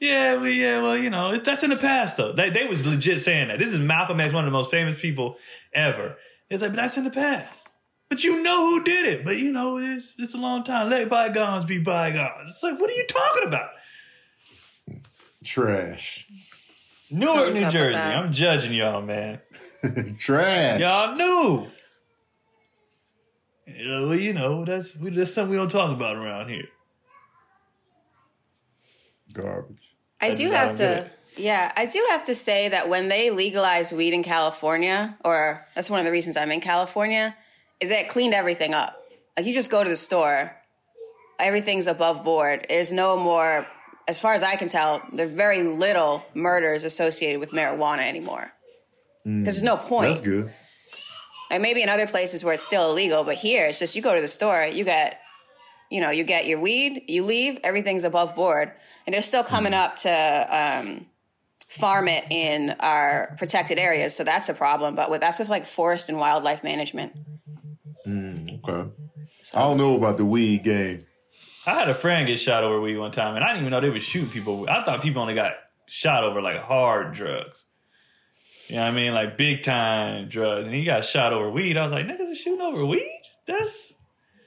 Yeah, 0.00 0.36
well, 0.36 0.48
yeah, 0.48 0.80
well, 0.80 0.96
you 0.96 1.10
know, 1.10 1.32
it, 1.32 1.44
that's 1.44 1.64
in 1.64 1.70
the 1.70 1.76
past 1.76 2.16
though. 2.16 2.32
They 2.32 2.50
they 2.50 2.66
was 2.66 2.86
legit 2.86 3.20
saying 3.20 3.48
that. 3.48 3.58
This 3.58 3.72
is 3.72 3.80
Malcolm 3.80 4.20
X, 4.20 4.32
one 4.32 4.44
of 4.44 4.50
the 4.50 4.56
most 4.56 4.70
famous 4.70 5.00
people 5.00 5.36
ever. 5.72 6.16
It's 6.48 6.62
like, 6.62 6.72
but 6.72 6.76
that's 6.76 6.96
in 6.96 7.04
the 7.04 7.10
past. 7.10 7.67
But 8.08 8.24
you 8.24 8.42
know 8.42 8.70
who 8.70 8.84
did 8.84 9.06
it. 9.06 9.24
But 9.24 9.36
you 9.36 9.52
know, 9.52 9.78
it's 9.78 10.14
it's 10.18 10.34
a 10.34 10.38
long 10.38 10.64
time. 10.64 10.88
Let 10.90 11.08
bygones 11.08 11.64
be 11.64 11.78
bygones. 11.78 12.50
It's 12.50 12.62
like, 12.62 12.80
what 12.80 12.90
are 12.90 12.94
you 12.94 13.06
talking 13.06 13.48
about? 13.48 13.70
Trash. 15.44 16.26
Newark, 17.10 17.36
Something's 17.36 17.60
New 17.60 17.70
Jersey. 17.70 17.96
I'm 17.96 18.32
judging 18.32 18.72
y'all, 18.72 19.02
man. 19.02 19.40
Trash. 20.18 20.80
Y'all 20.80 21.14
knew. 21.16 21.66
Yeah, 23.66 24.00
well, 24.00 24.14
you 24.14 24.32
know, 24.32 24.64
that's 24.64 24.96
we 24.96 25.10
that's 25.10 25.32
something 25.32 25.50
we 25.50 25.56
don't 25.56 25.70
talk 25.70 25.90
about 25.94 26.16
around 26.16 26.48
here. 26.48 26.68
Garbage. 29.32 29.76
I 30.20 30.28
That's 30.28 30.40
do 30.40 30.50
have 30.50 30.74
to, 30.76 31.06
good. 31.36 31.42
yeah, 31.42 31.72
I 31.76 31.86
do 31.86 32.04
have 32.10 32.24
to 32.24 32.34
say 32.34 32.68
that 32.70 32.88
when 32.88 33.08
they 33.08 33.30
legalized 33.30 33.92
weed 33.92 34.12
in 34.12 34.22
California, 34.24 35.16
or 35.24 35.64
that's 35.74 35.90
one 35.90 36.00
of 36.00 36.06
the 36.06 36.10
reasons 36.10 36.36
I'm 36.36 36.50
in 36.50 36.60
California, 36.60 37.36
is 37.80 37.90
that 37.90 38.00
it 38.00 38.08
cleaned 38.08 38.34
everything 38.34 38.74
up. 38.74 39.02
Like 39.36 39.46
you 39.46 39.54
just 39.54 39.70
go 39.70 39.82
to 39.84 39.90
the 39.90 39.96
store, 39.96 40.54
everything's 41.38 41.86
above 41.86 42.24
board. 42.24 42.66
There's 42.68 42.92
no 42.92 43.16
more, 43.16 43.66
as 44.06 44.18
far 44.18 44.32
as 44.32 44.42
I 44.42 44.56
can 44.56 44.68
tell, 44.68 45.02
there's 45.12 45.30
very 45.30 45.62
little 45.62 46.24
murders 46.34 46.84
associated 46.84 47.40
with 47.40 47.52
marijuana 47.52 48.06
anymore. 48.06 48.52
Because 49.24 49.54
there's 49.54 49.62
no 49.62 49.76
point. 49.76 50.08
That's 50.08 50.20
good. 50.22 50.52
Like 51.50 51.60
maybe 51.60 51.82
in 51.82 51.88
other 51.88 52.06
places 52.06 52.42
where 52.42 52.54
it's 52.54 52.62
still 52.62 52.90
illegal, 52.90 53.24
but 53.24 53.36
here 53.36 53.66
it's 53.66 53.78
just 53.78 53.94
you 53.94 54.02
go 54.02 54.14
to 54.14 54.20
the 54.20 54.28
store, 54.28 54.64
you 54.64 54.84
get, 54.84 55.20
you 55.90 56.00
know, 56.00 56.10
you 56.10 56.24
get 56.24 56.46
your 56.46 56.60
weed, 56.60 57.04
you 57.08 57.24
leave, 57.24 57.58
everything's 57.62 58.04
above 58.04 58.34
board, 58.34 58.72
and 59.06 59.14
they're 59.14 59.22
still 59.22 59.44
coming 59.44 59.72
up 59.72 59.96
to 59.96 60.10
um, 60.50 61.06
farm 61.68 62.08
it 62.08 62.24
in 62.30 62.74
our 62.80 63.34
protected 63.38 63.78
areas, 63.78 64.14
so 64.16 64.24
that's 64.24 64.48
a 64.48 64.54
problem. 64.54 64.94
But 64.94 65.10
with, 65.10 65.20
that's 65.20 65.38
with 65.38 65.48
like 65.48 65.64
forest 65.64 66.08
and 66.08 66.18
wildlife 66.18 66.64
management. 66.64 67.12
Okay. 68.68 68.90
I 69.54 69.60
don't 69.60 69.78
know 69.78 69.96
about 69.96 70.16
the 70.16 70.24
weed 70.24 70.62
game. 70.64 71.00
I 71.66 71.74
had 71.74 71.88
a 71.88 71.94
friend 71.94 72.26
get 72.26 72.40
shot 72.40 72.64
over 72.64 72.80
weed 72.80 72.96
one 72.98 73.12
time, 73.12 73.34
and 73.34 73.44
I 73.44 73.48
didn't 73.48 73.60
even 73.60 73.70
know 73.70 73.80
they 73.80 73.90
would 73.90 74.02
shoot 74.02 74.30
people. 74.30 74.68
I 74.68 74.82
thought 74.84 75.02
people 75.02 75.22
only 75.22 75.34
got 75.34 75.54
shot 75.86 76.24
over 76.24 76.40
like 76.40 76.62
hard 76.62 77.14
drugs. 77.14 77.64
You 78.68 78.76
know 78.76 78.82
what 78.82 78.88
I 78.88 78.94
mean? 78.94 79.14
Like 79.14 79.36
big 79.38 79.62
time 79.62 80.28
drugs. 80.28 80.66
And 80.66 80.74
he 80.74 80.84
got 80.84 81.04
shot 81.04 81.32
over 81.32 81.50
weed. 81.50 81.76
I 81.76 81.84
was 81.84 81.92
like, 81.92 82.06
niggas 82.06 82.32
are 82.32 82.34
shooting 82.34 82.60
over 82.60 82.84
weed? 82.84 83.22
That's 83.46 83.94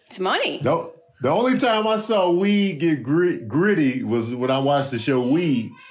It's 0.06 0.20
money. 0.20 0.62
No, 0.64 0.94
the 1.22 1.30
only 1.30 1.58
time 1.58 1.88
I 1.88 1.98
saw 1.98 2.30
weed 2.32 2.80
get 2.80 3.02
grit, 3.04 3.48
gritty 3.48 4.04
was 4.04 4.34
when 4.34 4.52
I 4.52 4.60
watched 4.60 4.92
the 4.92 5.00
show 5.00 5.22
Weeds, 5.22 5.82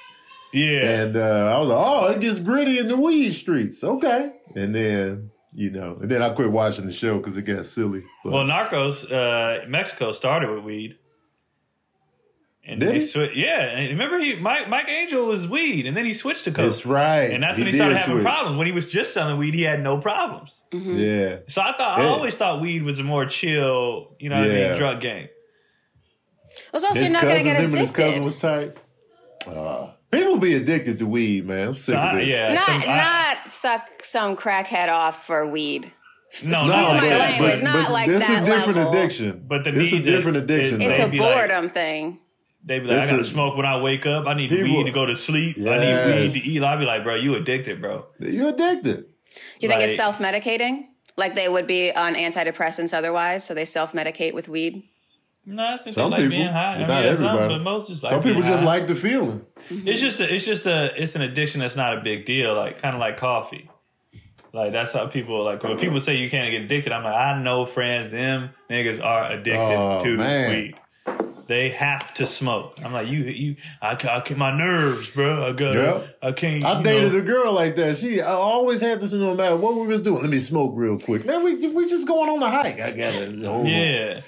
yeah. 0.53 1.01
and 1.01 1.17
uh, 1.17 1.53
I 1.55 1.59
was 1.59 1.69
like, 1.69 1.87
"Oh, 1.87 2.07
it 2.07 2.21
gets 2.21 2.39
gritty 2.39 2.79
in 2.79 2.87
the 2.87 2.97
weed 2.97 3.33
streets." 3.33 3.83
Okay, 3.83 4.33
and 4.55 4.75
then 4.75 5.30
you 5.53 5.69
know, 5.69 5.97
and 6.01 6.09
then 6.09 6.21
I 6.21 6.29
quit 6.29 6.51
watching 6.51 6.85
the 6.85 6.91
show 6.91 7.17
because 7.17 7.35
it 7.37 7.43
got 7.43 7.65
silly. 7.65 8.03
But 8.23 8.33
Well, 8.33 8.45
Narcos, 8.45 9.11
uh, 9.11 9.67
Mexico 9.67 10.11
started 10.13 10.49
with 10.49 10.63
weed. 10.63 10.97
And 12.63 12.79
Did 12.79 12.89
they 12.89 12.99
he? 12.99 13.05
swi- 13.05 13.31
yeah, 13.35 13.61
and 13.75 13.89
remember 13.89 14.19
he 14.19 14.35
Mike 14.35 14.69
Mike 14.69 14.87
Angel 14.87 15.25
was 15.25 15.47
weed, 15.47 15.87
and 15.87 15.97
then 15.97 16.05
he 16.05 16.13
switched 16.13 16.43
to 16.43 16.51
coke. 16.51 16.65
that's 16.67 16.85
right, 16.85 17.31
And 17.31 17.41
that's 17.41 17.57
when 17.57 17.65
he 17.65 17.71
did 17.71 17.77
started 17.79 17.97
having 17.97 18.13
switch. 18.17 18.23
problems. 18.23 18.55
When 18.57 18.67
he 18.67 18.71
was 18.71 18.87
just 18.87 19.13
selling 19.13 19.37
weed, 19.37 19.55
he 19.55 19.63
had 19.63 19.81
no 19.81 19.97
problems. 19.97 20.63
Yeah, 20.71 21.37
So 21.47 21.61
I 21.61 21.71
thought 21.75 21.99
I 21.99 22.05
always 22.05 22.35
thought 22.35 22.61
weed 22.61 22.83
was 22.83 22.99
a 22.99 23.03
more 23.03 23.25
chill, 23.25 24.15
you 24.19 24.29
know 24.29 24.35
what 24.39 24.51
I 24.51 24.53
mean, 24.53 24.77
drug 24.77 25.01
game. 25.01 25.27
It's 26.71 26.83
also 26.83 26.93
his 26.93 27.03
you're 27.03 27.11
not 27.13 27.23
going 27.23 27.37
to 27.37 27.43
get 27.43 27.57
him 27.57 27.65
and 27.65 27.73
his 27.75 27.91
cousin 27.91 28.23
was 28.23 28.39
tight. 28.39 28.77
Uh, 29.47 29.89
people 30.11 30.37
be 30.37 30.55
addicted 30.55 30.99
to 30.99 31.05
weed, 31.07 31.45
man. 31.47 31.69
I'm 31.69 31.75
sick 31.75 31.95
So 31.95 32.01
I- 32.01 32.11
of 32.11 32.17
this. 32.19 32.27
yeah, 32.27 32.53
Not 32.53 32.65
some- 32.65 32.83
I- 32.89 32.95
not 32.97 33.49
suck 33.49 33.89
some 34.03 34.35
crackhead 34.35 34.89
off 34.89 35.25
for 35.25 35.47
weed. 35.47 35.83
no, 36.43 36.49
Excuse 36.51 36.67
not 36.67 36.67
my 36.67 36.83
like 36.91 37.01
that. 37.09 37.19
language, 37.19 37.51
But 37.59 37.63
not 37.63 37.91
like 37.91 38.07
this 38.07 38.27
that 38.27 38.43
a 38.43 38.45
different 38.45 38.77
level. 38.77 38.93
addiction. 38.93 39.43
But 39.47 39.63
the 39.63 39.71
this 39.71 39.93
a 39.93 39.99
different 39.99 40.37
is- 40.37 40.43
addiction. 40.43 40.81
is- 40.81 40.89
It's 40.89 40.99
a 40.99 41.07
They'd 41.07 41.19
like- 41.19 41.33
boredom 41.35 41.69
thing. 41.69 42.19
They 42.63 42.77
be 42.79 42.85
like, 42.85 42.97
This 42.97 43.07
I 43.07 43.09
gotta 43.11 43.21
is- 43.21 43.29
smoke 43.29 43.57
when 43.57 43.65
I 43.65 43.77
wake 43.81 44.05
up. 44.05 44.27
I 44.27 44.35
need 44.35 44.49
People- 44.49 44.77
weed 44.77 44.85
to 44.85 44.91
go 44.91 45.05
to 45.07 45.15
sleep. 45.15 45.57
I 45.57 45.61
Yes. 45.61 46.07
need 46.07 46.33
weed 46.33 46.39
to 46.41 46.47
eat. 46.47 46.63
I'll 46.63 46.77
be 46.77 46.85
like, 46.85 47.03
bro, 47.03 47.15
you 47.15 47.35
addicted, 47.35 47.81
bro. 47.81 48.05
You're 48.19 48.49
addicted. 48.49 49.05
Do 49.59 49.65
you 49.65 49.69
think 49.69 49.81
it's 49.81 49.95
self 49.95 50.19
medicating? 50.19 50.85
Like 51.17 51.35
they 51.35 51.49
would 51.49 51.65
be 51.67 51.91
on 51.91 52.15
antidepressants 52.15 52.93
otherwise, 52.93 53.43
so 53.43 53.53
they 53.53 53.65
self 53.65 53.93
medicate 53.93 54.33
with 54.33 54.47
weed? 54.47 54.83
No, 55.45 55.73
I 55.73 55.77
think 55.77 55.95
Some 55.95 56.11
they 56.11 56.17
like 56.17 56.17
people, 56.25 56.29
being 56.37 56.51
high. 56.51 56.75
I 56.75 56.77
mean, 56.79 56.87
not 56.87 57.03
some, 57.17 57.25
everybody. 57.25 57.47
but 57.55 57.63
most 57.63 57.87
just 57.87 58.03
like 58.03 58.11
Some 58.11 58.21
people 58.23 58.41
just 58.43 58.59
high. 58.59 58.65
like 58.65 58.87
the 58.87 58.93
feeling. 58.95 59.43
It's 59.71 59.99
just 59.99 60.19
a, 60.19 60.31
it's 60.33 60.45
just 60.45 60.65
a 60.67 60.91
it's 61.01 61.15
an 61.15 61.21
addiction 61.23 61.61
that's 61.61 61.75
not 61.75 61.97
a 61.97 62.01
big 62.01 62.25
deal. 62.25 62.53
Like 62.55 62.81
kind 62.81 62.95
of 62.95 62.99
like 62.99 63.17
coffee. 63.17 63.67
Like 64.53 64.71
that's 64.71 64.93
how 64.93 65.07
people 65.07 65.43
like 65.43 65.63
when 65.63 65.77
people 65.79 65.99
say 65.99 66.15
you 66.17 66.29
can't 66.29 66.51
get 66.51 66.61
addicted. 66.61 66.91
I'm 66.93 67.03
like 67.03 67.15
I 67.15 67.41
know 67.41 67.65
friends 67.65 68.11
them 68.11 68.51
niggas 68.69 69.03
are 69.03 69.31
addicted 69.31 69.59
Oh, 69.77 70.03
to 70.03 70.17
man. 70.17 70.49
weed. 70.49 70.75
They 71.47 71.69
have 71.69 72.13
to 72.13 72.25
smoke. 72.27 72.77
I'm 72.83 72.93
like 72.93 73.07
you 73.07 73.19
you 73.23 73.55
I, 73.81 73.93
I 73.93 74.19
can 74.21 74.37
my 74.37 74.55
nerves, 74.55 75.09
bro. 75.09 75.47
I 75.49 75.53
got 75.53 75.73
Yep. 75.73 76.17
I 76.21 76.31
can't. 76.33 76.63
I 76.63 76.83
dated 76.83 77.13
know. 77.13 77.19
a 77.19 77.21
girl 77.23 77.53
like 77.53 77.75
that. 77.77 77.97
She 77.97 78.21
I 78.21 78.31
always 78.31 78.79
had 78.79 79.01
this 79.01 79.11
no 79.11 79.33
matter 79.33 79.55
what 79.55 79.75
we 79.75 79.87
was 79.87 80.01
doing. 80.03 80.21
Let 80.21 80.29
me 80.29 80.39
smoke 80.39 80.73
real 80.75 80.99
quick. 80.99 81.25
Man, 81.25 81.43
we 81.43 81.55
we 81.69 81.89
just 81.89 82.07
going 82.07 82.29
on 82.29 82.39
the 82.39 82.49
hike. 82.49 82.79
I 82.79 82.91
got 82.91 83.15
it. 83.15 83.35
Yeah. 83.65 84.21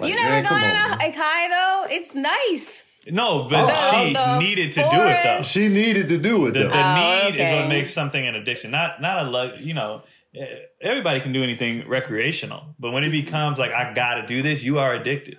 Like, 0.00 0.08
you 0.10 0.16
never 0.16 0.30
man, 0.30 0.42
gone 0.44 0.52
come 0.60 0.70
on 0.70 0.76
a 0.76 0.92
on. 0.92 0.98
hike 1.00 1.14
high 1.16 1.48
though? 1.48 1.94
It's 1.94 2.14
nice. 2.14 2.84
No, 3.08 3.44
but 3.48 3.66
The- 3.68 3.90
she 4.06 4.12
the 4.12 4.38
needed 4.40 4.72
to 4.72 4.80
do 4.80 4.86
it 4.86 4.90
though. 4.90 5.22
forest. 5.34 5.52
She 5.52 5.68
needed 5.68 6.08
to 6.08 6.18
do 6.18 6.46
it 6.46 6.52
The, 6.54 6.58
though. 6.64 6.68
the 6.70 6.78
Oh, 6.78 6.94
need 7.22 7.28
is 7.28 7.34
okay. 7.34 7.60
what 7.60 7.68
makes 7.68 7.92
something 7.92 8.26
an 8.26 8.34
addiction. 8.34 8.70
Not 8.72 9.00
not 9.00 9.26
a 9.26 9.30
lug. 9.30 9.60
You 9.60 9.74
know, 9.74 10.02
eh, 10.34 10.44
everybody 10.82 11.20
can 11.20 11.32
do 11.32 11.42
anything 11.42 11.86
recreational, 11.88 12.74
but 12.80 12.90
when 12.92 13.04
it 13.04 13.10
becomes 13.10 13.58
like 13.58 13.72
I 13.72 13.94
got 13.94 14.14
to 14.16 14.26
do 14.26 14.42
this, 14.42 14.62
you 14.62 14.78
are 14.80 14.92
addicted. 14.94 15.38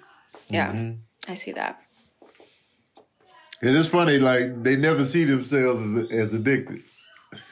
Yeah, 0.50 0.72
Mm-hmm. 0.72 1.32
I 1.32 1.34
see 1.36 1.52
that. 1.54 1.82
And 3.62 3.76
it's 3.76 3.89
funny, 3.89 4.17
like 4.20 4.63
they 4.63 4.76
never 4.76 5.04
see 5.04 5.24
themselves 5.24 5.82
as, 5.96 6.12
as 6.12 6.34
addicted, 6.34 6.84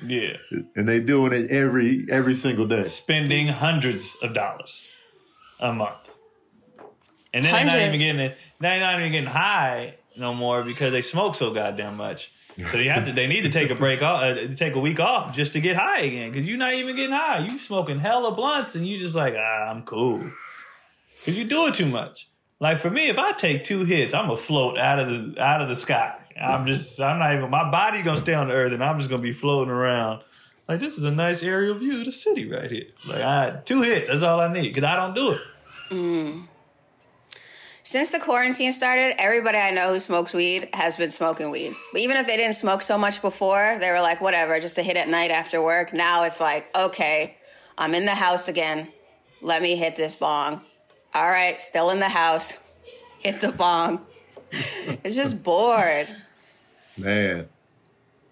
Yeah, 0.06 0.38
and 0.76 0.88
they 0.88 1.00
doing 1.02 1.34
it 1.34 1.50
every 1.52 2.06
every 2.10 2.36
single 2.36 2.68
day. 2.68 2.84
spending 2.84 3.48
hundreds 3.48 4.16
of 4.22 4.34
dollars 4.34 4.88
a 5.60 5.74
month, 5.74 6.10
and 7.36 7.44
then 7.44 7.54
they're 7.54 7.66
not 7.66 7.82
even 7.82 8.00
getting 8.00 8.36
they're 8.60 8.80
not 8.80 9.00
even 9.00 9.12
getting 9.12 9.30
high 9.30 9.96
no 10.18 10.34
more 10.34 10.64
because 10.64 10.92
they 10.94 11.02
smoke 11.02 11.36
so 11.36 11.54
goddamn 11.54 11.98
much. 11.98 12.32
So 12.72 12.78
you 12.78 12.90
have 12.90 13.06
to. 13.06 13.12
They 13.12 13.28
need 13.28 13.42
to 13.42 13.52
take 13.52 13.70
a 13.70 13.76
break 13.76 14.02
off, 14.02 14.24
uh, 14.24 14.48
take 14.56 14.76
a 14.76 14.80
week 14.80 15.02
off 15.02 15.36
just 15.36 15.52
to 15.54 15.60
get 15.60 15.76
high 15.76 16.00
again 16.00 16.32
because 16.32 16.48
you're 16.48 16.58
not 16.58 16.74
even 16.74 16.96
getting 16.96 17.12
high. 17.12 17.40
You 17.40 17.60
smoking 17.60 18.00
hella 18.00 18.34
blunts 18.34 18.76
and 18.76 18.88
you 18.88 18.98
just 18.98 19.14
like 19.14 19.34
ah, 19.38 19.70
I'm 19.70 19.84
cool 19.84 20.32
because 21.18 21.38
you 21.38 21.44
do 21.44 21.68
it 21.68 21.74
too 21.74 21.88
much. 21.88 22.30
Like 22.62 22.78
for 22.78 22.90
me, 22.90 23.10
if 23.10 23.18
I 23.18 23.34
take 23.34 23.66
two 23.66 23.84
hits, 23.84 24.14
I'm 24.14 24.28
gonna 24.28 24.38
float 24.38 24.78
out 24.78 25.00
of 25.00 25.10
the 25.10 25.44
out 25.44 25.62
of 25.62 25.68
the 25.68 25.76
sky. 25.76 26.16
I'm 26.42 26.66
just 26.66 27.02
I'm 27.02 27.20
not 27.20 27.34
even 27.34 27.50
my 27.50 27.70
body 27.70 28.02
gonna 28.02 28.22
stay 28.22 28.34
on 28.34 28.48
the 28.48 28.54
earth 28.54 28.72
and 28.72 28.82
I'm 28.82 29.00
just 29.00 29.10
gonna 29.10 29.22
be 29.22 29.34
floating 29.34 29.72
around. 29.74 30.22
Like 30.70 30.80
this 30.80 30.98
is 30.98 31.04
a 31.04 31.12
nice 31.12 31.44
aerial 31.44 31.78
view 31.78 32.00
of 32.00 32.06
the 32.06 32.12
city 32.14 32.50
right 32.50 32.72
here. 32.72 32.88
Like 33.06 33.22
I 33.22 33.60
two 33.66 33.82
hits, 33.82 34.08
that's 34.08 34.24
all 34.24 34.40
I 34.40 34.52
need 34.54 34.74
because 34.74 34.86
I 34.86 34.96
don't 34.96 35.14
do 35.14 35.32
it. 35.32 35.42
Since 37.86 38.10
the 38.10 38.18
quarantine 38.18 38.74
started, 38.74 39.14
everybody 39.22 39.60
I 39.60 39.70
know 39.70 39.94
who 39.94 40.00
smokes 40.00 40.34
weed 40.34 40.70
has 40.74 40.98
been 40.98 41.12
smoking 41.12 41.52
weed. 41.52 41.76
But 41.94 42.02
even 42.02 42.18
if 42.18 42.26
they 42.26 42.36
didn't 42.36 42.56
smoke 42.56 42.82
so 42.82 42.98
much 42.98 43.22
before, 43.22 43.78
they 43.80 43.92
were 43.92 44.02
like, 44.02 44.22
whatever, 44.22 44.60
just 44.60 44.80
a 44.80 44.82
hit 44.82 44.98
at 44.98 45.08
night 45.08 45.30
after 45.30 45.62
work. 45.62 45.94
Now 45.94 46.24
it's 46.24 46.42
like, 46.42 46.68
okay, 46.76 47.38
I'm 47.78 47.94
in 47.94 48.06
the 48.06 48.16
house 48.16 48.48
again. 48.48 48.92
Let 49.40 49.62
me 49.62 49.76
hit 49.76 49.96
this 49.98 50.16
bong. 50.16 50.62
All 51.14 51.28
right, 51.28 51.62
still 51.62 51.92
in 51.92 52.00
the 52.00 52.10
house. 52.10 52.58
Hit 53.20 53.40
the 53.42 53.52
bong. 53.52 54.04
it's 54.52 55.16
just 55.16 55.44
bored. 55.44 56.08
Man, 56.98 57.48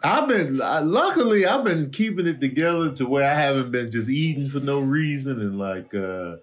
I've 0.04 0.28
been 0.28 0.58
luckily 0.58 1.46
I've 1.46 1.63
been 1.63 1.92
keeping 1.92 2.26
it 2.26 2.42
together 2.42 2.92
to 2.94 3.08
where 3.08 3.24
I 3.24 3.36
haven't 3.36 3.72
been 3.72 3.92
just 3.92 4.10
eating 4.10 4.50
for 4.50 4.60
no 4.60 4.80
reason 4.80 5.39
and 5.39 5.58
like 5.58 5.94
uh 5.94 6.38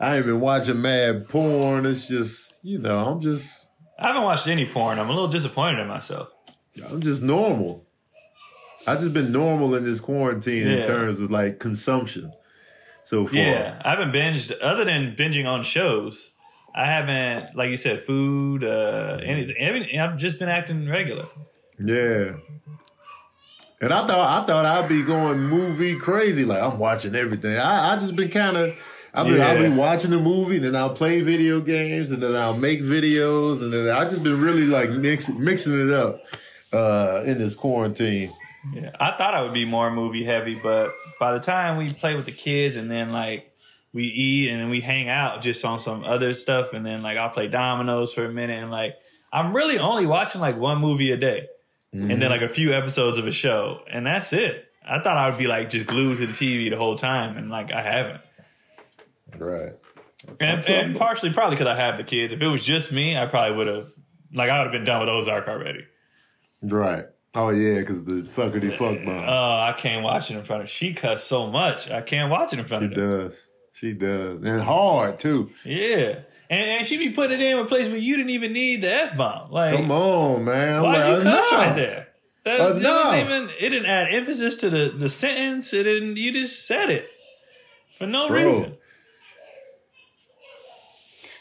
I 0.00 0.16
ain't 0.16 0.26
been 0.26 0.40
watching 0.40 0.80
mad 0.80 1.28
porn. 1.28 1.84
It's 1.86 2.08
just 2.08 2.64
you 2.64 2.78
know 2.78 2.98
I'm 3.06 3.20
just 3.20 3.68
I 3.98 4.08
haven't 4.08 4.22
watched 4.22 4.46
any 4.46 4.66
porn. 4.66 4.98
I'm 4.98 5.08
a 5.10 5.12
little 5.12 5.28
disappointed 5.28 5.78
in 5.80 5.88
myself. 5.88 6.28
I'm 6.88 7.00
just 7.02 7.22
normal. 7.22 7.86
I've 8.86 9.00
just 9.00 9.12
been 9.12 9.30
normal 9.30 9.74
in 9.74 9.84
this 9.84 10.00
quarantine 10.00 10.66
Yeah. 10.66 10.72
in 10.78 10.86
terms 10.86 11.20
of 11.20 11.30
like 11.30 11.58
consumption 11.58 12.32
so 13.04 13.26
far. 13.26 13.36
Yeah, 13.38 13.80
I 13.84 13.90
haven't 13.90 14.12
binged 14.12 14.52
other 14.62 14.84
than 14.86 15.14
binging 15.16 15.46
on 15.46 15.62
shows. 15.62 16.30
I 16.74 16.86
haven't, 16.86 17.56
like 17.56 17.68
you 17.70 17.76
said, 17.76 18.04
food, 18.04 18.62
uh, 18.64 19.18
anything. 19.22 19.56
Everything. 19.58 19.98
I've 20.00 20.16
just 20.16 20.38
been 20.38 20.48
acting 20.48 20.88
regular. 20.88 21.26
Yeah. 21.78 22.34
And 23.82 23.92
I 23.92 24.06
thought 24.06 24.42
I 24.42 24.46
thought 24.46 24.64
I'd 24.66 24.88
be 24.88 25.02
going 25.02 25.40
movie 25.40 25.96
crazy, 25.96 26.44
like 26.44 26.62
I'm 26.62 26.78
watching 26.78 27.14
everything. 27.14 27.56
I 27.58 27.92
I 27.94 27.96
just 27.98 28.14
been 28.16 28.30
kind 28.30 28.56
of. 28.56 28.78
I'll 29.14 29.58
be 29.58 29.76
watching 29.76 30.10
the 30.10 30.20
movie, 30.20 30.56
and 30.56 30.66
then 30.66 30.76
I'll 30.76 30.94
play 30.94 31.20
video 31.20 31.60
games, 31.60 32.10
and 32.12 32.22
then 32.22 32.36
I'll 32.36 32.56
make 32.56 32.80
videos, 32.80 33.60
and 33.62 33.72
then 33.72 33.88
I 33.88 34.08
just 34.08 34.22
been 34.22 34.40
really 34.40 34.66
like 34.66 34.90
mix, 34.90 35.28
mixing 35.28 35.88
it 35.88 35.92
up 35.92 36.22
uh, 36.72 37.22
in 37.26 37.38
this 37.38 37.54
quarantine. 37.54 38.32
Yeah, 38.72 38.90
I 39.00 39.12
thought 39.12 39.34
I 39.34 39.42
would 39.42 39.54
be 39.54 39.64
more 39.64 39.90
movie 39.90 40.22
heavy, 40.24 40.54
but 40.54 40.94
by 41.18 41.32
the 41.32 41.40
time 41.40 41.78
we 41.78 41.92
play 41.92 42.14
with 42.14 42.26
the 42.26 42.32
kids 42.32 42.76
and 42.76 42.90
then 42.90 43.10
like 43.10 43.50
we 43.92 44.04
eat 44.04 44.50
and 44.50 44.60
then 44.60 44.68
we 44.68 44.80
hang 44.80 45.08
out 45.08 45.40
just 45.40 45.64
on 45.64 45.78
some 45.78 46.04
other 46.04 46.34
stuff, 46.34 46.72
and 46.72 46.84
then 46.84 47.02
like 47.02 47.16
I'll 47.16 47.30
play 47.30 47.48
dominoes 47.48 48.12
for 48.12 48.24
a 48.24 48.32
minute, 48.32 48.58
and 48.62 48.70
like 48.70 48.96
I'm 49.32 49.54
really 49.54 49.78
only 49.78 50.06
watching 50.06 50.40
like 50.40 50.56
one 50.56 50.78
movie 50.78 51.10
a 51.10 51.16
day, 51.16 51.48
and 51.92 52.22
then 52.22 52.30
like 52.30 52.42
a 52.42 52.48
few 52.48 52.72
episodes 52.72 53.18
of 53.18 53.26
a 53.26 53.32
show, 53.32 53.80
and 53.90 54.06
that's 54.06 54.32
it. 54.32 54.66
I 54.86 55.00
thought 55.00 55.16
I 55.16 55.28
would 55.30 55.38
be 55.38 55.46
like 55.46 55.70
just 55.70 55.86
glued 55.86 56.18
to 56.18 56.26
the 56.26 56.32
TV 56.32 56.70
the 56.70 56.76
whole 56.76 56.96
time, 56.96 57.36
and 57.36 57.50
like 57.50 57.72
I 57.72 57.82
haven't. 57.82 58.20
Right. 59.38 59.72
And, 60.38 60.64
and 60.68 60.96
partially 60.96 61.32
probably 61.32 61.56
because 61.56 61.68
I 61.68 61.76
have 61.76 61.96
the 61.96 62.04
kids. 62.04 62.32
If 62.32 62.40
it 62.42 62.46
was 62.46 62.62
just 62.62 62.92
me, 62.92 63.16
I 63.16 63.26
probably 63.26 63.56
would 63.56 63.66
have 63.68 63.92
like 64.34 64.50
I 64.50 64.58
would 64.58 64.64
have 64.64 64.72
been 64.72 64.84
done 64.84 65.00
with 65.00 65.08
Ozark 65.08 65.48
already. 65.48 65.84
Right. 66.62 67.04
Oh 67.34 67.50
yeah, 67.50 67.78
because 67.80 68.04
the 68.04 68.22
fuckity 68.22 68.70
fuck 68.76 69.04
bomb. 69.04 69.24
Oh, 69.26 69.56
I 69.60 69.74
can't 69.78 70.02
watch 70.04 70.30
it 70.30 70.36
in 70.36 70.44
front 70.44 70.62
of. 70.64 70.68
She 70.68 70.92
cuss 70.94 71.24
so 71.24 71.46
much. 71.46 71.90
I 71.90 72.00
can't 72.02 72.30
watch 72.30 72.52
it 72.52 72.58
in 72.58 72.66
front 72.66 72.82
she 72.82 72.86
of 72.86 72.92
She 72.94 73.00
does. 73.00 73.46
She 73.72 73.92
does, 73.94 74.42
and 74.42 74.60
hard 74.60 75.20
too. 75.20 75.50
Yeah, 75.64 76.18
and, 76.50 76.60
and 76.80 76.86
she 76.86 76.98
be 76.98 77.10
putting 77.10 77.40
it 77.40 77.44
in 77.44 77.58
a 77.58 77.64
place 77.64 77.86
where 77.88 77.96
you 77.96 78.16
didn't 78.16 78.30
even 78.30 78.52
need 78.52 78.82
the 78.82 78.92
f 78.92 79.16
bomb. 79.16 79.50
Like, 79.52 79.76
Come 79.76 79.90
on, 79.92 80.44
man. 80.44 80.76
I'm 80.76 80.82
why 80.82 80.92
like, 80.92 81.16
you 81.18 81.22
cuss 81.22 81.52
enough. 81.52 81.52
right 81.52 81.76
there? 81.76 82.08
That, 82.44 82.60
it 82.60 82.76
Enough. 82.78 83.12
didn't 83.14 83.26
even. 83.30 83.50
It 83.60 83.68
didn't 83.70 83.86
add 83.86 84.12
emphasis 84.12 84.56
to 84.56 84.68
the 84.70 84.92
the 84.94 85.08
sentence. 85.08 85.72
It 85.72 85.84
didn't. 85.84 86.16
You 86.16 86.32
just 86.32 86.66
said 86.66 86.90
it 86.90 87.08
for 87.96 88.06
no 88.06 88.28
Bro. 88.28 88.44
reason. 88.48 88.76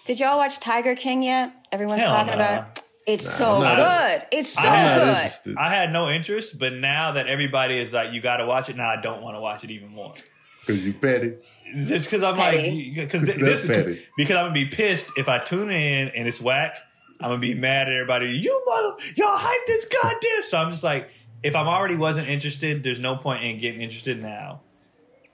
Did 0.10 0.20
y'all 0.20 0.38
watch 0.38 0.60
Tiger 0.60 0.96
King 0.96 1.22
yet? 1.22 1.54
Everyone's 1.72 2.02
Hell 2.02 2.10
talking 2.10 2.30
nah. 2.30 2.34
about 2.34 2.80
it. 2.80 2.84
It's 3.06 3.32
so 3.32 3.58
I'm 3.58 3.62
not- 3.62 3.76
good. 3.76 4.40
It's 4.40 4.50
so 4.50 4.68
I'm 4.68 4.98
good. 4.98 5.56
I 5.56 5.70
had 5.70 5.94
no 5.94 6.10
interest, 6.10 6.58
but 6.58 6.74
now 6.74 7.12
that 7.12 7.28
everybody 7.28 7.80
is 7.80 7.94
like, 7.94 8.12
you 8.12 8.20
got 8.20 8.38
to 8.38 8.48
watch 8.48 8.70
it. 8.70 8.76
Now 8.76 8.90
I 8.90 9.00
don't 9.00 9.22
want 9.22 9.36
to 9.36 9.40
watch 9.40 9.64
it 9.64 9.70
even 9.70 9.90
more. 9.90 10.14
Because 10.62 10.84
you 10.84 10.94
petty. 10.94 11.36
Just 11.84 12.10
because 12.10 12.24
I'm 12.24 12.38
petty. 12.38 12.96
like, 12.98 13.12
because 13.12 13.28
this 13.28 13.68
petty. 13.68 14.02
because 14.18 14.36
I'm 14.36 14.46
gonna 14.46 14.54
be 14.56 14.66
pissed 14.66 15.12
if 15.16 15.30
I 15.30 15.38
tune 15.38 15.70
in 15.70 16.08
and 16.08 16.28
it's 16.28 16.42
whack. 16.42 16.74
I'm 17.22 17.30
gonna 17.30 17.38
be 17.40 17.54
mad 17.54 17.88
at 17.88 17.94
everybody. 17.94 18.30
You 18.30 18.64
mother, 18.66 18.96
y'all 19.16 19.38
hype 19.38 19.68
this 19.68 19.86
goddamn. 19.86 20.42
So 20.42 20.58
I'm 20.58 20.72
just 20.72 20.84
like, 20.84 21.12
if 21.44 21.56
I'm 21.56 21.68
already 21.68 21.98
wasn't 21.98 22.30
interested, 22.30 22.82
there's 22.82 23.00
no 23.00 23.16
point 23.16 23.44
in 23.44 23.60
getting 23.60 23.82
interested 23.82 24.20
now. 24.20 24.62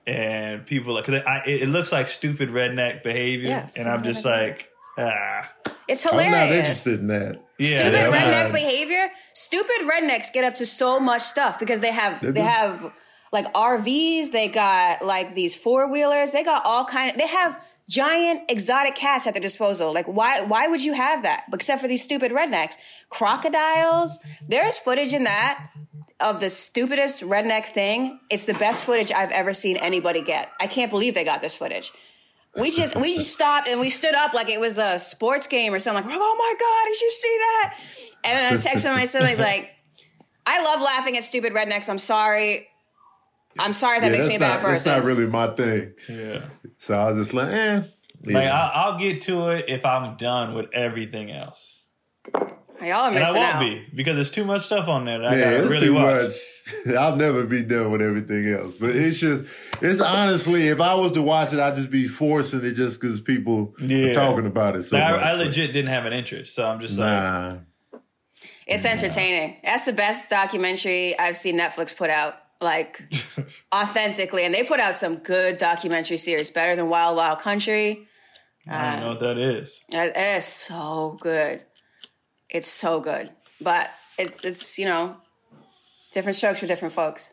And 0.07 0.65
people 0.65 0.93
like, 0.93 1.05
cause 1.05 1.21
I, 1.25 1.41
it, 1.47 1.63
it 1.63 1.67
looks 1.69 1.91
like 1.91 2.07
stupid 2.07 2.49
redneck 2.49 3.01
behavior, 3.03 3.49
Yeah, 3.49 3.69
and 3.77 3.89
I'm 3.89 4.03
just 4.03 4.23
redneck. 4.25 4.47
like, 4.47 4.69
ah, 4.99 5.51
It's 5.87 6.03
hilarious. 6.03 6.33
I'm 6.35 6.49
not 6.49 6.55
interested 6.55 6.99
in 6.99 7.07
that. 7.07 7.41
yeah, 7.57 7.77
Stupid 7.77 7.93
that's 7.95 8.15
redneck 8.15 8.43
not- 8.45 8.53
behavior. 8.53 9.11
Stupid 9.33 9.81
rednecks 9.91 10.31
get 10.31 10.43
up 10.43 10.55
to 10.55 10.65
so 10.65 10.99
much 10.99 11.21
stuff 11.23 11.57
because 11.59 11.79
they 11.79 11.91
have 11.91 12.21
They 12.21 12.31
they, 12.31 12.41
have 12.41 12.93
like 13.33 13.51
RVs. 13.53 14.29
They 14.31 14.47
got 14.47 15.03
like 15.03 15.33
these 15.33 15.55
four 15.55 15.89
wheelers. 15.91 16.31
They 16.31 16.43
got 16.43 16.61
all 16.65 16.85
kind 16.85 17.11
of. 17.11 17.17
They 17.17 17.27
have 17.27 17.59
giant 17.89 18.49
exotic 18.49 18.95
cats 18.95 19.27
at 19.27 19.33
their 19.33 19.41
disposal. 19.41 19.93
Like 19.93 20.07
why 20.07 20.41
why 20.41 20.67
would 20.67 20.83
you 20.83 20.93
have 20.93 21.23
that? 21.23 21.43
Except 21.53 21.81
for 21.81 21.87
these 21.87 22.03
stupid 22.03 22.31
rednecks, 22.31 22.75
crocodiles. 23.09 24.19
There's 24.47 24.77
footage 24.77 25.13
in 25.13 25.23
that 25.25 25.69
of 26.19 26.39
the 26.39 26.49
stupidest 26.49 27.21
redneck 27.21 27.65
thing. 27.65 28.19
It's 28.29 28.45
the 28.45 28.53
best 28.53 28.83
footage 28.83 29.11
I've 29.11 29.31
ever 29.31 29.53
seen 29.53 29.77
anybody 29.77 30.21
get. 30.21 30.49
I 30.59 30.67
can't 30.67 30.89
believe 30.89 31.13
they 31.13 31.25
got 31.25 31.41
this 31.41 31.55
footage. 31.55 31.91
We 32.57 32.71
just 32.71 32.95
we 32.95 33.19
stopped 33.19 33.67
and 33.67 33.79
we 33.81 33.89
stood 33.89 34.15
up 34.15 34.33
like 34.33 34.49
it 34.49 34.59
was 34.59 34.77
a 34.77 34.97
sports 34.97 35.47
game 35.47 35.73
or 35.73 35.79
something. 35.79 36.05
Like, 36.05 36.17
oh 36.17 36.35
my 36.37 36.55
god, 36.59 36.91
did 36.91 37.01
you 37.01 37.11
see 37.11 37.37
that? 37.37 37.79
And 38.23 38.37
then 38.37 38.45
I 38.45 38.51
was 38.51 38.65
texting 38.65 38.93
my. 38.93 39.27
He's 39.29 39.39
like, 39.39 39.71
I 40.45 40.63
love 40.63 40.81
laughing 40.81 41.17
at 41.17 41.23
stupid 41.23 41.53
rednecks. 41.53 41.89
I'm 41.89 41.99
sorry. 41.99 42.69
I'm 43.59 43.73
sorry 43.73 43.97
if 43.97 44.01
that 44.03 44.07
Yeah, 44.11 44.17
makes 44.17 44.27
me 44.27 44.35
a 44.35 44.39
bad 44.39 44.61
not, 44.63 44.69
that's 44.69 44.85
not 44.85 45.03
really 45.03 45.25
my 45.27 45.47
thing. 45.47 45.93
yeah. 46.09 46.41
So 46.77 46.97
I 46.97 47.09
was 47.11 47.17
just 47.19 47.33
like, 47.33 47.47
eh. 47.51 47.75
Like 48.25 48.43
Yeah. 48.45 48.59
I'll, 48.59 48.93
I'll 48.93 48.99
get 48.99 49.21
to 49.23 49.49
it 49.49 49.65
if 49.67 49.85
I'm 49.85 50.17
done 50.17 50.53
with 50.53 50.73
everything 50.73 51.31
else, 51.31 51.83
Y'all 52.81 52.91
are 52.91 53.09
and 53.09 53.17
I 53.19 53.31
won't 53.31 53.55
out. 53.55 53.59
be 53.61 53.85
because 53.95 54.15
there's 54.15 54.31
too 54.31 54.43
much 54.43 54.65
stuff 54.65 54.89
on 54.89 55.05
there 55.05 55.19
that 55.19 55.27
I 55.31 55.35
yeah, 55.37 55.43
gotta 55.51 55.55
it's 55.63 55.71
really 55.71 55.87
too 55.87 55.93
watch. 55.93 56.33
much. 56.85 56.95
I'll 56.97 57.15
never 57.15 57.45
be 57.45 57.63
done 57.63 57.89
with 57.91 58.01
everything 58.01 58.47
else. 58.53 58.73
But 58.73 58.89
it's 58.89 59.19
just, 59.19 59.45
it's 59.81 60.01
honestly, 60.01 60.67
if 60.67 60.81
I 60.81 60.93
was 60.95 61.13
to 61.13 61.21
watch 61.21 61.53
it, 61.53 61.59
I'd 61.59 61.77
just 61.77 61.89
be 61.89 62.07
forcing 62.07 62.65
it 62.65 62.73
just 62.73 62.99
because 62.99 63.21
people 63.21 63.73
Yeah. 63.79 64.07
are 64.07 64.13
talking 64.13 64.45
about 64.45 64.75
it 64.75 64.81
so 64.83 64.97
Like, 64.97 65.09
much. 65.11 65.21
I, 65.23 65.29
I 65.29 65.33
legit 65.35 65.71
didn't 65.71 65.91
have 65.91 66.05
an 66.05 66.11
interest, 66.11 66.53
so 66.53 66.67
I'm 66.67 66.81
just 66.81 66.97
like, 66.99 67.07
Nah. 67.07 67.57
It's 68.67 68.83
entertaining. 68.83 69.57
That's 69.63 69.85
the 69.85 69.93
best 69.93 70.29
documentary 70.29 71.17
I've 71.17 71.37
seen 71.37 71.57
Netflix 71.57 71.95
put 71.95 72.09
out. 72.09 72.35
Like 72.65 73.01
authentically, 73.73 74.43
and 74.43 74.53
they 74.53 74.63
put 74.63 74.79
out 74.79 74.95
some 74.95 75.17
good 75.17 75.57
documentary 75.57 76.17
series, 76.17 76.49
better 76.49 76.75
than 76.75 76.89
Wild 76.89 77.15
Wild 77.15 77.39
Country. 77.39 78.07
I 78.67 78.91
don't 78.93 78.99
know 79.01 79.09
what 79.09 79.19
that 79.19 79.37
is. 79.37 79.79
It 79.93 80.17
is 80.17 80.45
so 80.45 81.17
good. 81.21 81.61
It's 82.49 82.67
so 82.67 82.99
good, 82.99 83.29
but 83.61 83.91
it's 84.17 84.43
it's 84.43 84.79
you 84.79 84.85
know 84.85 85.15
different 86.11 86.35
strokes 86.37 86.59
for 86.59 86.65
different 86.65 86.93
folks. 86.95 87.31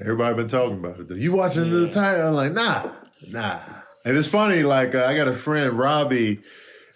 Everybody 0.00 0.34
been 0.36 0.48
talking 0.48 0.78
about 0.78 1.00
it. 1.00 1.08
Though. 1.08 1.14
You 1.14 1.32
watching 1.32 1.70
the 1.70 1.88
title? 1.88 2.28
I'm 2.28 2.34
like, 2.34 2.52
nah, 2.52 2.82
nah. 3.26 3.58
And 4.04 4.16
it's 4.16 4.28
funny. 4.28 4.62
Like 4.62 4.94
uh, 4.94 5.04
I 5.06 5.16
got 5.16 5.28
a 5.28 5.32
friend, 5.32 5.72
Robbie, 5.78 6.40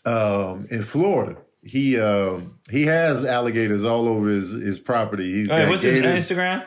um, 0.04 0.66
in 0.70 0.82
Florida. 0.82 1.38
He 1.64 1.98
um, 1.98 2.58
he 2.70 2.84
has 2.86 3.24
alligators 3.24 3.82
all 3.84 4.06
over 4.08 4.28
his 4.28 4.52
his 4.52 4.78
property. 4.78 5.32
He's 5.32 5.48
Hey, 5.48 5.62
got 5.62 5.68
what's 5.70 5.82
his 5.82 5.94
gators. 5.94 6.30
Instagram? 6.30 6.66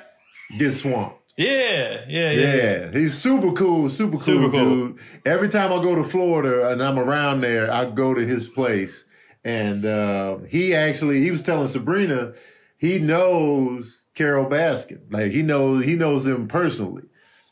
Get 0.58 0.72
swamped. 0.72 1.18
Yeah, 1.38 2.06
yeah, 2.08 2.32
yeah. 2.32 2.56
Yeah, 2.56 2.92
he's 2.92 3.14
super 3.14 3.52
cool, 3.52 3.90
super 3.90 4.12
cool, 4.12 4.20
Super 4.20 4.50
cool. 4.50 4.88
dude. 4.88 5.00
Every 5.26 5.50
time 5.50 5.74
I 5.74 5.84
go 5.84 5.94
to 5.96 6.04
Florida 6.04 6.70
and 6.70 6.82
I'm 6.82 6.98
around 6.98 7.42
there, 7.42 7.70
I 7.72 7.90
go 7.90 8.14
to 8.14 8.26
his 8.26 8.48
place, 8.48 9.06
and 9.44 9.86
um, 9.86 10.46
he 10.46 10.74
actually 10.74 11.20
he 11.22 11.32
was 11.32 11.44
telling 11.44 11.68
Sabrina 11.68 12.34
he 12.78 13.00
knows 13.00 14.08
Carole 14.16 14.50
Baskin, 14.50 15.02
like 15.12 15.32
he 15.34 15.42
knows 15.42 15.84
he 15.84 15.96
knows 15.96 16.24
them 16.24 16.48
personally 16.48 17.04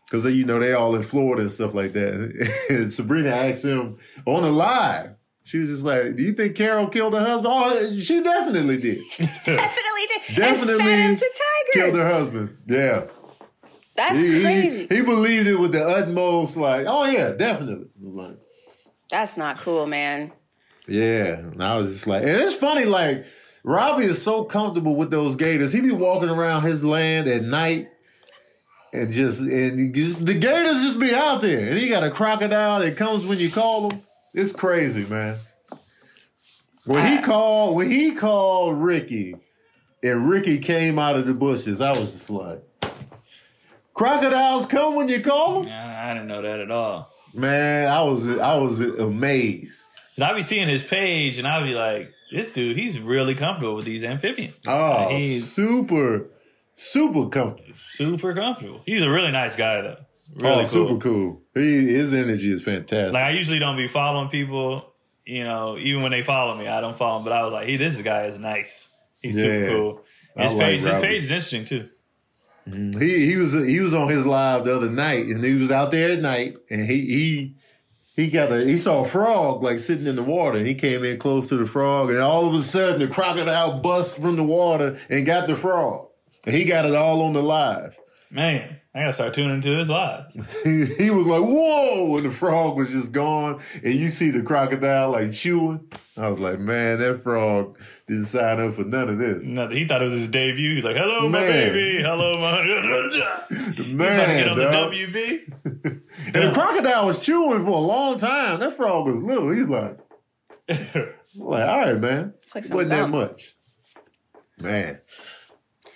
because 0.06 0.26
you 0.26 0.46
know 0.46 0.60
they 0.60 0.74
all 0.74 0.96
in 0.96 1.02
Florida 1.02 1.42
and 1.42 1.52
stuff 1.52 1.74
like 1.74 1.92
that. 1.94 2.64
and 2.70 2.94
Sabrina 2.94 3.30
asked 3.32 3.66
him 3.66 3.98
on 4.26 4.44
the 4.44 4.52
live. 4.52 5.18
She 5.46 5.58
was 5.58 5.70
just 5.70 5.84
like, 5.84 6.16
"Do 6.16 6.24
you 6.24 6.34
think 6.34 6.56
Carol 6.56 6.88
killed 6.88 7.14
her 7.14 7.20
husband?" 7.26 7.54
Oh, 7.56 8.00
she 8.00 8.24
definitely 8.24 8.78
did. 8.78 9.00
Definitely 9.18 10.06
did. 10.08 10.36
Definitely 10.36 10.74
and 10.74 10.82
fed 10.82 11.00
him 11.00 11.16
to 11.16 11.30
killed 11.74 11.98
her 11.98 12.08
husband. 12.14 12.58
Yeah. 12.66 13.04
That's 13.96 14.22
He- 14.22 14.32
he- 14.38 14.42
crazy. 14.42 14.88
He, 14.88 15.02
believed 15.02 15.48
it 15.48 15.56
with 15.58 15.74
the 15.74 15.84
utmost, 15.86 16.58
like, 16.58 16.86
oh 16.88 17.06
yeah, 17.06 17.32
definitely. 17.34 17.88
Like, 18.02 18.38
That's 19.12 19.38
not 19.38 19.58
cool, 19.58 19.86
man. 19.86 20.32
yeah. 20.88 21.36
And 21.40 21.62
I 21.64 21.76
was 21.78 21.92
just 21.92 22.08
like, 22.08 22.24
and 22.24 22.32
it's 22.42 22.56
funny, 22.56 22.86
like, 22.86 23.26
Robbie 23.64 24.06
is 24.06 24.22
so 24.22 24.46
comfortable 24.46 24.96
with 24.96 25.12
those 25.12 25.36
gators. 25.36 25.72
He 25.74 25.82
be 25.82 25.92
walking 25.92 26.30
around 26.30 26.64
his 26.64 26.84
land 26.84 27.28
at 27.28 27.44
night 27.44 27.90
and 28.94 29.12
just 29.12 29.42
and 29.42 29.94
just 29.94 30.26
the 30.26 30.34
gators 30.34 30.82
just 30.84 31.00
be 31.00 31.14
out 31.14 31.42
there. 31.42 31.70
And 31.70 31.78
he 31.78 31.88
got 31.90 32.04
a 32.04 32.12
crocodile 32.12 32.80
that 32.80 32.98
comes 32.98 33.26
when 33.26 33.40
you 33.40 33.52
call 33.52 33.90
him. 33.92 34.02
It's 34.34 34.54
crazy, 34.54 35.06
man. 35.06 35.38
When 36.86 37.12
he 37.12 37.22
called, 37.22 37.76
when 37.76 37.90
he 37.90 38.14
called 38.14 38.78
Ricky, 38.78 39.36
and 40.02 40.30
Ricky 40.30 40.60
came 40.60 41.00
out 41.00 41.16
of 41.16 41.26
the 41.26 41.34
bushes, 41.34 41.80
I 41.80 41.92
was 41.98 42.12
just 42.12 42.30
like, 42.30 42.62
crocodiles 43.94 44.66
come 44.66 44.96
when 44.96 45.08
you 45.08 45.22
call 45.22 45.62
them. 45.62 45.72
I, 45.72 46.12
I 46.12 46.14
didn't 46.14 46.28
know 46.28 46.42
that 46.42 46.60
at 46.60 46.72
all. 46.72 47.10
Man, 47.34 47.88
I 47.88 48.04
was 48.04 48.28
I 48.38 48.56
was 48.58 48.82
amazed. 48.82 49.82
And 50.16 50.26
I'd 50.26 50.36
be 50.36 50.44
seeing 50.44 50.68
his 50.68 50.84
page, 50.84 51.38
and 51.40 51.48
I'd 51.48 51.64
be 51.64 51.74
like, 51.74 52.12
"This 52.32 52.52
dude, 52.52 52.78
he's 52.78 53.00
really 53.00 53.34
comfortable 53.34 53.76
with 53.76 53.86
these 53.86 54.04
amphibians. 54.04 54.56
Oh, 54.68 55.10
he's 55.10 55.52
super, 55.52 56.28
super 56.76 57.30
comfortable. 57.30 57.74
super 57.74 58.34
comfortable. 58.36 58.82
He's 58.86 59.02
a 59.02 59.10
really 59.10 59.32
nice 59.32 59.56
guy, 59.56 59.82
though. 59.82 59.98
Really 60.36 60.52
oh, 60.54 60.56
cool. 60.58 60.66
super 60.66 60.98
cool. 61.00 61.42
He 61.54 61.88
his 61.94 62.14
energy 62.14 62.52
is 62.52 62.64
fantastic. 62.64 63.14
Like 63.14 63.24
I 63.26 63.30
usually 63.32 63.60
don't 63.60 63.78
be 63.78 63.88
following 63.88 64.30
people, 64.30 64.94
you 65.26 65.44
know, 65.44 65.78
even 65.78 66.02
when 66.02 66.12
they 66.12 66.24
follow 66.24 66.56
me, 66.56 66.68
I 66.68 66.82
don't 66.82 66.98
follow 66.98 67.20
them. 67.20 67.26
But 67.26 67.34
I 67.34 67.44
was 67.44 67.54
like, 67.54 67.68
"He, 67.68 67.76
this 67.78 67.98
guy 68.02 68.26
is 68.26 68.40
nice. 68.40 68.90
He's 69.22 69.36
Yeah. 69.38 69.44
super 69.44 69.70
cool." 69.70 70.02
I 70.36 70.44
His 70.44 70.54
like 70.54 70.66
page, 70.66 70.82
his 70.82 70.92
page 71.02 71.24
is 71.26 71.32
interesting 71.32 71.66
too. 71.66 71.90
Mm-hmm. 72.68 73.00
he 73.00 73.26
he 73.32 73.36
was 73.36 73.54
he 73.54 73.80
was 73.82 73.94
on 73.94 74.08
his 74.08 74.26
live 74.26 74.64
the 74.66 74.76
other 74.76 74.90
night, 74.90 75.26
and 75.26 75.44
he 75.44 75.54
was 75.56 75.70
out 75.70 75.92
there 75.92 76.12
at 76.12 76.22
night, 76.22 76.56
and 76.70 76.86
he 76.88 77.02
he 77.02 77.56
he 78.16 78.30
got 78.30 78.52
a 78.52 78.64
he 78.64 78.78
saw 78.78 79.02
a 79.02 79.06
frog 79.06 79.62
like 79.62 79.80
sitting 79.80 80.08
in 80.08 80.16
the 80.16 80.24
water, 80.24 80.58
and 80.58 80.66
he 80.66 80.74
came 80.74 81.04
in 81.04 81.18
close 81.20 81.50
to 81.50 81.58
the 81.58 81.66
frog, 81.66 82.10
and 82.10 82.20
all 82.20 82.48
of 82.48 82.54
a 82.56 82.64
sudden 82.64 83.00
the 83.02 83.08
crocodile 83.14 83.80
bust 83.80 84.16
from 84.18 84.38
the 84.38 84.44
water 84.44 84.98
and 85.10 85.26
got 85.26 85.46
the 85.48 85.56
frog, 85.56 86.08
and 86.46 86.56
he 86.56 86.64
got 86.64 86.86
it 86.86 86.96
all 86.96 87.22
on 87.24 87.34
the 87.34 87.44
live. 87.44 87.98
Man, 88.32 88.80
I 88.96 89.00
gotta 89.00 89.14
start 89.14 89.34
tuning 89.34 89.56
into 89.56 89.76
his 89.76 89.90
lives. 89.90 90.38
He, 90.64 90.86
he 90.86 91.10
was 91.10 91.26
like, 91.26 91.42
"Whoa!" 91.42 92.16
and 92.16 92.26
the 92.26 92.32
frog 92.32 92.78
was 92.78 92.90
just 92.92 93.12
gone, 93.12 93.60
and 93.84 93.94
you 93.96 94.08
see 94.10 94.30
the 94.30 94.44
crocodile 94.44 95.12
like 95.12 95.34
chewing. 95.34 95.92
I 96.16 96.30
was 96.30 96.40
like, 96.40 96.60
"Man, 96.60 97.00
that 97.00 97.24
frog 97.24 97.80
didn't 98.08 98.26
sign 98.26 98.60
up 98.60 98.74
for 98.74 98.84
none 98.84 99.10
of 99.10 99.18
this." 99.18 99.46
Nothing. 99.46 99.78
He 99.78 99.86
thought 99.86 100.02
it 100.02 100.06
was 100.06 100.14
his 100.14 100.28
debut. 100.28 100.76
He's 100.76 100.84
like, 100.84 100.96
"Hello, 100.96 101.28
my 101.28 101.40
baby. 101.40 102.02
Hello, 102.04 102.38
my." 102.40 102.64
He's 102.64 102.74
about 102.74 103.76
to 103.78 103.84
Man, 103.96 104.38
get 104.44 104.48
on 104.50 104.58
the 104.58 104.64
dog. 104.66 104.94
WB. 104.94 105.40
And 106.36 106.50
the 106.50 106.52
crocodile 106.54 107.08
was 107.08 107.20
chewing 107.20 107.66
for 107.66 107.72
a 107.72 107.78
long 107.78 108.18
time. 108.18 108.60
That 108.60 108.74
frog 108.78 109.08
was 109.08 109.22
little. 109.24 109.50
He 109.50 109.64
was 109.64 109.70
like, 109.70 109.98
like, 111.36 111.68
all 111.68 111.80
right, 111.80 112.00
man. 112.00 112.34
It's 112.44 112.54
like 112.56 112.66
It 112.66 112.74
wasn't 112.74 112.92
that 112.92 113.10
much. 113.10 113.54
Man. 114.60 115.00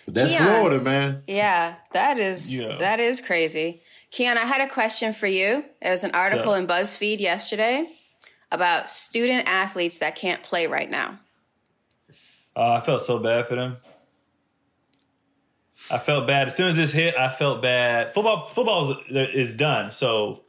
But 0.08 0.14
that's 0.16 0.30
Keon. 0.32 0.44
Florida, 0.46 0.80
man. 0.82 1.24
Yeah, 1.28 1.76
that 1.92 2.18
is 2.18 2.56
Yeah. 2.58 2.78
that 2.80 3.00
is 3.02 3.20
crazy. 3.22 3.82
Keon, 4.10 4.38
I 4.38 4.46
had 4.46 4.62
a 4.62 4.68
question 4.72 5.12
for 5.12 5.28
you. 5.28 5.66
There 5.82 5.92
was 5.92 6.04
an 6.06 6.12
article 6.12 6.54
So- 6.54 6.56
in 6.56 6.66
BuzzFeed 6.66 7.20
yesterday 7.20 7.90
about 8.50 8.90
student 8.90 9.48
athletes 9.50 9.98
that 9.98 10.16
can't 10.16 10.42
play 10.42 10.66
right 10.66 10.90
now. 10.90 11.20
Oh, 12.56 12.72
I 12.72 12.82
felt 12.82 13.04
so 13.04 13.20
bad 13.20 13.48
for 13.50 13.56
them. 13.56 13.78
I 15.92 15.98
felt 16.00 16.26
bad 16.28 16.48
as 16.48 16.56
soon 16.56 16.70
as 16.70 16.78
this 16.78 16.92
hit. 16.92 17.16
I 17.16 17.30
felt 17.30 17.62
bad. 17.62 18.14
Football, 18.14 18.48
football 18.48 18.92
is, 19.10 19.50
is 19.50 19.54
done. 19.54 19.92
So 19.92 20.44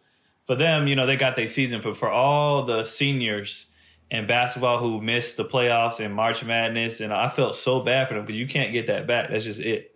for 0.46 0.54
them, 0.54 0.86
you 0.86 0.96
know, 0.96 1.04
they 1.06 1.16
got 1.16 1.36
their 1.36 1.48
season. 1.48 1.82
For 1.82 1.94
for 1.94 2.08
all 2.10 2.62
the 2.64 2.84
seniors 2.84 3.66
in 4.10 4.26
basketball 4.26 4.78
who 4.78 5.00
missed 5.00 5.36
the 5.36 5.44
playoffs 5.44 6.00
and 6.00 6.14
March 6.14 6.42
Madness, 6.44 7.00
and 7.00 7.12
I 7.12 7.28
felt 7.28 7.56
so 7.56 7.80
bad 7.80 8.08
for 8.08 8.14
them 8.14 8.24
because 8.24 8.40
you 8.40 8.48
can't 8.48 8.72
get 8.72 8.86
that 8.86 9.06
back. 9.06 9.30
That's 9.30 9.44
just 9.44 9.60
it. 9.60 9.94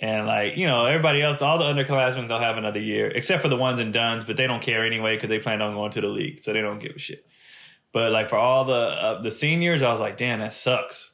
And 0.00 0.26
like 0.26 0.56
you 0.56 0.66
know, 0.66 0.84
everybody 0.84 1.22
else, 1.22 1.42
all 1.42 1.58
the 1.58 1.64
underclassmen, 1.64 2.28
they'll 2.28 2.38
have 2.38 2.58
another 2.58 2.80
year, 2.80 3.08
except 3.08 3.42
for 3.42 3.48
the 3.48 3.56
ones 3.56 3.80
and 3.80 3.92
dones, 3.92 4.24
but 4.24 4.36
they 4.36 4.46
don't 4.46 4.62
care 4.62 4.84
anyway 4.84 5.16
because 5.16 5.28
they 5.28 5.38
plan 5.38 5.60
on 5.62 5.74
going 5.74 5.90
to 5.92 6.00
the 6.00 6.08
league, 6.08 6.42
so 6.42 6.52
they 6.52 6.60
don't 6.60 6.78
give 6.78 6.92
a 6.96 6.98
shit. 6.98 7.26
But 7.92 8.12
like 8.12 8.28
for 8.28 8.36
all 8.36 8.64
the 8.64 8.74
uh, 8.74 9.22
the 9.22 9.30
seniors, 9.30 9.82
I 9.82 9.90
was 9.90 10.00
like, 10.00 10.16
damn, 10.16 10.40
that 10.40 10.54
sucks. 10.54 11.10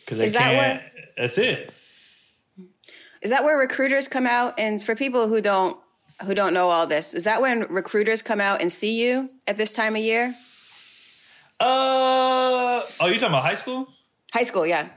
Because 0.00 0.18
they 0.18 0.26
Is 0.26 0.32
can't. 0.32 0.82
That's 1.16 1.38
it. 1.38 1.72
Is 3.20 3.30
that 3.30 3.44
where 3.44 3.56
recruiters 3.56 4.08
come 4.08 4.26
out? 4.26 4.58
And 4.58 4.82
for 4.82 4.94
people 4.94 5.28
who 5.28 5.40
don't 5.40 5.76
who 6.24 6.34
don't 6.34 6.54
know 6.54 6.70
all 6.70 6.86
this, 6.86 7.14
is 7.14 7.24
that 7.24 7.42
when 7.42 7.66
recruiters 7.68 8.22
come 8.22 8.40
out 8.40 8.62
and 8.62 8.70
see 8.70 9.02
you 9.02 9.28
at 9.46 9.56
this 9.56 9.72
time 9.72 9.96
of 9.96 10.02
year? 10.02 10.36
Uh 11.62 12.82
oh, 13.00 13.06
you 13.06 13.14
talking 13.14 13.28
about 13.28 13.44
high 13.44 13.54
school? 13.54 13.86
High 14.32 14.42
school, 14.42 14.66
yeah. 14.66 14.88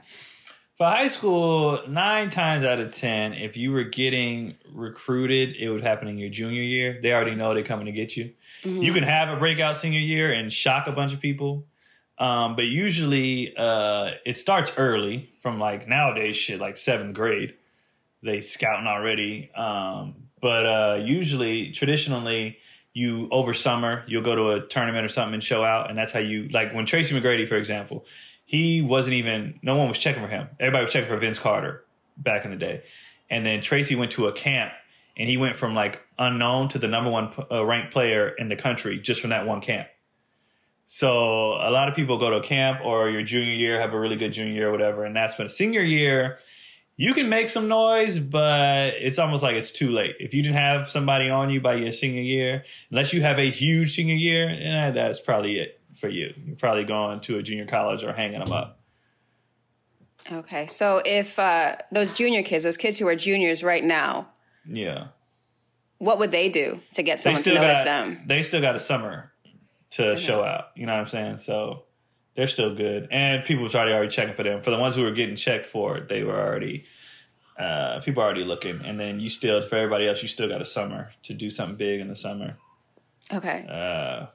For 0.76 0.86
high 0.86 1.08
school, 1.08 1.80
nine 1.88 2.28
times 2.28 2.64
out 2.64 2.80
of 2.80 2.92
ten, 2.92 3.34
if 3.34 3.56
you 3.56 3.70
were 3.70 3.84
getting 3.84 4.56
recruited, 4.72 5.56
it 5.56 5.70
would 5.70 5.84
happen 5.84 6.08
in 6.08 6.18
your 6.18 6.28
junior 6.28 6.62
year. 6.62 6.98
They 7.00 7.12
already 7.12 7.36
know 7.36 7.54
they're 7.54 7.62
coming 7.62 7.86
to 7.86 7.92
get 7.92 8.16
you. 8.16 8.32
You 8.64 8.92
can 8.92 9.04
have 9.04 9.28
a 9.28 9.36
breakout 9.36 9.76
senior 9.76 10.00
year 10.00 10.32
and 10.32 10.52
shock 10.52 10.88
a 10.88 10.92
bunch 10.92 11.14
of 11.14 11.20
people. 11.20 11.66
Um, 12.18 12.56
but 12.56 12.64
usually 12.64 13.54
uh, 13.56 14.12
it 14.24 14.36
starts 14.36 14.72
early 14.76 15.30
from 15.42 15.60
like 15.60 15.86
nowadays 15.86 16.34
shit 16.34 16.60
like 16.60 16.76
seventh 16.76 17.14
grade. 17.14 17.54
They 18.22 18.40
scouting 18.40 18.88
already. 18.88 19.52
Um, 19.54 20.16
but 20.40 20.66
uh, 20.66 21.02
usually, 21.02 21.70
traditionally, 21.70 22.58
you 22.96 23.28
over 23.30 23.52
summer 23.52 24.02
you'll 24.06 24.22
go 24.22 24.34
to 24.34 24.52
a 24.52 24.66
tournament 24.68 25.04
or 25.04 25.10
something 25.10 25.34
and 25.34 25.44
show 25.44 25.62
out, 25.62 25.90
and 25.90 25.98
that's 25.98 26.12
how 26.12 26.18
you 26.18 26.48
like 26.48 26.72
when 26.72 26.86
Tracy 26.86 27.14
McGrady, 27.14 27.46
for 27.46 27.56
example, 27.56 28.06
he 28.46 28.80
wasn't 28.80 29.12
even 29.12 29.60
no 29.60 29.76
one 29.76 29.88
was 29.88 29.98
checking 29.98 30.22
for 30.22 30.28
him. 30.28 30.48
Everybody 30.58 30.84
was 30.84 30.92
checking 30.92 31.10
for 31.10 31.18
Vince 31.18 31.38
Carter 31.38 31.84
back 32.16 32.46
in 32.46 32.50
the 32.50 32.56
day, 32.56 32.84
and 33.28 33.44
then 33.44 33.60
Tracy 33.60 33.94
went 33.96 34.12
to 34.12 34.28
a 34.28 34.32
camp 34.32 34.72
and 35.14 35.28
he 35.28 35.36
went 35.36 35.56
from 35.56 35.74
like 35.74 36.00
unknown 36.18 36.68
to 36.68 36.78
the 36.78 36.88
number 36.88 37.10
one 37.10 37.34
uh, 37.52 37.66
ranked 37.66 37.92
player 37.92 38.30
in 38.30 38.48
the 38.48 38.56
country 38.56 38.98
just 38.98 39.20
from 39.20 39.28
that 39.28 39.46
one 39.46 39.60
camp. 39.60 39.88
So 40.86 41.08
a 41.08 41.70
lot 41.70 41.88
of 41.88 41.94
people 41.94 42.16
go 42.16 42.30
to 42.30 42.36
a 42.36 42.42
camp 42.42 42.80
or 42.82 43.10
your 43.10 43.22
junior 43.22 43.52
year 43.52 43.78
have 43.78 43.92
a 43.92 44.00
really 44.00 44.16
good 44.16 44.32
junior 44.32 44.54
year 44.54 44.68
or 44.68 44.72
whatever, 44.72 45.04
and 45.04 45.14
that's 45.14 45.36
when 45.36 45.50
senior 45.50 45.82
year 45.82 46.38
you 46.96 47.12
can 47.14 47.28
make 47.28 47.48
some 47.50 47.68
noise, 47.68 48.18
but 48.18 48.94
it's 48.96 49.18
almost 49.18 49.42
like 49.42 49.56
it's 49.56 49.72
too 49.72 49.90
late. 49.90 50.16
If 50.18 50.32
you 50.32 50.42
didn't 50.42 50.56
have 50.56 50.88
somebody 50.88 51.28
on 51.28 51.50
you 51.50 51.60
by 51.60 51.74
your 51.74 51.92
senior 51.92 52.22
year, 52.22 52.64
unless 52.90 53.12
you 53.12 53.20
have 53.22 53.38
a 53.38 53.50
huge 53.50 53.94
senior 53.94 54.14
year, 54.14 54.48
eh, 54.48 54.90
that's 54.92 55.20
probably 55.20 55.58
it 55.58 55.80
for 55.94 56.08
you. 56.08 56.32
You're 56.46 56.56
probably 56.56 56.84
going 56.84 57.20
to 57.20 57.38
a 57.38 57.42
junior 57.42 57.66
college 57.66 58.02
or 58.02 58.12
hanging 58.12 58.40
them 58.40 58.52
up. 58.52 58.80
Okay, 60.32 60.66
so 60.66 61.00
if 61.04 61.38
uh, 61.38 61.76
those 61.92 62.12
junior 62.12 62.42
kids, 62.42 62.64
those 62.64 62.76
kids 62.76 62.98
who 62.98 63.06
are 63.06 63.14
juniors 63.14 63.62
right 63.62 63.84
now, 63.84 64.28
Yeah. 64.64 65.08
what 65.98 66.18
would 66.18 66.30
they 66.32 66.48
do 66.48 66.80
to 66.94 67.02
get 67.02 67.20
someone 67.20 67.42
to 67.42 67.54
notice 67.54 67.80
got 67.80 67.84
them? 67.84 68.22
they 68.26 68.42
still 68.42 68.60
got 68.60 68.74
a 68.74 68.80
summer 68.80 69.32
to 69.90 70.16
show 70.16 70.42
out. 70.42 70.70
You 70.74 70.86
know 70.86 70.94
what 70.94 71.02
I'm 71.02 71.06
saying? 71.08 71.38
So 71.38 71.84
they're 72.36 72.46
still 72.48 72.74
good, 72.74 73.08
and 73.10 73.44
people 73.44 73.62
was 73.64 73.74
already 73.74 73.92
already 73.92 74.10
checking 74.10 74.34
for 74.34 74.42
them. 74.42 74.62
For 74.62 74.70
the 74.70 74.78
ones 74.78 74.94
who 74.94 75.02
were 75.02 75.10
getting 75.12 75.36
checked 75.36 75.66
for, 75.66 76.00
they 76.00 76.22
were 76.24 76.38
already 76.38 76.84
uh, 77.58 78.00
people 78.00 78.22
are 78.22 78.26
already 78.26 78.44
looking. 78.44 78.80
And 78.84 79.00
then 79.00 79.18
you 79.20 79.28
still 79.30 79.62
for 79.62 79.76
everybody 79.76 80.06
else, 80.06 80.22
you 80.22 80.28
still 80.28 80.48
got 80.48 80.60
a 80.60 80.66
summer 80.66 81.12
to 81.22 81.32
do 81.34 81.48
something 81.50 81.76
big 81.76 82.00
in 82.00 82.08
the 82.08 82.16
summer. 82.16 82.56
Okay, 83.32 83.66
Uh, 83.68 84.26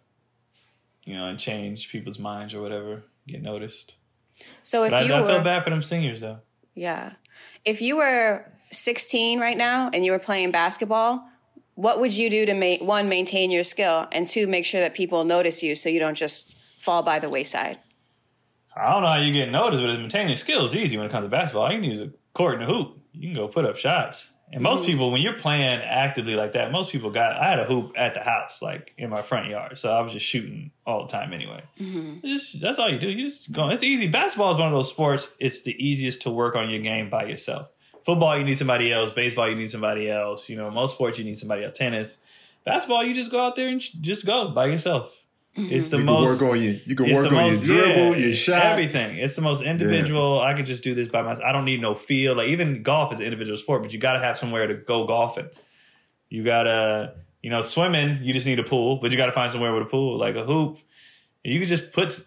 you 1.06 1.16
know, 1.16 1.28
and 1.28 1.39
change 1.39 1.89
people's 1.89 2.20
minds 2.20 2.54
or 2.54 2.62
whatever, 2.62 3.04
get 3.28 3.41
noticed. 3.41 3.93
so 4.64 4.84
if 4.84 4.91
But 4.91 5.04
I, 5.04 5.06
you 5.06 5.14
I 5.14 5.22
were, 5.22 5.28
feel 5.28 5.43
bad 5.43 5.64
for 5.64 5.70
them 5.70 5.82
seniors 5.84 6.20
though. 6.22 6.39
yeah, 6.74 7.14
if 7.64 7.82
you 7.82 7.97
were 7.97 8.52
16 8.72 9.39
right 9.39 9.58
now 9.58 9.89
and 9.93 10.04
you 10.04 10.12
were 10.12 10.20
playing 10.20 10.52
basketball, 10.52 11.24
what 11.76 11.99
would 11.99 12.14
you 12.14 12.30
do 12.30 12.45
to 12.45 12.54
ma- 12.54 12.84
one 12.86 13.08
maintain 13.08 13.49
your 13.52 13.64
skill 13.64 14.08
and 14.12 14.28
two 14.28 14.45
make 14.47 14.66
sure 14.66 14.82
that 14.82 14.93
people 14.93 15.24
notice 15.24 15.62
you 15.64 15.76
so 15.76 15.88
you 15.89 15.99
don't 15.99 16.16
just 16.16 16.56
fall 16.80 17.02
by 17.04 17.20
the 17.20 17.30
wayside? 17.30 17.78
I 18.76 18.92
don't 18.92 19.02
know 19.02 19.10
how 19.10 19.20
you 19.20 19.34
get 19.34 19.52
noticed, 19.52 19.84
but 19.84 20.00
maintaining 20.00 20.36
skill 20.36 20.66
is 20.66 20.76
easy 20.76 20.98
when 20.98 21.06
it 21.06 21.12
comes 21.12 21.26
to 21.26 21.30
basketball. 21.30 21.72
You 21.72 21.82
can 21.82 21.90
use 21.90 22.02
a 22.02 22.12
court 22.34 22.56
and 22.56 22.64
a 22.64 22.66
hoop. 22.66 22.98
You 23.14 23.34
can 23.34 23.36
go 23.36 23.48
put 23.48 23.66
up 23.66 23.78
shots. 23.78 24.32
And 24.54 24.62
most 24.62 24.84
mm. 24.84 24.88
people, 24.88 25.12
when 25.12 25.22
you're 25.22 25.40
playing 25.40 25.82
actively 25.82 26.36
like 26.36 26.54
that, 26.54 26.72
most 26.72 26.92
people 26.92 27.10
got. 27.10 27.38
I 27.38 27.50
had 27.50 27.60
a 27.60 27.66
hoop 27.66 27.94
at 27.96 28.14
the 28.14 28.20
house, 28.22 28.62
like 28.62 28.94
in 28.98 29.10
my 29.10 29.22
front 29.22 29.48
yard, 29.48 29.78
so 29.78 29.90
I 29.90 30.02
was 30.02 30.12
just 30.12 30.26
shooting 30.26 30.72
all 30.86 31.06
the 31.06 31.12
time 31.12 31.32
anyway. 31.32 31.64
Mm-hmm. 31.80 32.28
Just 32.28 32.60
that's 32.60 32.78
all 32.78 32.90
you 32.90 33.00
do. 33.00 33.10
You 33.10 33.30
just 33.30 33.52
go. 33.52 33.70
It's 33.70 33.84
easy. 33.84 34.08
Basketball 34.08 34.52
is 34.52 34.58
one 34.58 34.68
of 34.68 34.74
those 34.74 34.90
sports. 34.90 35.30
It's 35.40 35.62
the 35.62 35.76
easiest 35.84 36.24
to 36.24 36.32
work 36.32 36.56
on 36.56 36.70
your 36.70 36.82
game 36.82 37.10
by 37.10 37.26
yourself. 37.26 37.70
Football, 38.06 38.38
you 38.38 38.44
need 38.44 38.58
somebody 38.58 38.92
else. 38.92 39.12
Baseball, 39.12 39.50
you 39.50 39.56
need 39.56 39.72
somebody 39.72 40.10
else. 40.10 40.50
You 40.50 40.58
know, 40.58 40.70
most 40.70 40.96
sports, 40.96 41.18
you 41.18 41.24
need 41.24 41.40
somebody 41.40 41.64
else. 41.64 41.78
Tennis, 41.78 42.18
basketball, 42.66 43.06
you 43.06 43.14
just 43.14 43.32
go 43.32 43.40
out 43.46 43.56
there 43.56 43.70
and 43.70 43.82
just 44.02 44.26
go 44.26 44.50
by 44.50 44.66
yourself. 44.66 45.14
Mm-hmm. 45.58 45.74
It's 45.74 45.89
the 45.89 45.97
You 45.97 46.06
most 46.06 46.39
can 46.39 46.47
work 46.47 46.56
on 46.56 46.64
your 46.64 46.74
you 46.86 46.95
can 46.95 47.14
work 47.14 47.28
on 47.28 47.34
most- 47.34 47.66
your 47.66 47.78
dribble, 47.78 48.18
yeah, 48.18 48.26
your 48.26 48.34
shot. 48.34 48.66
everything. 48.66 49.18
It's 49.18 49.36
the 49.36 49.41
most 49.41 49.62
individual. 49.62 50.39
I 50.39 50.54
could 50.54 50.66
just 50.66 50.82
do 50.82 50.95
this 50.95 51.10
by 51.10 51.22
myself. 51.24 51.43
I 51.43 51.52
don't 51.52 51.66
need 51.66 51.82
no 51.82 51.93
field. 51.93 52.38
Like 52.38 52.47
even 52.47 52.84
golf 52.84 53.14
is 53.14 53.20
an 53.20 53.26
individual 53.26 53.58
sport, 53.58 53.82
but 53.82 53.91
you 53.91 53.99
got 53.99 54.14
to 54.14 54.20
have 54.20 54.38
somewhere 54.38 54.66
to 54.68 54.76
go 54.76 55.06
golfing. 55.06 55.49
You 56.30 56.45
gotta, 56.45 57.16
you 57.41 57.49
know, 57.49 57.64
swimming. 57.64 58.20
You 58.24 58.34
just 58.34 58.45
need 58.45 58.60
a 58.60 58.64
pool, 58.64 58.97
but 59.02 59.12
you 59.12 59.18
got 59.18 59.26
to 59.26 59.34
find 59.34 59.52
somewhere 59.52 59.74
with 59.74 59.84
a 59.84 59.89
pool, 59.89 60.18
like 60.18 60.36
a 60.36 60.45
hoop. 60.45 60.78
You 61.43 61.60
can 61.60 61.68
just 61.68 61.91
put 61.91 62.18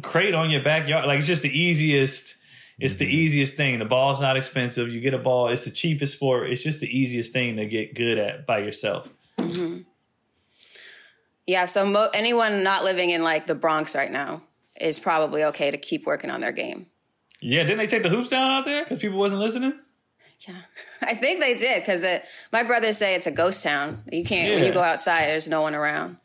crate 0.00 0.34
on 0.34 0.50
your 0.50 0.62
backyard. 0.62 1.06
Like 1.06 1.18
it's 1.18 1.28
just 1.28 1.42
the 1.42 1.56
easiest. 1.56 2.36
It's 2.78 2.94
the 2.94 3.04
mm-hmm. 3.04 3.14
easiest 3.14 3.54
thing. 3.54 3.78
The 3.78 3.84
ball's 3.84 4.18
not 4.18 4.38
expensive. 4.38 4.92
You 4.92 5.00
get 5.00 5.12
a 5.12 5.18
ball. 5.18 5.48
It's 5.48 5.66
the 5.66 5.70
cheapest 5.70 6.14
sport. 6.14 6.50
It's 6.50 6.62
just 6.62 6.80
the 6.80 6.86
easiest 6.86 7.34
thing 7.34 7.56
to 7.56 7.66
get 7.66 7.94
good 7.94 8.16
at 8.16 8.46
by 8.46 8.60
yourself. 8.60 9.08
Mm-hmm. 9.38 9.82
Yeah, 11.46 11.64
so 11.66 11.84
mo- 11.84 12.08
anyone 12.14 12.62
not 12.62 12.84
living 12.84 13.10
in 13.10 13.22
like 13.22 13.46
the 13.46 13.54
Bronx 13.54 13.94
right 13.94 14.10
now 14.10 14.42
is 14.80 14.98
probably 14.98 15.44
okay 15.44 15.70
to 15.70 15.76
keep 15.76 16.06
working 16.06 16.30
on 16.30 16.40
their 16.40 16.52
game. 16.52 16.86
Yeah, 17.40 17.62
didn't 17.62 17.78
they 17.78 17.86
take 17.88 18.02
the 18.04 18.08
hoops 18.08 18.28
down 18.28 18.50
out 18.50 18.64
there 18.64 18.84
because 18.84 19.00
people 19.00 19.18
wasn't 19.18 19.40
listening? 19.40 19.74
Yeah, 20.46 20.54
I 21.02 21.14
think 21.14 21.40
they 21.40 21.54
did 21.56 21.82
because 21.82 22.04
my 22.52 22.62
brothers 22.62 22.96
say 22.98 23.14
it's 23.14 23.26
a 23.26 23.32
ghost 23.32 23.62
town. 23.62 24.02
You 24.12 24.24
can't 24.24 24.54
when 24.54 24.64
you 24.64 24.72
go 24.72 24.82
outside. 24.82 25.26
There's 25.26 25.48
no 25.48 25.62
one 25.62 25.74
around. 25.74 26.18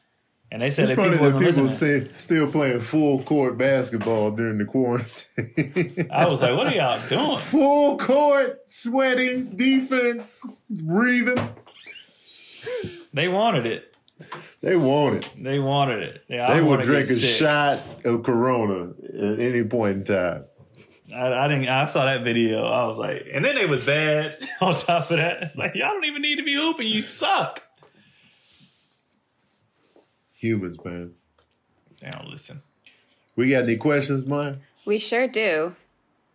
And 0.49 0.61
they 0.61 0.71
said 0.71 0.83
It's 0.89 0.95
that 0.95 1.03
funny 1.03 1.11
people 1.17 1.31
that 1.31 1.39
people 1.45 1.63
listening. 1.63 2.05
stay, 2.05 2.13
still 2.17 2.49
playing 2.49 2.79
full 2.79 3.21
court 3.23 3.57
basketball 3.57 4.31
during 4.31 4.57
the 4.59 4.63
quarantine. 4.65 6.07
I 6.09 6.25
was 6.25 6.41
like, 6.41 6.55
what 6.55 6.67
are 6.67 6.73
y'all 6.73 7.01
doing? 7.09 7.37
full 7.41 7.97
court, 7.97 8.61
sweating, 8.69 9.57
defense, 9.57 10.41
breathing. 10.69 11.37
They 13.13 13.27
wanted 13.27 13.65
it. 13.65 13.93
They 14.61 14.75
want 14.75 15.15
it. 15.17 15.31
They 15.37 15.59
wanted 15.59 16.03
it. 16.03 16.23
Yeah, 16.27 16.49
I 16.49 16.55
They 16.55 16.61
will 16.61 16.77
drink 16.77 17.09
a 17.09 17.13
sick. 17.13 17.35
shot 17.37 17.81
of 18.03 18.23
Corona 18.23 18.91
at 19.13 19.39
any 19.39 19.63
point 19.63 19.97
in 19.97 20.03
time. 20.05 20.45
I, 21.13 21.31
I 21.45 21.47
didn't. 21.47 21.67
I 21.69 21.85
saw 21.87 22.05
that 22.05 22.23
video. 22.23 22.65
I 22.65 22.85
was 22.87 22.97
like, 22.97 23.25
and 23.33 23.45
then 23.45 23.55
they 23.55 23.65
was 23.65 23.85
bad. 23.85 24.37
On 24.61 24.75
top 24.75 25.09
of 25.11 25.17
that, 25.17 25.55
like 25.57 25.75
y'all 25.75 25.89
don't 25.93 26.05
even 26.05 26.21
need 26.21 26.37
to 26.37 26.43
be 26.43 26.55
hooping. 26.55 26.87
You 26.87 27.01
suck. 27.01 27.63
Humans, 30.39 30.77
man. 30.83 31.13
They 32.01 32.09
don't 32.11 32.27
listen. 32.29 32.61
We 33.35 33.49
got 33.49 33.63
any 33.63 33.77
questions, 33.77 34.25
Maya? 34.25 34.55
We 34.85 34.97
sure 34.99 35.27
do. 35.27 35.75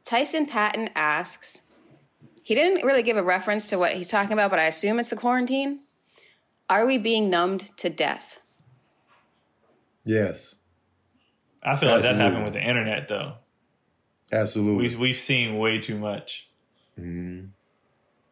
Tyson 0.04 0.46
Patton 0.46 0.90
asks. 0.94 1.62
He 2.44 2.54
didn't 2.56 2.84
really 2.84 3.02
give 3.04 3.16
a 3.16 3.22
reference 3.22 3.68
to 3.68 3.78
what 3.78 3.92
he's 3.92 4.08
talking 4.08 4.32
about, 4.32 4.50
but 4.50 4.58
I 4.58 4.64
assume 4.64 4.98
it's 4.98 5.10
the 5.10 5.16
quarantine. 5.16 5.80
Are 6.72 6.86
we 6.86 6.96
being 6.96 7.28
numbed 7.28 7.70
to 7.76 7.90
death? 7.90 8.42
Yes, 10.06 10.54
I 11.62 11.76
feel 11.76 11.90
like 11.90 12.00
that 12.00 12.16
happened 12.16 12.44
with 12.44 12.54
the 12.54 12.66
internet 12.66 13.08
though. 13.08 13.34
absolutely. 14.32 14.88
We 14.88 14.96
we've 14.96 15.18
seen 15.18 15.58
way 15.58 15.80
too 15.80 15.98
much. 15.98 16.48
Mm-hmm. 16.98 17.48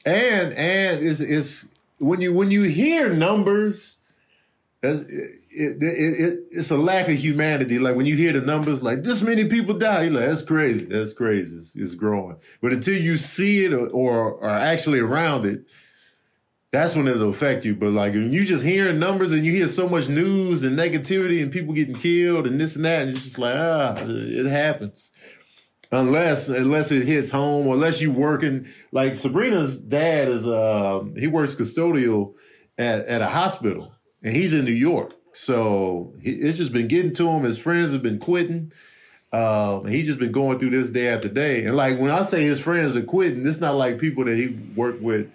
and 0.06 0.52
and 0.54 1.06
it's 1.06 1.20
it's 1.20 1.68
when 1.98 2.22
you 2.22 2.32
when 2.32 2.50
you 2.50 2.62
hear 2.62 3.10
numbers, 3.12 3.98
that's, 4.80 5.00
it, 5.00 5.36
it, 5.50 5.82
it, 5.82 6.38
it's 6.50 6.70
a 6.70 6.78
lack 6.78 7.10
of 7.10 7.16
humanity. 7.18 7.78
Like 7.78 7.94
when 7.94 8.06
you 8.06 8.16
hear 8.16 8.32
the 8.32 8.40
numbers, 8.40 8.82
like 8.82 9.02
this 9.02 9.20
many 9.20 9.48
people 9.50 9.74
die, 9.74 10.04
you're 10.04 10.14
like, 10.14 10.24
that's 10.24 10.44
crazy. 10.44 10.86
That's 10.86 11.12
crazy. 11.12 11.58
It's, 11.58 11.76
it's 11.76 11.94
growing. 11.94 12.38
But 12.62 12.72
until 12.72 12.96
you 12.96 13.18
see 13.18 13.66
it 13.66 13.74
or, 13.74 13.88
or 13.88 14.42
are 14.42 14.58
actually 14.58 15.00
around 15.00 15.44
it, 15.44 15.66
that's 16.72 16.94
when 16.94 17.08
it'll 17.08 17.30
affect 17.30 17.64
you. 17.64 17.74
But 17.74 17.92
like 17.92 18.12
when 18.12 18.32
you 18.32 18.44
just 18.44 18.64
hearing 18.64 18.98
numbers 18.98 19.32
and 19.32 19.44
you 19.44 19.52
hear 19.52 19.66
so 19.66 19.88
much 19.88 20.08
news 20.08 20.62
and 20.62 20.78
negativity 20.78 21.42
and 21.42 21.50
people 21.52 21.74
getting 21.74 21.96
killed 21.96 22.46
and 22.46 22.60
this 22.60 22.76
and 22.76 22.84
that, 22.84 23.02
and 23.02 23.10
it's 23.10 23.24
just 23.24 23.38
like, 23.38 23.54
ah, 23.56 23.96
it 24.06 24.46
happens. 24.46 25.10
Unless 25.92 26.48
unless 26.48 26.92
it 26.92 27.06
hits 27.06 27.32
home, 27.32 27.66
unless 27.66 28.00
you 28.00 28.12
working 28.12 28.68
like 28.92 29.16
Sabrina's 29.16 29.80
dad 29.80 30.28
is 30.28 30.46
uh 30.46 31.02
he 31.16 31.26
works 31.26 31.56
custodial 31.56 32.34
at, 32.78 33.06
at 33.06 33.20
a 33.20 33.26
hospital 33.26 33.92
and 34.22 34.36
he's 34.36 34.54
in 34.54 34.64
New 34.64 34.72
York. 34.72 35.14
So 35.32 36.14
he, 36.20 36.30
it's 36.30 36.58
just 36.58 36.72
been 36.72 36.86
getting 36.86 37.12
to 37.14 37.28
him. 37.28 37.42
His 37.42 37.58
friends 37.58 37.92
have 37.92 38.02
been 38.02 38.20
quitting. 38.20 38.72
Um, 39.32 39.86
he's 39.86 40.06
just 40.06 40.18
been 40.18 40.32
going 40.32 40.58
through 40.58 40.70
this 40.70 40.90
day 40.90 41.08
after 41.08 41.28
day. 41.28 41.64
And 41.64 41.76
like 41.76 41.98
when 41.98 42.10
I 42.10 42.22
say 42.22 42.44
his 42.44 42.60
friends 42.60 42.96
are 42.96 43.02
quitting, 43.02 43.46
it's 43.46 43.60
not 43.60 43.74
like 43.74 43.98
people 43.98 44.24
that 44.24 44.36
he 44.36 44.56
worked 44.76 45.02
with. 45.02 45.28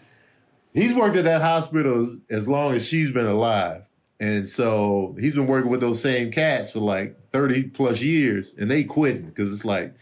He's 0.75 0.93
worked 0.93 1.15
at 1.15 1.23
that 1.23 1.41
hospital 1.41 2.01
as, 2.01 2.17
as 2.29 2.47
long 2.47 2.75
as 2.75 2.85
she's 2.85 3.09
been 3.11 3.25
alive. 3.25 3.87
And 4.19 4.47
so 4.47 5.15
he's 5.19 5.33
been 5.35 5.47
working 5.47 5.71
with 5.71 5.81
those 5.81 6.01
same 6.01 6.31
cats 6.31 6.71
for 6.71 6.79
like 6.79 7.17
30 7.31 7.63
plus 7.69 8.01
years 8.01 8.53
and 8.57 8.69
they 8.69 8.83
quitting 8.83 9.25
because 9.25 9.51
it's 9.51 9.65
like 9.65 9.93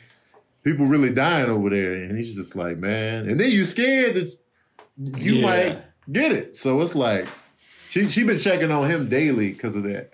people 0.63 0.86
really 0.86 1.13
dying 1.13 1.49
over 1.49 1.69
there. 1.69 1.93
And 1.93 2.17
he's 2.17 2.36
just 2.36 2.55
like, 2.55 2.78
man. 2.78 3.30
And 3.30 3.39
then 3.39 3.49
you 3.51 3.65
scared 3.65 4.15
that 4.15 4.38
you 5.19 5.36
Yeah. 5.36 5.41
might 5.41 5.78
get 6.11 6.32
it. 6.32 6.55
So 6.55 6.82
it's 6.82 6.95
like, 6.95 7.28
she 7.89 8.07
she 8.09 8.24
been 8.24 8.39
checking 8.39 8.71
on 8.71 8.89
him 8.89 9.07
daily 9.07 9.51
because 9.53 9.76
of 9.76 9.84
that. 9.84 10.11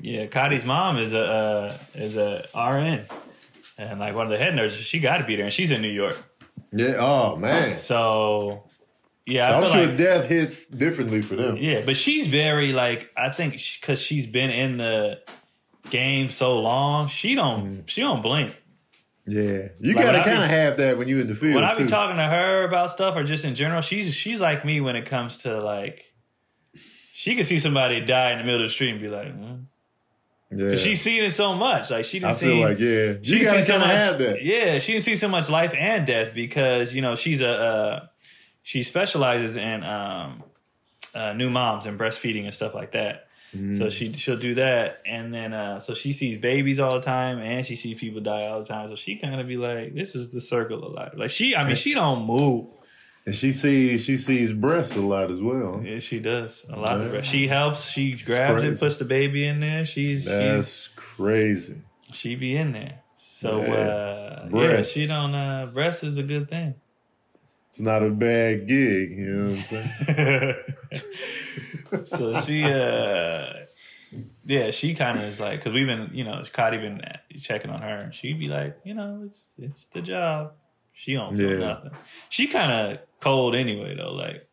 Yeah, 0.00 0.26
Cotty's 0.26 0.64
mom 0.64 0.96
is 0.98 1.12
a 1.12 1.24
uh, 1.24 1.76
is 1.94 2.16
a 2.16 2.44
RN, 2.56 3.04
and 3.78 4.00
like 4.00 4.16
one 4.16 4.26
of 4.26 4.30
the 4.32 4.38
head 4.38 4.56
nurses. 4.56 4.80
She 4.84 4.98
got 4.98 5.18
to 5.18 5.24
be 5.24 5.36
there, 5.36 5.44
and 5.44 5.54
she's 5.54 5.70
in 5.70 5.80
New 5.80 5.86
York. 5.92 6.18
Yeah. 6.72 6.96
Oh 6.98 7.36
man. 7.36 7.72
So 7.76 8.64
yeah, 9.26 9.48
So 9.48 9.54
I 9.54 9.58
I'm 9.60 9.66
sure 9.72 9.86
like, 9.86 9.96
death 9.96 10.24
hits 10.26 10.66
differently 10.66 11.22
for 11.22 11.36
them. 11.36 11.56
yeah, 11.56 11.82
but 11.84 11.96
she's 11.96 12.26
very 12.28 12.72
like 12.72 13.10
I 13.16 13.30
think 13.30 13.60
because 13.80 14.00
she's 14.00 14.26
been 14.26 14.50
in 14.50 14.76
the 14.78 15.20
game 15.90 16.28
so 16.28 16.58
long, 16.60 17.08
she 17.08 17.34
don't 17.34 17.84
she 17.86 18.00
don't 18.00 18.22
blink. 18.22 18.56
Yeah. 19.24 19.68
You 19.80 19.94
Like, 19.94 20.04
gotta 20.04 20.24
kind 20.24 20.42
of 20.42 20.50
have 20.50 20.78
that 20.78 20.98
when 20.98 21.06
you 21.08 21.20
in 21.20 21.28
the 21.28 21.34
field 21.36 21.54
when 21.54 21.64
I 21.64 21.72
be 21.74 21.84
too. 21.84 21.88
talking 21.88 22.16
to 22.16 22.24
her 22.24 22.64
about 22.64 22.90
stuff 22.90 23.14
or 23.16 23.22
just 23.22 23.44
in 23.44 23.54
general, 23.54 23.80
she's 23.80 24.12
she's 24.14 24.40
like 24.40 24.64
me 24.64 24.80
when 24.80 24.96
it 24.96 25.06
comes 25.06 25.38
to 25.38 25.60
like 25.62 26.04
she 27.14 27.36
can 27.36 27.44
see 27.44 27.60
somebody 27.60 28.00
die 28.00 28.32
in 28.32 28.38
the 28.38 28.44
middle 28.44 28.62
of 28.62 28.66
the 28.68 28.72
street 28.72 28.90
and 28.90 29.00
be 29.00 29.06
like, 29.08 29.28
mm. 29.28 29.64
yeah. 30.50 30.74
she's 30.74 31.00
seen 31.00 31.22
it 31.22 31.30
so 31.32 31.54
much. 31.54 31.90
Like 31.90 32.04
she 32.04 32.18
didn't 32.18 32.32
I 32.32 32.34
feel 32.34 32.50
see 32.56 32.64
like 32.64 32.78
yeah. 32.80 33.12
she 33.22 33.38
You 33.38 33.44
gotta 33.44 33.62
so 33.62 33.72
kind 33.78 33.82
of 33.82 33.88
much- 33.88 33.96
have 33.98 34.18
that. 34.18 34.42
Yeah, 34.44 34.78
she 34.80 34.92
didn't 34.92 35.04
see 35.04 35.16
so 35.16 35.28
much 35.28 35.48
life 35.48 35.72
and 35.76 36.04
death 36.04 36.34
because 36.34 36.92
you 36.92 37.00
know 37.02 37.14
she's 37.14 37.40
a 37.42 37.48
uh, 37.48 38.06
she 38.62 38.82
specializes 38.82 39.56
in 39.56 39.82
um, 39.84 40.42
uh, 41.14 41.32
new 41.34 41.50
moms 41.50 41.86
and 41.86 41.98
breastfeeding 41.98 42.44
and 42.44 42.54
stuff 42.54 42.74
like 42.74 42.92
that. 42.92 43.26
Mm. 43.54 43.76
So 43.76 43.90
she 43.90 44.12
she'll 44.14 44.38
do 44.38 44.54
that, 44.54 45.02
and 45.06 45.32
then 45.34 45.52
uh, 45.52 45.78
so 45.80 45.92
she 45.94 46.14
sees 46.14 46.38
babies 46.38 46.80
all 46.80 46.94
the 46.94 47.04
time, 47.04 47.38
and 47.38 47.66
she 47.66 47.76
sees 47.76 47.98
people 48.00 48.22
die 48.22 48.46
all 48.46 48.60
the 48.62 48.66
time. 48.68 48.88
So 48.88 48.96
she 48.96 49.16
kind 49.16 49.38
of 49.38 49.46
be 49.46 49.58
like, 49.58 49.94
"This 49.94 50.14
is 50.14 50.32
the 50.32 50.40
circle 50.40 50.82
of 50.84 50.92
life." 50.94 51.12
Like 51.16 51.30
she, 51.30 51.54
I 51.54 51.66
mean, 51.66 51.76
she 51.76 51.92
don't 51.92 52.24
move. 52.26 52.66
And 53.26 53.36
she 53.36 53.52
sees 53.52 54.04
she 54.06 54.16
sees 54.16 54.52
breasts 54.52 54.96
a 54.96 55.00
lot 55.02 55.30
as 55.30 55.40
well. 55.40 55.80
Yeah, 55.84 55.98
she 55.98 56.18
does 56.18 56.64
a 56.70 56.76
lot 56.76 56.98
Yeah. 56.98 57.04
of 57.04 57.10
breast. 57.12 57.28
She 57.28 57.46
helps. 57.46 57.88
She 57.90 58.14
grabs 58.16 58.64
it, 58.64 58.80
puts 58.80 58.98
the 58.98 59.04
baby 59.04 59.46
in 59.46 59.60
there. 59.60 59.84
She's 59.84 60.22
she's 60.22 60.24
That's 60.24 60.88
crazy. 60.96 61.82
she 62.12 62.34
be 62.36 62.56
in 62.56 62.72
there. 62.72 63.00
So 63.18 63.60
Yeah. 63.62 63.74
uh, 63.74 64.48
yeah, 64.52 64.82
she 64.82 65.06
don't. 65.06 65.34
Uh, 65.34 65.66
breast 65.66 66.02
is 66.04 66.16
a 66.18 66.22
good 66.22 66.48
thing. 66.48 66.74
It's 67.72 67.80
not 67.80 68.02
a 68.02 68.10
bad 68.10 68.68
gig, 68.68 69.12
you 69.12 69.24
know 69.24 69.50
what 69.52 69.72
I'm 69.72 70.06
saying? 70.10 70.54
so 72.04 72.38
she, 72.42 72.70
uh, 72.70 73.46
yeah, 74.44 74.70
she 74.72 74.94
kind 74.94 75.18
of 75.18 75.24
is 75.24 75.40
like, 75.40 75.60
because 75.60 75.72
we've 75.72 75.86
been, 75.86 76.10
you 76.12 76.22
know, 76.24 76.42
Cotty 76.52 76.78
been 76.78 77.00
checking 77.40 77.70
on 77.70 77.80
her, 77.80 77.96
and 77.96 78.14
she'd 78.14 78.38
be 78.38 78.44
like, 78.44 78.78
you 78.84 78.92
know, 78.92 79.22
it's 79.24 79.54
it's 79.56 79.86
the 79.86 80.02
job. 80.02 80.52
She 80.92 81.14
don't 81.14 81.34
feel 81.34 81.48
Yeah. 81.48 81.58
nothing. 81.60 81.92
She 82.28 82.46
kind 82.46 82.72
of 82.92 82.98
cold 83.20 83.54
anyway, 83.54 83.96
though. 83.96 84.12
Like, 84.12 84.46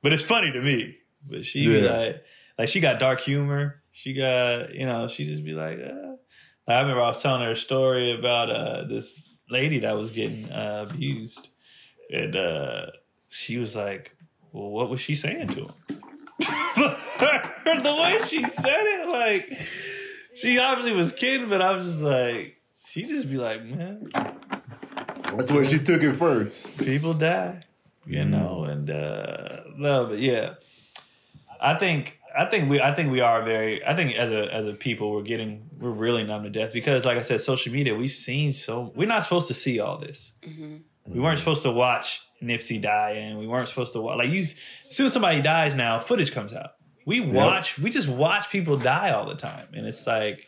but 0.00 0.12
it's 0.12 0.22
funny 0.22 0.52
to 0.52 0.62
me. 0.62 0.96
But 1.28 1.44
she 1.44 1.66
be 1.66 1.80
like, 1.88 2.22
like 2.56 2.68
she 2.68 2.78
got 2.78 3.00
dark 3.00 3.18
humor. 3.18 3.82
She 3.90 4.12
got, 4.14 4.72
you 4.76 4.86
know, 4.86 5.08
she 5.08 5.26
just 5.26 5.44
be 5.44 5.54
like, 5.54 5.80
uh. 5.80 6.06
I 6.68 6.82
remember 6.82 7.02
I 7.02 7.08
was 7.08 7.20
telling 7.20 7.42
her 7.42 7.50
a 7.50 7.56
story 7.56 8.12
about 8.16 8.48
uh, 8.48 8.84
this 8.84 9.28
lady 9.50 9.80
that 9.80 9.96
was 9.96 10.12
getting 10.12 10.48
uh, 10.52 10.86
abused, 10.88 11.48
and 12.12 12.36
uh, 12.36 12.86
she 13.28 13.58
was 13.58 13.74
like, 13.76 14.16
"Well, 14.52 14.70
what 14.70 14.90
was 14.90 15.00
she 15.00 15.14
saying 15.14 15.48
to 15.48 15.60
him?" 15.62 15.72
the 16.40 17.96
way 18.02 18.20
she 18.26 18.42
said 18.42 18.64
it, 18.66 19.08
like 19.08 19.68
she 20.34 20.58
obviously 20.58 20.92
was 20.92 21.12
kidding, 21.12 21.48
but 21.48 21.62
I 21.62 21.74
was 21.76 21.86
just 21.86 22.00
like, 22.00 22.56
she 22.86 23.04
just 23.04 23.30
be 23.30 23.36
like, 23.36 23.64
"Man, 23.64 24.10
That's 25.36 25.50
where 25.50 25.64
she 25.64 25.78
took 25.78 26.02
it 26.02 26.14
first. 26.14 26.76
people 26.78 27.14
die," 27.14 27.62
you 28.06 28.24
know, 28.24 28.64
and 28.64 28.88
uh, 28.90 29.62
no, 29.76 30.06
but 30.06 30.18
yeah, 30.18 30.54
I 31.60 31.74
think. 31.74 32.16
I 32.32 32.44
think 32.44 32.70
we 32.70 32.80
I 32.80 32.94
think 32.94 33.10
we 33.10 33.18
are 33.22 33.42
very 33.42 33.84
I 33.84 33.96
think 33.96 34.14
as 34.14 34.30
a 34.30 34.54
as 34.54 34.64
a 34.64 34.72
people 34.72 35.10
we're 35.10 35.22
getting 35.24 35.68
we're 35.80 35.90
really 35.90 36.22
numb 36.22 36.44
to 36.44 36.48
death 36.48 36.72
because 36.72 37.04
like 37.04 37.18
I 37.18 37.22
said 37.22 37.40
social 37.40 37.72
media 37.72 37.92
we've 37.96 38.12
seen 38.12 38.52
so 38.52 38.92
we're 38.94 39.08
not 39.08 39.24
supposed 39.24 39.48
to 39.48 39.54
see 39.54 39.80
all 39.80 39.98
this. 39.98 40.30
We 41.06 41.20
weren't 41.20 41.38
supposed 41.38 41.62
to 41.64 41.70
watch 41.72 42.20
Nipsey 42.42 42.80
die 42.80 43.12
and 43.12 43.38
we 43.38 43.46
weren't 43.46 43.68
supposed 43.68 43.92
to 43.94 44.00
watch 44.00 44.18
like 44.18 44.30
you 44.30 44.40
as 44.42 44.56
soon 44.88 45.06
as 45.06 45.12
somebody 45.12 45.42
dies 45.42 45.74
now 45.74 45.98
footage 45.98 46.32
comes 46.32 46.52
out. 46.54 46.72
We 47.06 47.20
watch 47.20 47.78
we 47.78 47.90
just 47.90 48.08
watch 48.08 48.50
people 48.50 48.76
die 48.76 49.10
all 49.10 49.26
the 49.26 49.34
time 49.34 49.66
and 49.74 49.86
it's 49.86 50.06
like 50.06 50.46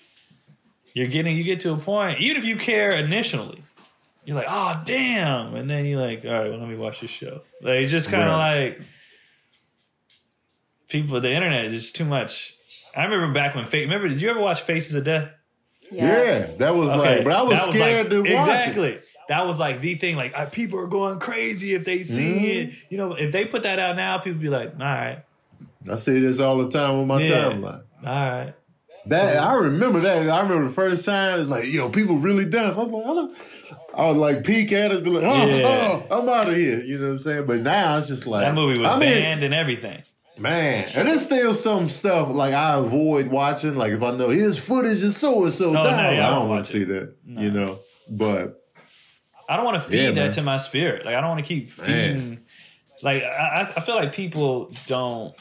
you're 0.95 1.09
getting 1.09 1.37
you 1.37 1.43
get 1.43 1.61
to 1.61 1.73
a 1.73 1.77
point 1.77 2.21
even 2.21 2.37
if 2.37 2.45
you 2.45 2.57
care 2.57 2.93
initially 2.93 3.63
you're 4.25 4.37
like 4.37 4.47
oh 4.49 4.81
damn 4.85 5.55
and 5.55 5.69
then 5.69 5.85
you're 5.85 6.01
like 6.01 6.25
all 6.25 6.31
right 6.31 6.49
well 6.51 6.59
let 6.59 6.69
me 6.69 6.77
watch 6.77 7.01
this 7.01 7.11
show. 7.11 7.41
Like 7.61 7.83
it's 7.83 7.91
just 7.91 8.11
kind 8.11 8.23
of 8.23 8.29
Right. 8.29 8.77
like 8.79 8.81
people 10.89 11.21
the 11.21 11.31
internet 11.31 11.65
is 11.67 11.83
just 11.83 11.97
too 11.97 12.05
much. 12.05 12.55
I 12.95 13.05
remember 13.05 13.33
back 13.33 13.55
when 13.55 13.65
Face. 13.65 13.85
Remember, 13.85 14.09
did 14.09 14.21
you 14.21 14.29
ever 14.31 14.41
watch 14.41 14.61
Faces 14.63 14.95
of 14.95 15.05
Death? 15.05 15.31
Yes. 15.91 16.53
Yeah, 16.53 16.59
that 16.67 16.75
was 16.75 16.91
like, 16.91 17.25
but 17.25 17.33
I 17.33 17.43
was 17.43 17.59
that 17.59 17.71
scared 17.71 18.13
like, 18.13 18.25
to 18.25 18.35
watch 18.35 18.49
exactly. 18.49 18.89
it. 18.91 19.05
That 19.29 19.47
was 19.47 19.59
like 19.59 19.81
the 19.81 19.95
thing. 19.95 20.17
Like 20.17 20.33
uh, 20.39 20.47
people 20.47 20.79
are 20.79 20.87
going 20.89 21.19
crazy 21.19 21.75
if 21.75 21.85
they 21.85 22.03
see 22.05 22.23
Mm-hmm. 22.23 22.71
it. 22.71 22.75
You 22.91 22.99
know, 22.99 23.15
if 23.15 23.33
they 23.33 23.47
put 23.47 23.63
that 23.65 23.79
out 23.79 23.97
now, 23.97 24.19
people 24.19 24.41
be 24.41 24.49
like, 24.49 24.73
"All 24.75 24.79
right, 24.87 25.23
I 25.91 25.97
see 25.97 26.21
this 26.21 26.41
all 26.41 26.59
the 26.59 26.71
time 26.71 26.95
on 26.97 27.07
my 27.07 27.23
Yeah. 27.23 27.31
timeline. 27.51 27.83
all 28.05 28.31
right." 28.31 28.55
That 29.07 29.43
I 29.43 29.55
remember 29.55 29.99
that. 30.01 30.29
I 30.31 30.41
remember 30.43 30.69
the 30.69 30.75
first 30.75 31.05
time. 31.05 31.41
It's 31.41 31.49
like, 31.49 31.65
yo, 31.73 31.89
people 31.91 32.17
really 32.19 32.45
done. 32.45 32.73
I 32.73 32.77
was 32.79 32.89
like, 32.89 33.05
I, 33.05 33.15
don't, 33.15 33.37
I 33.97 34.09
was 34.11 34.17
like, 34.17 34.45
peek 34.45 34.71
at 34.71 34.93
it, 34.93 35.03
be 35.03 35.11
like, 35.11 35.25
oh, 35.25 35.47
Yeah. 35.49 35.63
oh, 35.67 36.21
I'm 36.21 36.29
out 36.29 36.49
of 36.49 36.55
here. 36.57 36.81
You 36.81 36.99
know 36.99 37.07
what 37.07 37.13
I'm 37.15 37.19
saying? 37.19 37.47
But 37.47 37.61
now 37.63 37.99
it's 37.99 38.07
just 38.07 38.29
like 38.29 38.43
That 38.45 38.55
movie 38.55 38.79
was 38.79 38.89
I 38.89 38.99
mean, 39.01 39.11
banned 39.11 39.43
and 39.43 39.53
everything. 39.55 40.03
Man, 40.39 40.89
and 40.95 41.09
there's 41.09 41.25
still 41.25 41.53
some 41.53 41.89
stuff 41.89 42.29
like 42.31 42.55
I 42.55 42.75
avoid 42.75 43.27
watching. 43.27 43.75
Like 43.75 43.91
if 43.93 44.03
I 44.05 44.13
know 44.13 44.29
his 44.29 44.57
footage 44.57 45.03
is 45.03 45.17
so 45.17 45.43
and 45.43 45.53
so 45.53 45.71
Oh, 45.71 45.73
no, 45.73 45.81
I 45.83 46.15
don't 46.17 46.31
don't 46.41 46.49
want 46.49 46.65
to 46.67 46.73
see 46.73 46.85
that. 46.85 47.15
You 47.27 47.51
know, 47.51 47.81
but 48.09 48.62
I 49.53 49.57
don't 49.57 49.65
want 49.65 49.83
to 49.83 49.89
feed 49.91 49.99
Yeah, 50.03 50.11
that 50.13 50.15
man. 50.15 50.33
to 50.33 50.43
my 50.43 50.59
spirit. 50.59 51.05
Like 51.05 51.15
I 51.15 51.21
don't 51.21 51.31
want 51.31 51.41
to 51.45 51.47
keep 51.47 51.77
Man. 51.79 51.87
feeding. 51.87 52.39
Like 53.03 53.23
I, 53.23 53.73
I- 53.77 53.81
feel 53.81 53.97
like 53.97 54.13
people 54.13 54.73
don't. 54.87 55.35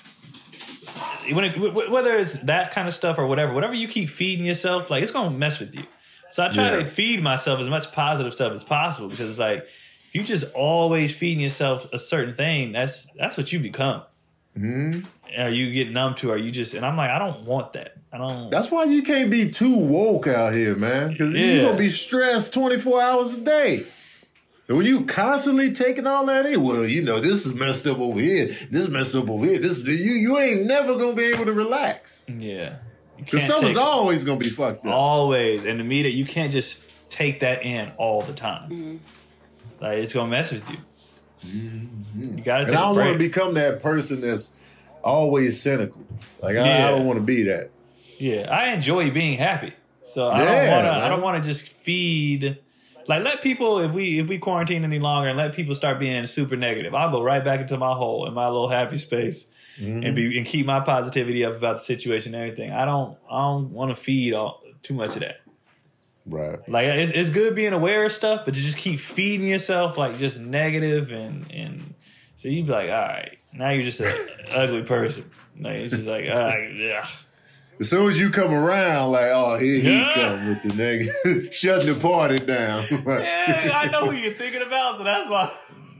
When 1.32 1.45
it, 1.45 1.55
whether 1.91 2.18
it's 2.18 2.34
that 2.43 2.72
kind 2.72 2.88
of 2.88 2.93
stuff 2.93 3.18
or 3.20 3.28
whatever, 3.28 3.53
whatever 3.53 3.74
you 3.76 3.88
keep 3.88 4.09
feeding 4.09 4.45
yourself, 4.45 4.89
like 4.89 5.03
it's 5.03 5.12
gonna 5.12 5.36
mess 5.36 5.59
with 5.59 5.74
you. 5.76 5.84
So 6.32 6.43
I 6.43 6.49
try 6.49 6.72
Yeah. 6.72 6.76
to 6.78 6.86
feed 6.86 7.22
myself 7.22 7.59
as 7.59 7.70
much 7.70 7.91
positive 7.91 8.34
stuff 8.34 8.53
as 8.53 8.64
possible 8.64 9.07
because 9.09 9.30
it's 9.30 9.39
like 9.39 9.59
if 10.07 10.16
you 10.16 10.24
just 10.24 10.51
always 10.53 11.14
feeding 11.16 11.41
yourself 11.43 11.88
a 11.93 11.99
certain 11.99 12.34
thing, 12.34 12.72
that's 12.72 13.07
that's 13.18 13.38
what 13.38 13.51
you 13.53 13.59
become. 13.59 14.01
Mhm. 14.57 15.05
Are 15.38 15.49
you 15.49 15.72
get 15.72 15.91
numb 15.93 16.16
to? 16.16 16.32
Are 16.32 16.38
you 16.38 16.51
just? 16.51 16.74
And 16.74 16.86
I'm 16.86 16.97
like, 16.97 17.09
I 17.12 17.20
don't 17.20 17.43
want 17.45 17.74
that. 17.74 17.93
I 18.12 18.18
don't. 18.18 18.49
that's 18.49 18.70
why 18.70 18.84
you 18.86 19.03
can't 19.03 19.30
be 19.32 19.49
too 19.49 19.74
woke 19.78 20.28
out 20.28 20.53
here, 20.53 20.76
man. 20.76 21.12
Because 21.12 21.34
Yeah. 21.34 21.45
you're 21.45 21.66
gonna 21.68 21.78
be 21.78 21.88
stressed 21.89 22.53
24 22.53 23.01
hours 23.01 23.34
a 23.34 23.39
day. 23.39 23.86
And 24.72 24.78
when 24.78 24.86
you 24.88 25.03
constantly 25.03 25.74
taking 25.74 26.07
all 26.07 26.26
that 26.28 26.45
in, 26.45 26.63
well, 26.63 26.86
you 26.86 27.03
know, 27.03 27.19
this 27.19 27.45
is 27.45 27.53
messed 27.53 27.86
up 27.86 27.99
over 27.99 28.17
here. 28.22 28.45
This 28.69 28.86
is 28.86 28.89
messed 28.89 29.13
up 29.15 29.30
over 29.30 29.45
here. 29.45 29.59
This 29.59 29.80
you 29.84 29.91
you 30.13 30.38
ain't 30.38 30.65
never 30.65 30.95
gonna 30.95 31.11
be 31.13 31.26
able 31.26 31.43
to 31.43 31.51
relax. 31.51 32.24
yeah. 32.30 32.78
You 33.17 33.26
Because 33.26 33.41
can't 33.41 33.57
stuff 33.57 33.69
is 33.69 33.76
always 33.76 34.24
gonna 34.24 34.39
be 34.39 34.47
fucked 34.49 34.86
up. 34.86 34.93
always 34.93 35.65
and 35.65 35.78
the 35.78 35.84
media 35.84 36.09
you 36.09 36.24
can't 36.24 36.53
just 36.53 37.09
take 37.09 37.41
that 37.41 37.63
in 37.63 37.91
all 37.97 38.22
the 38.22 38.32
time 38.32 38.69
mm-hmm. 38.72 38.97
like 39.84 39.97
it's 39.97 40.13
gonna 40.13 40.32
mess 40.32 40.51
with 40.53 40.63
you 40.72 40.78
mm-hmm. 41.45 42.38
You 42.38 42.43
gotta 42.45 42.61
And 42.63 42.69
take 42.69 42.78
I 42.78 42.82
a 42.82 42.86
don't 42.86 42.95
want 42.95 43.11
to 43.11 43.17
become 43.19 43.55
that 43.55 43.84
person 43.84 44.22
that's 44.22 44.53
always 45.03 45.61
cynical. 45.61 46.01
Like 46.41 46.55
I, 46.55 46.63
Yeah. 46.63 46.88
I 46.88 46.91
don't 46.91 47.05
want 47.05 47.19
to 47.19 47.26
be 47.26 47.43
that. 47.43 47.72
Yeah, 48.19 48.47
I 48.49 48.72
enjoy 48.74 49.11
being 49.11 49.38
happy. 49.38 49.74
So 50.03 50.28
I 50.30 50.39
Yeah, 50.39 50.45
don't 50.45 50.72
want 50.74 50.86
to. 50.86 51.05
I 51.05 51.09
don't 51.09 51.22
want 51.22 51.43
to 51.43 51.49
just 51.49 51.67
feed. 51.67 52.57
Like 53.07 53.23
let 53.23 53.41
people 53.41 53.79
if 53.79 53.91
we 53.91 54.19
if 54.19 54.27
we 54.27 54.37
quarantine 54.37 54.83
any 54.83 54.99
longer 54.99 55.29
and 55.29 55.37
let 55.37 55.53
people 55.53 55.75
start 55.75 55.99
being 55.99 56.27
super 56.27 56.55
negative, 56.55 56.93
I'll 56.93 57.11
go 57.11 57.21
right 57.21 57.43
back 57.43 57.59
into 57.61 57.77
my 57.77 57.93
hole 57.93 58.27
in 58.27 58.33
my 58.33 58.47
little 58.47 58.69
happy 58.69 58.97
space 58.97 59.45
and 59.77 60.15
be 60.15 60.37
and 60.37 60.45
keep 60.45 60.65
my 60.65 60.79
positivity 60.79 61.43
up 61.43 61.55
about 61.55 61.77
the 61.77 61.83
situation 61.83 62.35
and 62.35 62.43
everything. 62.43 62.71
I 62.71 62.85
don't 62.85 63.17
I 63.29 63.41
don't 63.41 63.71
want 63.71 63.95
to 63.95 64.01
feed 64.01 64.33
all 64.33 64.61
too 64.83 64.93
much 64.93 65.15
of 65.15 65.21
that. 65.21 65.41
Right. 66.25 66.59
Like 66.69 66.85
it's, 66.85 67.11
it's 67.13 67.29
good 67.29 67.55
being 67.55 67.73
aware 67.73 68.05
of 68.05 68.11
stuff, 68.11 68.45
but 68.45 68.55
you 68.55 68.61
just 68.61 68.77
keep 68.77 68.99
feeding 68.99 69.47
yourself 69.47 69.97
like 69.97 70.17
just 70.17 70.39
negative 70.39 71.11
and 71.11 71.51
and 71.51 71.93
so 72.35 72.49
you'd 72.49 72.67
be 72.67 72.71
like, 72.71 72.89
all 72.89 73.01
right, 73.01 73.37
now 73.53 73.69
you're 73.69 73.83
just 73.83 73.99
an 73.99 74.13
ugly 74.51 74.83
person. 74.83 75.29
Like 75.59 75.75
it's 75.75 75.93
just 75.93 76.07
like, 76.07 76.25
ah, 76.29 76.55
yeah. 76.57 77.07
As 77.82 77.89
soon 77.89 78.09
as 78.09 78.19
you 78.19 78.29
come 78.29 78.53
around, 78.53 79.11
like, 79.11 79.32
oh, 79.34 79.57
here 79.57 79.77
Yeah. 79.77 80.07
he 80.07 80.13
come 80.13 80.47
with 80.49 80.61
the 80.61 80.69
nigga, 80.69 81.51
shutting 81.51 81.91
the 81.91 81.99
party 81.99 82.38
down. 82.38 82.86
Yeah, 82.91 83.71
I 83.73 83.89
know 83.91 84.05
who 84.05 84.15
you're 84.15 84.34
thinking 84.34 84.61
about, 84.61 84.99
so 84.99 85.03
that's 85.03 85.27
why. 85.27 85.51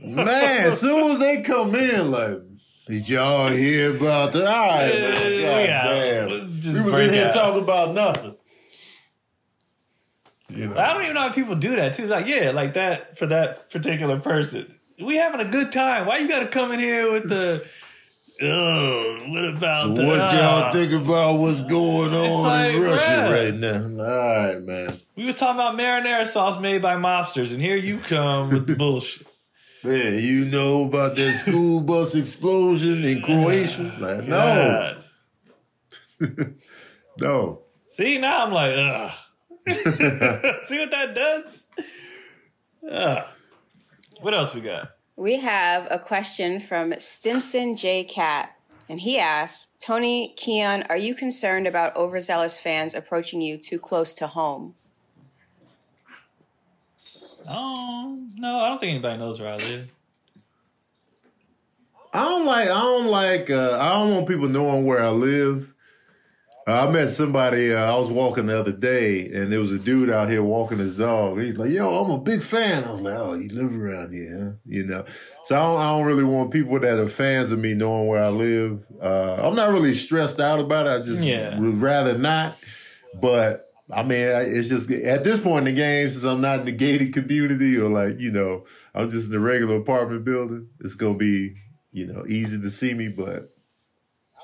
Man, 0.04 0.68
as 0.68 0.80
soon 0.80 1.12
as 1.12 1.18
they 1.20 1.42
come 1.42 1.74
in, 1.74 2.12
like, 2.12 2.38
did 2.86 3.10
y'all 3.10 3.50
hear 3.50 3.96
about 3.96 4.32
that? 4.34 4.46
All 4.46 4.68
right, 4.68 4.94
man. 4.94 5.32
Yeah, 5.40 5.84
God 5.84 6.62
damn. 6.64 6.74
We 6.76 6.82
was 6.82 7.00
in 7.00 7.14
here 7.14 7.26
out. 7.28 7.34
talking 7.34 7.64
about 7.64 7.96
nothing. 7.96 8.36
You 10.50 10.68
know. 10.68 10.78
I 10.78 10.94
don't 10.94 11.02
even 11.04 11.16
know 11.16 11.28
if 11.28 11.34
people 11.36 11.56
do 11.56 11.76
that 11.78 11.96
too. 11.96 12.06
Like, 12.06 12.28
yeah, 12.28 12.52
like 12.52 12.76
that 12.76 13.18
for 13.18 13.26
that 13.26 13.72
particular 13.72 14.20
person. 14.20 14.72
We 15.02 15.16
having 15.16 15.40
a 15.40 15.50
good 15.50 15.72
time. 15.72 16.06
Why 16.06 16.18
you 16.18 16.28
got 16.28 16.42
to 16.42 16.48
come 16.48 16.72
in 16.74 16.80
here 16.80 17.12
with 17.12 17.28
the? 17.28 17.66
Oh, 18.44 19.20
what 19.28 19.46
about 19.46 19.96
the? 19.96 20.04
What 20.04 20.34
y'all 20.34 20.64
ah. 20.64 20.72
think 20.72 20.92
about 20.94 21.38
what's 21.38 21.62
going 21.62 22.12
on 22.14 22.44
like, 22.44 22.74
in 22.74 22.82
Russia 22.82 23.06
bruh. 23.06 23.32
right 23.32 23.54
now? 23.54 24.04
All 24.04 24.46
right, 24.46 24.62
man. 24.62 24.98
We 25.16 25.26
was 25.26 25.36
talking 25.36 25.60
about 25.60 25.78
marinara 25.78 26.28
sauce 26.28 26.60
made 26.60 26.82
by 26.82 26.96
mobsters, 26.96 27.52
and 27.52 27.62
here 27.62 27.76
you 27.76 28.00
come 28.00 28.50
with 28.50 28.66
the 28.66 28.76
bullshit. 28.76 29.28
Man, 29.84 30.20
you 30.20 30.46
know 30.46 30.84
about 30.86 31.16
that 31.16 31.40
school 31.40 31.80
bus 31.82 32.14
explosion 32.14 33.04
in 33.04 33.24
Croatia? 33.24 33.96
Like, 34.00 34.28
no, 34.28 35.00
no. 37.18 37.62
See, 37.90 38.20
now 38.20 38.46
I'm 38.46 38.52
like, 38.52 38.76
ugh. 38.78 39.12
See 39.68 40.78
what 40.78 40.92
that 40.92 41.16
does? 41.16 41.66
Ugh. 42.92 43.28
What 44.20 44.36
else 44.36 44.54
we 44.54 44.62
got? 44.62 44.92
We 45.16 45.40
have 45.40 45.88
a 45.92 46.00
question 46.00 46.60
from 46.60 46.94
Stimpson 47.00 47.76
J. 47.76 48.04
Cat, 48.04 48.56
and 48.90 49.02
he 49.02 49.20
asks 49.20 49.74
Tony 49.80 50.34
Keon, 50.38 50.84
are 50.90 50.98
you 50.98 51.14
concerned 51.14 51.68
about 51.68 51.96
overzealous 51.96 52.58
fans 52.58 52.94
approaching 52.94 53.42
you 53.42 53.58
too 53.58 53.78
close 53.78 54.14
to 54.16 54.28
home? 54.28 54.76
Oh 57.50 58.20
no, 58.38 58.60
I 58.60 58.70
don't 58.70 58.80
think 58.80 58.92
anybody 58.92 59.18
knows 59.18 59.40
where 59.40 59.50
I 59.50 59.58
live. 59.58 59.92
I 62.14 62.24
don't 62.24 62.46
like. 62.46 62.68
I 62.68 62.82
don't 62.82 63.08
like. 63.08 63.50
Uh, 63.50 63.78
I 63.80 63.94
don't 63.94 64.12
want 64.12 64.28
people 64.28 64.50
knowing 64.50 64.86
where 64.86 65.02
I 65.02 65.10
live. 65.10 65.71
Uh, 66.68 66.88
I 66.88 66.92
met 66.92 67.10
somebody. 67.10 67.74
Uh, 67.74 67.92
I 67.92 67.98
was 67.98 68.10
walking 68.10 68.46
the 68.46 68.60
other 68.60 68.72
day, 68.72 69.26
and 69.34 69.52
there 69.52 69.60
was 69.60 69.72
a 69.72 69.80
dude 69.80 70.12
out 70.12 70.30
here 70.30 70.44
walking 70.44 70.78
his 70.78 70.98
dog. 70.98 71.40
He's 71.40 71.58
like, 71.58 71.72
"Yo, 71.72 72.04
I'm 72.04 72.12
a 72.12 72.20
big 72.20 72.44
fan." 72.44 72.84
I 72.84 72.92
was 72.92 73.02
like, 73.02 73.18
"Oh, 73.18 73.34
you 73.34 73.50
live 73.50 73.76
around 73.76 74.14
here, 74.14 74.40
huh?" 74.44 74.52
You 74.66 74.86
know. 74.86 75.06
So 75.46 75.56
I 75.56 75.60
don't, 75.60 75.82
I 75.82 75.90
don't 75.98 76.06
really 76.06 76.24
want 76.24 76.52
people 76.52 76.80
that 76.80 77.00
are 77.00 77.10
fans 77.10 77.52
of 77.52 77.58
me 77.60 77.74
knowing 77.74 78.08
where 78.08 78.22
I 78.24 78.30
live. 78.30 78.86
Uh, 79.02 79.40
I'm 79.42 79.56
not 79.56 79.72
really 79.72 79.96
stressed 79.96 80.40
out 80.40 80.60
about 80.60 80.86
it. 80.86 80.90
I 80.92 81.00
just 81.02 81.24
Yeah. 81.24 81.58
would 81.60 81.82
rather 81.82 82.16
not. 82.18 82.58
But 83.20 83.68
I 83.92 84.04
mean, 84.04 84.20
it's 84.22 84.70
just 84.70 84.90
at 84.92 85.24
this 85.24 85.42
point 85.42 85.68
in 85.68 85.74
the 85.76 85.82
game, 85.82 86.12
since 86.12 86.24
I'm 86.24 86.42
not 86.42 86.60
in 86.60 86.66
the 86.66 86.72
gated 86.72 87.12
community 87.14 87.76
or 87.78 87.90
like 87.90 88.20
you 88.20 88.32
know, 88.32 88.66
I'm 88.94 89.10
just 89.10 89.26
in 89.26 89.32
the 89.32 89.40
regular 89.40 89.78
apartment 89.78 90.24
building. 90.26 90.68
It's 90.80 90.96
gonna 90.96 91.18
be 91.18 91.56
you 91.92 92.06
know 92.06 92.24
easy 92.28 92.62
to 92.62 92.70
see 92.70 92.94
me, 92.94 93.08
but 93.08 93.50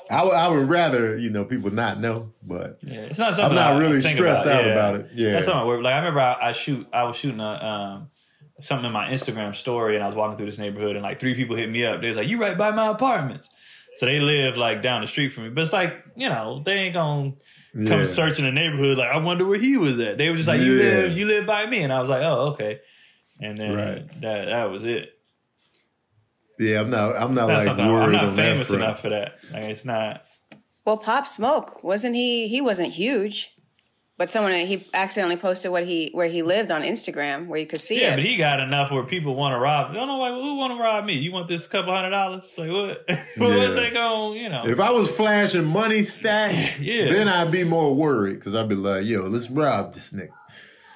I 0.09 0.23
would 0.23 0.33
I 0.33 0.47
would 0.47 0.69
rather 0.69 1.17
you 1.17 1.29
know 1.29 1.43
people 1.45 1.71
not 1.71 1.99
know. 1.99 2.33
But 2.47 2.79
Yeah, 2.81 3.01
it's 3.01 3.19
not 3.19 3.35
something 3.35 3.57
I'm 3.57 3.73
not 3.75 3.79
really 3.79 4.01
stressed 4.01 4.45
about. 4.45 4.59
out 4.61 4.65
Yeah. 4.65 4.71
about 4.71 4.95
it. 4.95 5.09
Yeah. 5.13 5.31
that's 5.33 5.45
something 5.45 5.61
I 5.61 5.65
worry. 5.65 5.81
Like 5.83 5.93
I 5.93 5.97
remember, 5.97 6.19
I, 6.21 6.49
I 6.49 6.51
shoot. 6.53 6.87
I 6.93 7.03
was 7.03 7.17
shooting 7.17 7.39
a 7.39 7.43
um, 7.45 8.09
something 8.61 8.85
in 8.85 8.91
my 8.93 9.09
Instagram 9.09 9.55
story, 9.55 9.95
and 9.95 10.03
I 10.03 10.07
was 10.07 10.15
walking 10.15 10.37
through 10.37 10.45
this 10.47 10.57
neighborhood, 10.57 10.95
and 10.95 11.03
like 11.03 11.19
three 11.19 11.35
people 11.35 11.55
hit 11.55 11.69
me 11.69 11.85
up. 11.85 12.01
They 12.01 12.07
was 12.07 12.17
like, 12.17 12.27
"You 12.27 12.39
right 12.41 12.57
by 12.57 12.71
my 12.71 12.87
apartments." 12.87 13.49
So 13.95 14.05
they 14.05 14.19
live 14.19 14.57
like 14.57 14.81
down 14.81 15.01
the 15.01 15.07
street 15.07 15.29
from 15.33 15.43
me, 15.45 15.49
but 15.49 15.63
it's 15.63 15.73
like 15.73 16.03
you 16.15 16.29
know 16.29 16.61
they 16.65 16.73
ain't 16.73 16.93
gonna 16.93 17.33
come 17.73 17.99
Yeah. 17.99 18.05
searching 18.05 18.45
the 18.45 18.51
neighborhood. 18.51 18.97
Like 18.97 19.09
I 19.11 19.17
wonder 19.17 19.45
where 19.45 19.59
he 19.59 19.77
was 19.77 19.99
at. 19.99 20.17
They 20.17 20.29
were 20.29 20.35
just 20.35 20.47
like, 20.47 20.61
"You 20.61 20.73
live, 20.73 21.17
you 21.17 21.25
live 21.25 21.45
by 21.45 21.65
me," 21.65 21.79
and 21.81 21.91
I 21.91 21.99
was 21.99 22.09
like, 22.09 22.21
"Oh, 22.23 22.49
okay." 22.53 22.79
And 23.41 23.57
then 23.57 23.75
Right. 23.75 24.21
that 24.21 24.45
that 24.45 24.71
was 24.71 24.85
it. 24.85 25.16
Yeah, 26.59 26.81
I'm 26.81 26.89
not 26.89 27.15
I'm 27.15 27.33
not 27.33 27.47
That's 27.47 27.59
like 27.59 27.67
something 27.67 27.85
I'm 27.85 28.11
not 28.11 28.23
on 28.25 28.35
that 28.35 28.41
famous 28.41 28.69
enough 28.71 29.01
for 29.01 29.09
that. 29.09 29.35
Like 29.51 29.63
it's 29.65 29.85
not. 29.85 30.23
Well, 30.85 30.97
Pop 30.97 31.27
Smoke 31.27 31.83
wasn't 31.83 32.15
he? 32.15 32.47
He 32.47 32.61
wasn't 32.61 32.93
huge, 32.93 33.51
but 34.17 34.31
someone 34.31 34.53
he 34.53 34.87
accidentally 34.93 35.35
posted 35.35 35.69
what 35.71 35.83
he 35.83 36.09
where 36.13 36.27
he 36.27 36.41
lived 36.41 36.71
on 36.71 36.81
Instagram, 36.81 37.47
where 37.47 37.59
you 37.59 37.67
could 37.67 37.81
see 37.81 37.97
it. 37.97 38.01
Yeah, 38.03 38.13
it. 38.13 38.15
but 38.17 38.23
he 38.25 38.37
got 38.37 38.59
enough 38.61 38.89
where 38.91 39.03
people 39.03 39.35
want 39.35 39.53
to 39.53 39.59
rob. 39.59 39.91
I 39.91 39.93
don't 39.95 40.07
know, 40.07 40.17
like 40.17 40.33
who 40.33 40.55
want 40.55 40.73
to 40.77 40.81
rob 40.81 41.03
me? 41.05 41.13
You 41.13 41.31
want 41.33 41.47
this 41.47 41.67
couple 41.67 41.93
hundred 41.93 42.11
dollars? 42.11 42.49
Like 42.57 42.71
what? 42.71 43.03
what 43.37 43.49
Yeah. 43.57 43.69
they 43.71 43.91
going? 43.91 44.41
You 44.41 44.49
know? 44.49 44.63
If 44.65 44.79
I 44.79 44.91
was 44.91 45.09
flashing 45.13 45.65
money 45.65 46.03
stack, 46.03 46.53
Yeah. 46.79 47.09
then 47.11 47.27
I'd 47.27 47.51
be 47.51 47.63
more 47.65 47.93
worried 47.93 48.35
because 48.35 48.55
I'd 48.55 48.69
be 48.69 48.75
like, 48.75 49.03
"Yo, 49.05 49.23
let's 49.27 49.49
rob 49.49 49.93
this 49.93 50.13
nigga," 50.13 50.29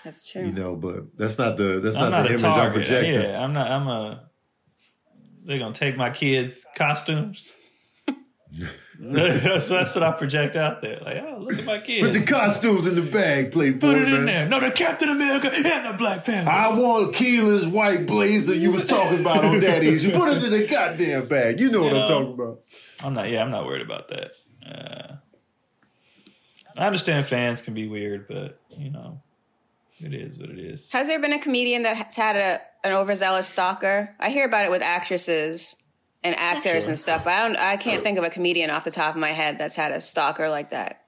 That's 0.06 0.32
true. 0.32 0.46
you 0.46 0.52
know. 0.54 0.76
But 0.78 1.18
that's 1.18 1.38
not 1.38 1.58
the 1.58 1.82
that's 1.84 1.98
not, 1.98 2.12
not 2.12 2.24
the 2.24 2.30
a 2.30 2.38
image 2.38 2.46
I'm 2.46 2.72
projecting. 2.72 3.14
Yeah, 3.14 3.44
I'm 3.44 3.52
not. 3.54 3.70
I'm 3.70 3.88
a. 3.88 4.31
They're 5.46 5.60
gonna 5.60 5.74
take 5.74 5.98
my 5.98 6.10
kids' 6.12 6.66
costumes. 6.76 7.52
that's, 9.00 9.70
that's 9.70 9.96
what 9.96 10.04
I 10.04 10.12
project 10.12 10.56
out 10.56 10.82
there. 10.82 11.00
Like, 11.00 11.18
oh, 11.26 11.38
look 11.40 11.58
at 11.58 11.66
my 11.66 11.80
kids. 11.80 12.06
Put 12.08 12.14
the 12.14 12.26
costumes 12.26 12.86
in 12.86 12.96
the 12.96 13.02
bag, 13.02 13.52
Playboy. 13.52 13.80
Put 13.80 13.98
it 13.98 14.08
man. 14.08 14.20
in 14.20 14.26
there. 14.26 14.48
No, 14.48 14.60
the 14.60 14.72
Captain 14.72 15.10
America 15.10 15.52
and 15.54 15.94
the 15.94 15.98
Black 15.98 16.26
Panther. 16.26 16.50
I 16.50 16.68
want 16.70 17.16
Keelan's 17.16 17.66
white 17.66 18.06
blazer 18.06 18.54
you 18.54 18.72
was 18.72 18.86
talking 18.86 19.22
about 19.22 19.44
on 19.46 19.60
Daddy's. 19.60 20.06
You 20.06 20.12
put 20.12 20.30
it 20.30 20.44
in 20.44 20.52
the 20.52 20.68
goddamn 20.68 21.28
bag. 21.28 21.60
You 21.60 21.72
know 21.72 21.84
what 21.84 21.94
Yeah. 21.94 22.02
I'm 22.02 22.08
talking 22.08 22.34
about. 22.34 22.60
I'm 23.04 23.14
not. 23.14 23.30
Yeah, 23.30 23.42
I'm 23.44 23.52
not 23.52 23.66
worried 23.66 23.82
about 23.82 24.10
that. 24.10 24.32
Uh, 24.66 25.16
I 26.78 26.86
understand 26.86 27.26
fans 27.26 27.62
can 27.62 27.74
be 27.74 27.88
weird, 27.88 28.28
but 28.28 28.60
you 28.78 28.92
know, 28.92 29.22
it 30.04 30.14
is 30.14 30.38
what 30.40 30.50
it 30.50 30.60
is. 30.60 30.90
Has 30.92 31.08
there 31.08 31.20
been 31.20 31.34
a 31.34 31.40
comedian 31.40 31.84
that 31.84 31.96
has 31.98 32.16
had 32.16 32.36
a 32.36 32.62
an 32.84 32.94
overzealous 32.94 33.48
stalker? 33.48 34.16
I 34.20 34.30
hear 34.30 34.46
about 34.46 34.66
it 34.66 34.72
with 34.72 34.82
actresses 34.82 35.76
and 36.24 36.36
actors 36.40 36.84
Sure. 36.84 36.90
and 36.92 37.00
stuff, 37.00 37.24
but 37.24 37.34
I 37.34 37.40
don't. 37.48 37.56
I 37.58 37.78
can't 37.78 38.04
think 38.04 38.18
of 38.18 38.24
a 38.24 38.30
comedian 38.30 38.70
off 38.70 38.84
the 38.84 38.92
top 38.92 39.16
of 39.16 39.22
my 39.22 39.30
head 39.30 39.58
that's 39.58 39.76
had 39.76 39.92
a 39.92 40.02
stalker 40.02 40.50
like 40.50 40.70
that. 40.72 41.02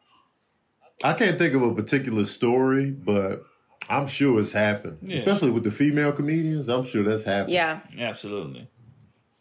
I 1.03 1.13
can't 1.13 1.37
think 1.37 1.53
of 1.53 1.61
a 1.63 1.73
particular 1.73 2.23
story, 2.25 2.91
but 2.91 3.43
I'm 3.89 4.07
sure 4.07 4.39
it's 4.39 4.53
happened. 4.53 4.99
Yeah. 5.01 5.15
Especially 5.15 5.51
with 5.51 5.63
the 5.63 5.71
female 5.71 6.11
comedians, 6.13 6.69
I'm 6.69 6.83
sure 6.83 7.03
that's 7.03 7.23
happened. 7.25 7.53
Yeah, 7.53 7.81
Absolutely. 7.99 8.69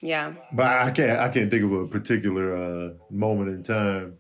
yeah. 0.00 0.34
But 0.52 0.66
I 0.66 0.90
can't 0.90 1.20
I 1.20 1.28
can't 1.28 1.50
think 1.50 1.64
of 1.64 1.72
a 1.72 1.86
particular 1.86 2.56
uh, 2.56 2.94
moment 3.10 3.50
in 3.50 3.62
time. 3.62 4.18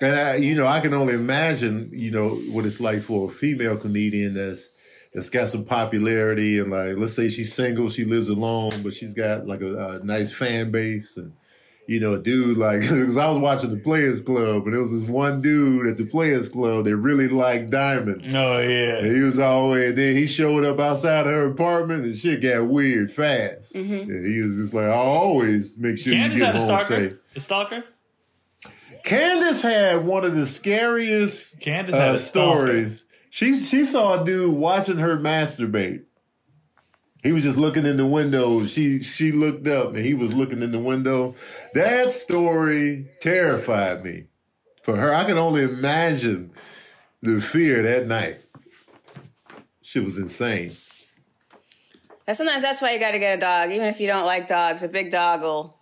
And 0.00 0.14
I, 0.14 0.34
you 0.36 0.54
know, 0.54 0.66
I 0.66 0.80
can 0.80 0.92
only 0.92 1.14
imagine, 1.14 1.90
you 1.92 2.10
know, 2.10 2.36
what 2.52 2.66
it's 2.66 2.80
like 2.80 3.02
for 3.02 3.28
a 3.28 3.32
female 3.32 3.76
comedian 3.76 4.34
that's 4.34 4.70
that's 5.14 5.30
got 5.30 5.48
some 5.48 5.64
popularity 5.64 6.58
and 6.58 6.70
like, 6.70 6.98
let's 6.98 7.14
say 7.14 7.28
she's 7.30 7.54
single, 7.54 7.88
she 7.88 8.04
lives 8.04 8.28
alone, 8.28 8.72
but 8.84 8.92
she's 8.92 9.14
got 9.14 9.46
like 9.46 9.62
a, 9.62 10.00
a 10.00 10.04
nice 10.04 10.32
fan 10.32 10.70
base 10.70 11.16
and. 11.16 11.32
You 11.88 12.00
know, 12.00 12.14
a 12.14 12.18
dude 12.18 12.58
like, 12.58 12.80
because 12.90 13.16
I 13.16 13.28
was 13.30 13.38
watching 13.38 13.70
the 13.70 13.76
Players 13.76 14.20
Club, 14.20 14.64
and 14.64 14.72
there 14.72 14.80
was 14.80 14.90
this 14.90 15.08
one 15.08 15.40
dude 15.40 15.86
at 15.86 15.96
the 15.96 16.04
Players 16.04 16.48
Club 16.48 16.82
that 16.84 16.96
really 16.96 17.28
liked 17.28 17.70
Diamond. 17.70 18.22
Oh 18.34 18.58
And 18.58 19.06
yeah. 19.06 19.12
he 19.12 19.20
was 19.20 19.38
always 19.38 19.94
then 19.94 20.16
he 20.16 20.26
showed 20.26 20.64
up 20.64 20.80
outside 20.80 21.20
of 21.20 21.32
her 21.32 21.46
apartment 21.46 22.04
and 22.04 22.16
shit 22.16 22.42
got 22.42 22.66
weird 22.66 23.12
fast. 23.12 23.76
Mm-hmm. 23.76 24.10
And 24.10 24.26
he 24.26 24.40
was 24.42 24.56
just 24.56 24.74
like, 24.74 24.86
I 24.86 24.94
always 24.96 25.78
make 25.78 25.98
sure 25.98 26.12
Candace 26.12 26.38
you 26.40 26.44
had 26.44 26.54
get 26.54 26.56
a 26.56 26.66
home 26.66 26.82
stalker. 26.82 26.84
safe. 27.10 27.12
A 27.36 27.40
stalker. 27.40 27.84
Candace 29.06 29.62
had 29.62 30.04
one 30.04 30.24
of 30.24 30.34
the 30.34 30.46
scariest 30.46 31.60
Candace 31.60 31.94
had 31.94 32.10
uh, 32.10 32.14
a 32.14 32.18
stalker. 32.18 32.66
stories. 32.66 33.06
She 33.30 33.54
she 33.54 33.84
saw 33.84 34.20
a 34.20 34.24
dude 34.24 34.52
watching 34.52 34.98
her 34.98 35.16
masturbate. 35.16 36.02
He 37.22 37.30
was 37.30 37.44
just 37.44 37.56
looking 37.56 37.86
in 37.86 37.98
the 37.98 38.06
window. 38.06 38.64
She 38.64 39.00
she 39.00 39.30
looked 39.30 39.68
up 39.68 39.94
and 39.94 39.98
he 39.98 40.14
was 40.14 40.34
looking 40.34 40.60
in 40.60 40.72
the 40.72 40.80
window. 40.80 41.36
That 41.72 42.10
story 42.10 43.08
terrified 43.20 44.04
me. 44.04 44.26
For 44.82 44.96
her, 44.96 45.14
I 45.14 45.22
can 45.24 45.38
only 45.38 45.62
imagine 45.62 46.50
the 47.22 47.40
fear 47.40 47.84
that 47.84 48.08
night. 48.08 48.40
Shit 49.82 50.02
was 50.02 50.18
insane. 50.18 50.72
And 52.26 52.36
sometimes 52.36 52.62
that's 52.62 52.82
why 52.82 52.92
you 52.92 52.98
got 52.98 53.12
to 53.12 53.20
get 53.20 53.36
a 53.36 53.40
dog, 53.40 53.70
even 53.70 53.86
if 53.86 54.00
you 54.00 54.08
don't 54.08 54.26
like 54.26 54.48
dogs. 54.48 54.82
A 54.82 54.88
big 54.88 55.12
dog 55.12 55.42
will. 55.42 55.75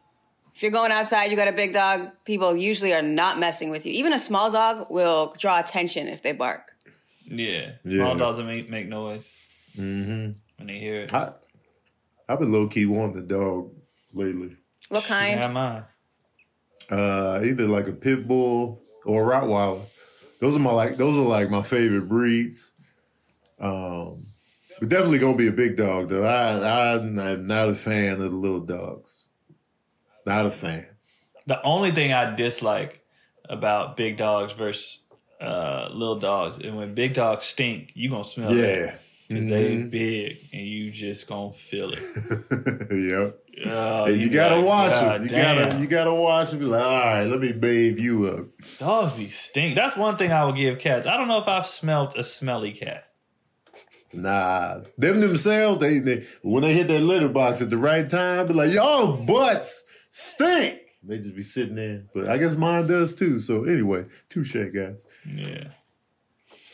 If 0.55 0.63
you're 0.63 0.71
going 0.71 0.93
outside, 0.93 1.31
you 1.31 1.37
got 1.37 1.49
a 1.49 1.53
big 1.53 1.73
dog. 1.73 2.11
People 2.25 2.55
usually 2.55 2.95
are 2.95 3.03
not 3.03 3.39
messing 3.39 3.71
with 3.71 3.85
you. 3.87 3.93
Even 3.93 4.13
a 4.13 4.19
small 4.19 4.51
dog 4.53 4.87
will 4.89 5.35
draw 5.37 5.59
attention 5.59 6.07
if 6.07 6.23
they 6.23 6.33
bark. 6.33 6.71
Yeah. 7.25 7.73
Yeah. 7.85 8.05
Small 8.05 8.17
dogs 8.17 8.43
make, 8.45 8.69
make 8.71 8.89
noise 8.89 9.35
Mm-hmm. 9.77 10.31
when 10.59 10.67
they 10.69 10.79
hear 10.79 11.01
it. 11.03 11.13
I, 11.13 11.33
I've 12.29 12.39
been 12.39 12.53
low 12.53 12.69
key 12.69 12.87
wanting 12.87 13.19
a 13.25 13.27
dog 13.27 13.73
lately. 14.13 14.57
What 14.89 15.03
kind? 15.05 15.41
Yeah, 15.43 15.49
mine. 15.49 15.85
Uh, 16.89 17.41
either 17.45 17.67
like 17.67 17.89
a 17.89 17.93
pit 17.93 18.29
bull 18.29 18.81
or 19.05 19.33
a 19.33 19.37
Rottweiler. 19.37 19.83
Those 20.41 20.55
are 20.55 20.61
my 20.61 20.71
like 20.71 20.97
those 20.97 21.17
are 21.19 21.27
like 21.27 21.51
my 21.51 21.63
favorite 21.63 22.09
breeds. 22.09 22.71
Um, 23.59 24.27
but 24.79 24.89
definitely 24.91 25.19
gonna 25.19 25.37
be 25.37 25.49
a 25.49 25.53
big 25.53 25.77
dog 25.77 26.11
though. 26.11 26.25
I 26.25 26.95
I'm 26.95 27.47
not 27.47 27.69
a 27.71 27.75
fan 27.75 28.13
of 28.13 28.19
the 28.21 28.29
little 28.29 28.61
dogs. 28.61 29.24
Not 30.27 30.47
a 30.47 30.51
fan. 30.51 30.87
The 31.47 31.63
only 31.63 31.91
thing 31.91 32.13
I 32.13 32.35
dislike 32.35 33.03
about 33.49 33.97
big 33.97 34.17
dogs 34.17 34.53
versus 34.55 35.01
uh, 35.41 35.89
little 35.93 36.19
dogs, 36.19 36.57
and 36.65 36.77
when 36.77 36.95
big 36.95 37.13
dogs 37.15 37.45
stink, 37.45 37.91
you 37.95 38.09
gonna 38.11 38.25
smell 38.25 38.51
it. 38.53 38.57
Yeah. 38.57 38.91
'Cause 39.29 39.49
They 39.51 39.75
Mhm. 39.77 39.91
big, 39.91 40.37
and 40.53 40.63
you 40.67 40.91
just 40.91 41.27
gonna 41.27 41.53
feel 41.53 41.93
it. 41.93 41.99
yep. 42.91 43.39
Oh, 43.67 44.05
And 44.05 44.21
you, 44.21 44.29
gotta 44.31 44.57
like, 44.57 44.65
wash 44.67 44.93
them. 44.93 45.23
You 45.25 45.29
damn." 45.29 45.69
gotta 45.71 45.81
you 45.81 45.87
gotta 45.87 46.15
wash 46.15 46.51
them. 46.51 46.59
Be 46.61 46.65
like, 46.67 46.83
all 46.85 46.91
right, 47.01 47.25
let 47.25 47.41
me 47.41 47.53
bathe 47.53 47.99
you 47.99 48.27
up. 48.27 48.47
Dogs 48.79 49.13
be 49.13 49.29
stink. 49.29 49.77
That's 49.77 49.97
one 49.97 50.17
thing 50.17 50.31
I 50.33 50.45
would 50.45 50.57
give 50.57 50.79
cats. 50.79 51.07
I 51.07 51.17
don't 51.17 51.29
know 51.29 51.41
if 51.41 51.49
I've 51.49 51.67
smelt 51.67 52.17
a 52.19 52.25
smelly 52.25 52.73
cat. 52.73 53.09
Nah, 54.13 54.81
them 54.97 55.21
themselves, 55.21 55.81
they, 55.81 55.99
they 55.99 56.25
when 56.43 56.63
they 56.63 56.73
hit 56.75 56.87
that 56.89 57.01
litter 57.01 57.29
box 57.29 57.61
at 57.61 57.71
the 57.71 57.77
right 57.79 58.09
time, 58.09 58.47
be 58.47 58.55
like, 58.55 58.73
y'all 58.73 59.17
butts 59.17 59.85
stink. 60.15 60.81
They 61.03 61.19
just 61.19 61.35
be 61.35 61.43
sitting 61.43 61.75
there. 61.75 62.05
But 62.15 62.29
I 62.29 62.39
guess 62.39 62.55
mine 62.55 62.87
does 62.87 63.15
too. 63.15 63.41
So 63.41 63.65
anyway, 63.65 64.07
touche, 64.29 64.57
guys. 64.73 65.07
Yeah. 65.27 65.69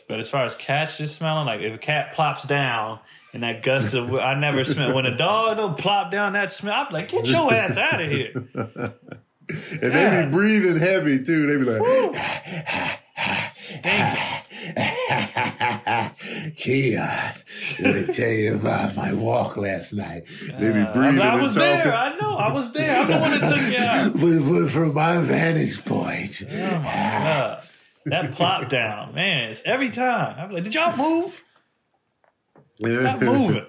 But 0.07 0.19
as 0.19 0.29
far 0.29 0.45
as 0.45 0.55
cats 0.55 0.97
just 0.97 1.15
smelling, 1.15 1.47
like 1.47 1.61
if 1.61 1.73
a 1.73 1.77
cat 1.77 2.13
plops 2.13 2.45
down 2.45 2.99
and 3.33 3.43
that 3.43 3.63
gust 3.63 3.93
of, 3.93 4.13
I 4.13 4.35
never 4.35 4.63
smell. 4.63 4.93
When 4.93 5.05
a 5.05 5.17
dog 5.17 5.57
don't 5.57 5.77
plop 5.77 6.11
down 6.11 6.33
that 6.33 6.51
smell, 6.51 6.85
I'm 6.85 6.93
like, 6.93 7.09
get 7.09 7.27
your 7.27 7.51
ass 7.53 7.77
out 7.77 8.01
of 8.01 8.09
here. 8.09 8.47
And 9.71 9.91
they 9.91 10.23
be 10.23 10.31
breathing 10.31 10.77
heavy 10.77 11.21
too. 11.21 11.45
They 11.45 11.57
be 11.57 11.65
like, 11.69 11.81
Keon, 16.55 16.99
let 17.79 17.95
me 18.07 18.13
tell 18.13 18.29
you 18.29 18.55
about 18.55 18.95
my 18.95 19.13
walk 19.13 19.57
last 19.57 19.93
night. 19.93 20.23
Maybe 20.59 20.73
be 20.73 20.79
Uh, 20.81 20.93
breathing 20.93 21.19
I 21.21 21.33
and 21.33 21.41
was 21.43 21.55
talking. 21.55 21.69
there. 21.69 21.93
I 21.95 22.17
know. 22.17 22.35
I 22.37 22.51
was 22.51 22.71
there. 22.73 22.99
I'm 23.01 23.07
the 23.11 23.19
one 23.19 23.39
that 23.39 23.49
took 23.55 23.71
you 23.71 23.77
out. 23.77 24.13
But, 24.43 24.51
but 24.63 24.69
from 24.71 24.93
my 24.93 25.19
vantage 25.19 25.83
point, 25.85 26.43
Oh 26.49 26.55
my 26.79 26.83
god, 26.83 27.63
that 28.05 28.31
plop 28.33 28.69
down, 28.69 29.13
man! 29.13 29.51
It's 29.51 29.61
every 29.65 29.89
time. 29.89 30.35
I'm 30.39 30.51
like, 30.51 30.63
did 30.63 30.73
y'all 30.73 30.95
move? 30.97 31.43
Stop 32.77 33.21
moving. 33.21 33.65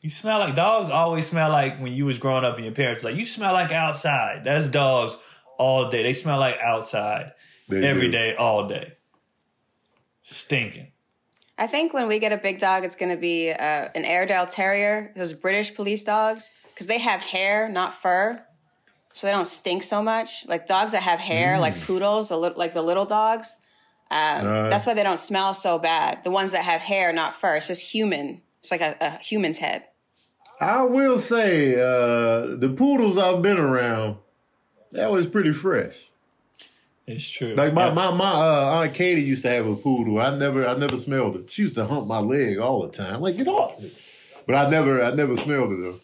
You 0.00 0.10
smell 0.10 0.38
like 0.38 0.54
dogs. 0.56 0.90
Always 0.90 1.26
smell 1.26 1.50
like 1.50 1.78
when 1.80 1.92
you 1.92 2.06
was 2.06 2.18
growing 2.18 2.44
up 2.44 2.56
and 2.56 2.64
your 2.64 2.74
parents 2.74 3.04
like 3.04 3.16
you 3.16 3.26
smell 3.26 3.52
like 3.52 3.70
outside. 3.72 4.42
That's 4.44 4.68
dogs 4.68 5.16
all 5.58 5.90
day. 5.90 6.02
They 6.02 6.14
smell 6.14 6.38
like 6.38 6.58
outside 6.58 7.32
They 7.68 7.86
every 7.86 8.06
do. 8.06 8.12
day, 8.12 8.34
all 8.34 8.68
day, 8.68 8.94
stinking. 10.22 10.88
I 11.56 11.66
think 11.66 11.92
when 11.94 12.08
we 12.08 12.18
get 12.18 12.32
a 12.32 12.36
big 12.36 12.58
dog, 12.58 12.84
it's 12.84 12.96
going 12.96 13.12
to 13.14 13.20
be 13.20 13.50
uh, 13.50 13.88
an 13.94 14.04
Airedale 14.04 14.46
Terrier, 14.46 15.12
those 15.14 15.32
British 15.32 15.74
police 15.74 16.02
dogs, 16.02 16.50
because 16.72 16.86
they 16.88 16.98
have 16.98 17.20
hair, 17.20 17.68
not 17.68 17.94
fur, 17.94 18.42
so 19.12 19.26
they 19.26 19.32
don't 19.32 19.46
stink 19.46 19.82
so 19.84 20.02
much. 20.02 20.46
Like 20.48 20.66
dogs 20.66 20.92
that 20.92 21.02
have 21.04 21.20
hair, 21.20 21.58
like 21.60 21.80
poodles, 21.82 22.30
a 22.32 22.36
lit- 22.36 22.58
like 22.58 22.74
the 22.74 22.82
little 22.82 23.04
dogs, 23.04 23.54
um, 24.10 24.46
Uh. 24.46 24.68
that's 24.68 24.84
why 24.86 24.94
they 24.94 25.04
don't 25.04 25.20
smell 25.20 25.54
so 25.54 25.78
bad. 25.78 26.24
The 26.24 26.30
ones 26.30 26.50
that 26.52 26.62
have 26.64 26.80
hair, 26.80 27.12
not 27.12 27.36
fur, 27.36 27.54
it's 27.56 27.68
just 27.68 27.92
human. 27.92 28.42
It's 28.58 28.70
like 28.72 28.80
a, 28.80 28.96
a 29.00 29.10
human's 29.18 29.58
head. 29.58 29.84
I 30.60 30.82
will 30.82 31.18
say, 31.20 31.74
uh, 31.74 32.56
the 32.56 32.74
poodles 32.76 33.16
I've 33.18 33.42
been 33.42 33.58
around, 33.58 34.16
that 34.92 35.10
was 35.12 35.28
pretty 35.28 35.52
fresh. 35.52 36.10
It's 37.06 37.28
true. 37.28 37.54
Like 37.54 37.74
my 37.74 37.88
Yeah. 37.88 37.94
my 37.94 38.10
my 38.12 38.30
uh, 38.30 38.80
aunt 38.82 38.94
Katie 38.94 39.22
used 39.22 39.42
to 39.42 39.50
have 39.50 39.66
a 39.66 39.76
poodle. 39.76 40.18
I 40.20 40.34
never 40.36 40.66
I 40.66 40.74
never 40.76 40.96
smelled 40.96 41.36
it. 41.36 41.50
She 41.50 41.62
used 41.62 41.74
to 41.74 41.84
hump 41.84 42.06
my 42.06 42.18
leg 42.20 42.58
all 42.58 42.82
the 42.82 42.88
time. 42.90 43.20
Like 43.20 43.36
get 43.36 43.48
off 43.48 43.80
me. 43.80 43.90
But 44.46 44.54
I 44.56 44.70
never 44.70 45.02
I 45.04 45.10
never 45.12 45.36
smelled 45.36 45.72
it 45.72 45.76
though. 45.82 45.96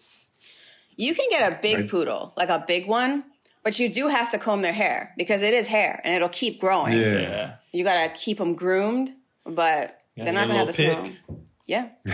You 0.96 1.14
can 1.14 1.26
get 1.30 1.52
a 1.52 1.58
big 1.62 1.76
Right. 1.76 1.88
poodle, 1.90 2.32
like 2.36 2.50
a 2.50 2.62
big 2.66 2.86
one, 2.86 3.24
but 3.64 3.78
you 3.78 3.88
do 3.88 4.08
have 4.08 4.30
to 4.32 4.38
comb 4.38 4.60
their 4.60 4.72
hair 4.74 5.14
because 5.16 5.40
it 5.42 5.54
is 5.54 5.66
hair 5.66 6.00
and 6.04 6.14
it'll 6.14 6.28
keep 6.28 6.60
growing. 6.60 6.98
yeah. 6.98 7.54
You 7.72 7.84
got 7.84 8.02
to 8.04 8.10
keep 8.20 8.36
them 8.38 8.54
groomed, 8.54 9.10
but 9.44 9.98
Yeah, 10.16 10.24
they're 10.24 10.34
not 10.34 10.48
going 10.48 10.58
to 10.60 10.66
have 10.66 10.76
the 10.76 10.88
little 10.88 11.04
smell. 11.04 11.40
Yeah. 11.66 11.88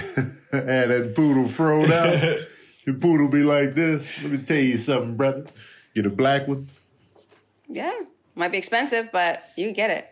and 0.52 0.90
that 0.92 1.12
poodle 1.16 1.48
froed 1.48 1.90
out. 1.90 2.38
the 2.86 2.92
poodle 2.92 3.28
be 3.28 3.42
like 3.42 3.74
this. 3.74 4.22
Let 4.22 4.30
me 4.32 4.38
tell 4.38 4.58
you 4.58 4.76
something, 4.76 5.16
brother. 5.16 5.46
Get 5.94 6.06
a 6.06 6.10
black 6.10 6.46
one. 6.46 6.68
Yeah. 7.68 7.92
Might 8.38 8.52
be 8.52 8.58
expensive, 8.58 9.08
but 9.12 9.42
you 9.56 9.72
get 9.72 9.90
it. 9.90 10.06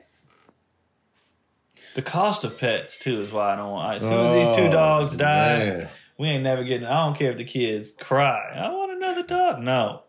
The 1.94 2.02
cost 2.02 2.42
of 2.42 2.58
pets 2.58 2.98
too 2.98 3.20
is 3.20 3.30
why 3.30 3.52
I 3.52 3.56
don't 3.56 3.70
want. 3.70 3.96
As 3.96 4.02
soon 4.02 4.12
as 4.12 4.48
these 4.48 4.56
two 4.56 4.62
oh, 4.64 4.72
dogs 4.72 5.14
die, 5.14 5.58
man. 5.58 5.88
we 6.18 6.28
ain't 6.28 6.42
never 6.42 6.64
getting. 6.64 6.86
I 6.86 7.04
don't 7.04 7.16
care 7.16 7.30
if 7.32 7.36
the 7.36 7.44
kids 7.44 7.92
cry. 7.92 8.50
I 8.54 8.70
want 8.70 8.92
another 8.92 9.22
dog. 9.22 9.60
No, 9.60 10.02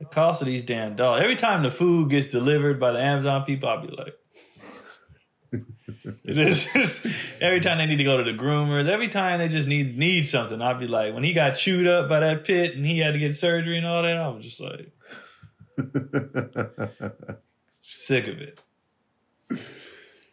the 0.00 0.04
cost 0.04 0.42
of 0.42 0.46
these 0.46 0.64
damn 0.64 0.96
dogs. 0.96 1.22
Every 1.22 1.36
time 1.36 1.62
the 1.62 1.70
food 1.70 2.10
gets 2.10 2.26
delivered 2.26 2.80
by 2.80 2.90
the 2.90 3.00
Amazon 3.00 3.44
people, 3.44 3.68
I'll 3.68 3.86
be 3.86 3.88
like. 3.88 4.14
It 6.24 6.38
is 6.38 6.64
just 6.64 7.06
every 7.40 7.60
time 7.60 7.78
they 7.78 7.86
need 7.86 7.96
to 7.96 8.04
go 8.04 8.16
to 8.16 8.24
the 8.24 8.36
groomers, 8.36 8.88
every 8.88 9.08
time 9.08 9.38
they 9.38 9.48
just 9.48 9.68
need 9.68 9.96
need 9.96 10.26
something, 10.26 10.60
I'd 10.60 10.80
be 10.80 10.86
like, 10.86 11.14
when 11.14 11.24
he 11.24 11.32
got 11.32 11.56
chewed 11.56 11.86
up 11.86 12.08
by 12.08 12.20
that 12.20 12.44
pit 12.44 12.76
and 12.76 12.84
he 12.84 12.98
had 12.98 13.12
to 13.12 13.18
get 13.18 13.36
surgery 13.36 13.76
and 13.76 13.86
all 13.86 14.02
that, 14.02 14.16
I 14.16 14.28
was 14.28 14.44
just 14.44 14.60
like 14.60 14.93
sick 17.82 18.26
of 18.28 18.40
it. 18.40 18.60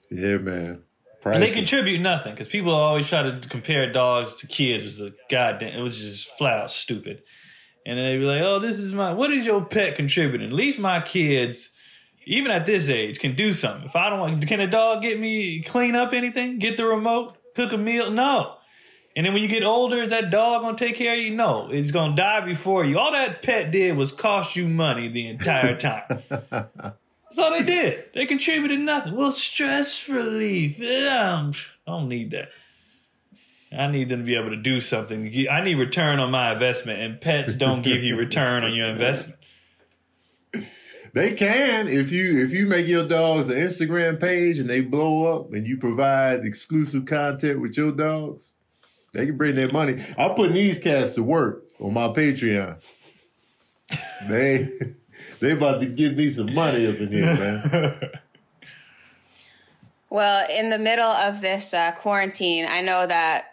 yeah, 0.09 0.37
man. 0.37 0.83
And 1.23 1.43
they 1.43 1.51
contribute 1.51 1.99
nothing 1.99 2.33
because 2.33 2.47
people 2.47 2.73
always 2.73 3.07
try 3.07 3.21
to 3.21 3.39
compare 3.47 3.91
dogs 3.91 4.35
to 4.37 4.47
kids. 4.47 4.81
It 4.81 4.85
was 4.85 5.01
a 5.01 5.13
goddamn. 5.29 5.77
It 5.77 5.81
was 5.81 5.97
just 5.97 6.35
flat 6.37 6.59
out 6.59 6.71
stupid. 6.71 7.21
And 7.85 7.97
then 7.97 8.05
they'd 8.05 8.17
be 8.17 8.25
like, 8.25 8.41
"Oh, 8.41 8.59
this 8.59 8.79
is 8.79 8.93
my. 8.93 9.13
What 9.13 9.31
is 9.31 9.45
your 9.45 9.63
pet 9.63 9.95
contributing? 9.95 10.47
At 10.47 10.53
least 10.53 10.79
my 10.79 10.99
kids, 11.01 11.71
even 12.25 12.51
at 12.51 12.65
this 12.65 12.89
age, 12.89 13.19
can 13.19 13.35
do 13.35 13.53
something. 13.53 13.87
If 13.87 13.95
I 13.95 14.09
don't 14.09 14.19
want, 14.19 14.47
can 14.47 14.59
a 14.59 14.67
dog 14.67 15.03
get 15.03 15.19
me 15.19 15.61
clean 15.61 15.95
up 15.95 16.13
anything? 16.13 16.59
Get 16.59 16.77
the 16.77 16.85
remote? 16.85 17.37
Cook 17.55 17.71
a 17.71 17.77
meal? 17.77 18.09
No. 18.09 18.55
And 19.15 19.25
then 19.25 19.33
when 19.33 19.41
you 19.41 19.49
get 19.49 19.63
older, 19.63 20.03
is 20.03 20.09
that 20.11 20.29
dog 20.29 20.61
gonna 20.61 20.77
take 20.77 20.95
care 20.95 21.13
of 21.13 21.19
you? 21.19 21.35
No, 21.35 21.69
it's 21.69 21.91
gonna 21.91 22.15
die 22.15 22.41
before 22.41 22.85
you. 22.85 22.97
All 22.97 23.11
that 23.11 23.41
pet 23.41 23.71
did 23.71 23.97
was 23.97 24.11
cost 24.11 24.55
you 24.55 24.67
money 24.67 25.09
the 25.09 25.27
entire 25.27 25.75
time. 25.75 26.23
That's 26.29 27.37
all 27.37 27.51
they 27.51 27.63
did. 27.63 28.05
They 28.13 28.25
contributed 28.25 28.79
nothing. 28.79 29.15
Well, 29.15 29.31
stress 29.31 30.07
relief. 30.09 30.77
I 30.81 31.51
don't 31.87 32.09
need 32.09 32.31
that. 32.31 32.49
I 33.71 33.87
need 33.87 34.09
them 34.09 34.19
to 34.19 34.25
be 34.25 34.35
able 34.35 34.49
to 34.49 34.57
do 34.57 34.81
something. 34.81 35.33
I 35.49 35.63
need 35.63 35.75
return 35.75 36.19
on 36.19 36.29
my 36.29 36.51
investment, 36.51 36.99
and 36.99 37.21
pets 37.21 37.55
don't 37.55 37.83
give 37.83 38.03
you 38.03 38.17
return 38.17 38.63
on 38.63 38.73
your 38.73 38.87
investment. 38.89 39.39
They 41.13 41.33
can 41.33 41.89
if 41.89 42.11
you 42.11 42.43
if 42.43 42.51
you 42.51 42.65
make 42.67 42.87
your 42.87 43.05
dogs 43.05 43.49
an 43.49 43.57
Instagram 43.57 44.19
page 44.19 44.59
and 44.59 44.69
they 44.69 44.79
blow 44.79 45.35
up 45.35 45.51
and 45.51 45.67
you 45.67 45.77
provide 45.77 46.45
exclusive 46.45 47.05
content 47.05 47.59
with 47.59 47.75
your 47.75 47.91
dogs, 47.91 48.53
they 49.13 49.25
can 49.25 49.37
bring 49.37 49.55
their 49.55 49.71
money. 49.71 50.03
I'm 50.17 50.35
putting 50.35 50.53
these 50.53 50.79
cats 50.79 51.11
to 51.13 51.23
work 51.23 51.63
on 51.79 51.93
my 51.93 52.07
Patreon. 52.07 52.81
They 54.29 54.67
they 55.39 55.51
about 55.51 55.81
to 55.81 55.85
give 55.85 56.15
me 56.15 56.29
some 56.29 56.53
money 56.53 56.87
up 56.87 56.99
in 56.99 57.11
here, 57.11 57.23
man. 57.25 58.11
Well, 60.11 60.45
in 60.49 60.69
the 60.69 60.77
middle 60.77 61.05
of 61.05 61.39
this 61.39 61.73
uh, 61.73 61.93
quarantine, 61.93 62.65
I 62.67 62.81
know 62.81 63.07
that 63.07 63.45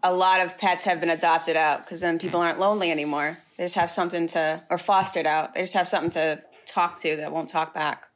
a 0.00 0.14
lot 0.14 0.40
of 0.40 0.56
pets 0.56 0.84
have 0.84 1.00
been 1.00 1.10
adopted 1.10 1.56
out 1.56 1.84
because 1.84 2.02
then 2.02 2.20
people 2.20 2.38
aren't 2.38 2.60
lonely 2.60 2.92
anymore. 2.92 3.36
They 3.58 3.64
just 3.64 3.74
have 3.74 3.90
something 3.90 4.28
to, 4.28 4.62
or 4.70 4.78
fostered 4.78 5.26
out. 5.26 5.54
They 5.54 5.62
just 5.62 5.74
have 5.74 5.88
something 5.88 6.10
to 6.10 6.40
talk 6.66 6.98
to 6.98 7.16
that 7.16 7.32
won't 7.32 7.48
talk 7.48 7.74
back. 7.74 8.06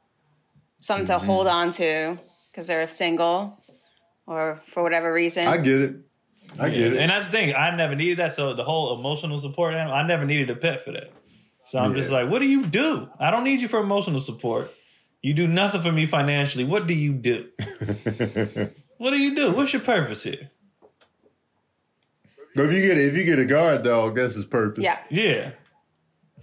Something 0.79 1.07
to 1.07 1.19
hold 1.19 1.47
on 1.47 1.71
to 1.71 2.17
because 2.49 2.67
they're 2.67 2.87
single 2.87 3.57
or 4.25 4.61
for 4.65 4.81
whatever 4.81 5.11
reason. 5.11 5.45
I 5.45 5.57
get 5.57 5.81
it. 5.81 5.95
I 6.59 6.69
get 6.69 6.93
it. 6.93 6.97
And 6.97 7.11
that's 7.11 7.25
the 7.25 7.31
thing. 7.31 7.53
I 7.53 7.75
never 7.75 7.95
needed 7.95 8.19
that. 8.19 8.35
So 8.35 8.53
the 8.53 8.63
whole 8.63 8.97
emotional 8.97 9.39
support 9.39 9.73
animal, 9.73 9.93
I 9.93 10.07
never 10.07 10.25
needed 10.25 10.49
a 10.49 10.55
pet 10.55 10.83
for 10.85 10.91
that. 10.91 11.11
So 11.65 11.77
I'm 11.77 11.93
just 11.93 12.09
like, 12.09 12.29
what 12.29 12.39
do 12.39 12.47
you 12.47 12.65
do? 12.65 13.09
I 13.19 13.29
don't 13.29 13.43
need 13.43 13.61
you 13.61 13.67
for 13.67 13.79
emotional 13.79 14.19
support. 14.19 14.73
You 15.21 15.33
do 15.33 15.47
nothing 15.47 15.81
for 15.81 15.91
me 15.91 16.05
financially. 16.05 16.63
What 16.63 16.87
do 16.87 16.93
you 16.93 17.13
do? 17.13 17.49
what 18.97 19.11
do 19.11 19.17
you 19.17 19.35
do? 19.35 19.51
What's 19.51 19.73
your 19.73 19.81
purpose 19.81 20.23
here? 20.23 20.49
But 22.55 22.65
if 22.65 22.71
you 22.71 22.81
get 22.87 22.97
if 22.97 23.15
you 23.15 23.23
get 23.23 23.37
a 23.37 23.45
guard 23.45 23.83
dog, 23.83 24.15
that's 24.15 24.35
his 24.35 24.45
purpose. 24.45 24.83
Yeah. 24.83 24.97
Yeah. 25.09 25.51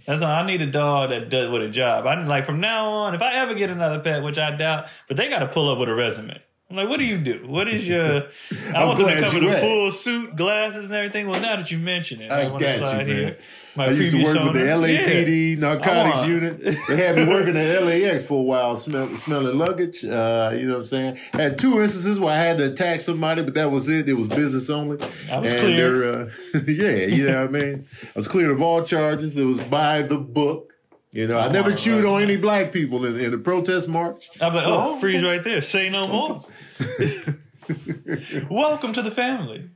That's 0.05 0.21
all. 0.21 0.31
I 0.31 0.45
need 0.45 0.61
a 0.61 0.71
dog 0.71 1.09
that 1.09 1.29
does 1.29 1.51
with 1.51 1.63
a 1.63 1.69
job. 1.69 2.07
I 2.07 2.23
like 2.23 2.45
from 2.45 2.61
now 2.61 2.87
on, 2.89 3.13
if 3.13 3.21
I 3.21 3.35
ever 3.35 3.53
get 3.53 3.69
another 3.69 3.99
pet, 3.99 4.23
which 4.23 4.37
I 4.37 4.55
doubt, 4.55 4.87
but 5.09 5.17
they 5.17 5.27
got 5.27 5.39
to 5.39 5.47
pull 5.47 5.69
up 5.69 5.79
with 5.79 5.89
a 5.89 5.95
resume. 5.95 6.41
I'm 6.69 6.75
like, 6.75 6.89
what 6.89 6.99
do 6.99 7.05
you 7.05 7.17
do? 7.17 7.45
What 7.47 7.69
is 7.69 7.87
your? 7.87 8.23
I 8.75 8.83
want 8.83 8.97
them 8.97 9.07
to 9.07 9.21
come 9.21 9.41
you 9.41 9.47
in 9.49 9.55
a 9.55 9.59
full 9.59 9.89
suit, 9.91 10.35
glasses, 10.35 10.83
and 10.85 10.93
everything. 10.93 11.29
Well, 11.29 11.41
now 11.41 11.55
that 11.55 11.71
you 11.71 11.77
mention 11.77 12.19
it, 12.19 12.29
I 12.29 12.41
I, 12.41 12.49
want 12.49 12.59
to 12.61 12.71
you, 12.71 12.77
slide 12.77 13.07
man. 13.07 13.15
here. 13.15 13.37
My 13.77 13.85
I 13.85 13.89
used 13.91 14.11
to 14.11 14.17
previous 14.17 14.35
work 14.35 14.43
with 14.43 14.53
the. 14.53 14.67
LAPD 14.67 15.51
Yeah. 15.53 15.59
narcotics 15.59 16.17
I 16.17 16.27
unit. 16.27 16.61
They 16.89 16.97
had 16.97 17.15
me 17.15 17.25
working 17.25 17.55
at 17.55 17.83
LAX 17.83 18.25
for 18.25 18.39
a 18.39 18.43
while, 18.43 18.75
smell, 18.75 19.15
smelling 19.15 19.57
luggage. 19.57 20.03
Uh, 20.03 20.51
you 20.55 20.67
know 20.67 20.73
what 20.73 20.79
I'm 20.79 20.85
saying? 20.87 21.15
had 21.31 21.57
two 21.57 21.79
instances 21.79 22.19
where 22.19 22.33
I 22.33 22.37
had 22.37 22.57
to 22.57 22.65
attack 22.69 22.99
somebody, 22.99 23.43
but 23.43 23.53
that 23.53 23.71
was 23.71 23.87
it. 23.87 24.09
It 24.09 24.13
was 24.15 24.27
business 24.27 24.69
only. 24.69 24.97
I 25.31 25.39
was 25.39 25.53
And 25.53 25.61
clear. 25.61 26.03
Uh, 26.03 26.29
yeah, 26.67 27.05
you 27.05 27.27
know 27.27 27.45
what 27.45 27.55
I 27.55 27.59
mean? 27.59 27.87
I 28.03 28.11
was 28.15 28.27
cleared 28.27 28.51
of 28.51 28.61
all 28.61 28.83
charges. 28.83 29.37
It 29.37 29.45
was 29.45 29.63
by 29.63 30.01
the 30.01 30.17
book. 30.17 30.73
You 31.13 31.25
know, 31.25 31.39
I 31.39 31.47
never 31.47 31.71
chewed 31.73 32.03
on 32.05 32.21
any 32.21 32.35
black 32.35 32.71
people 32.73 33.05
in, 33.05 33.17
in 33.19 33.31
the 33.31 33.37
protest 33.37 33.87
march. 33.87 34.27
I'm 34.41 34.53
like, 34.53 34.65
oh, 34.67 34.99
freeze 34.99 35.23
right 35.23 35.41
there. 35.43 35.61
Say 35.61 35.89
no 35.89 36.05
more. 36.07 36.43
Welcome 38.49 38.93
to 38.93 39.01
the 39.01 39.11
family. 39.11 39.69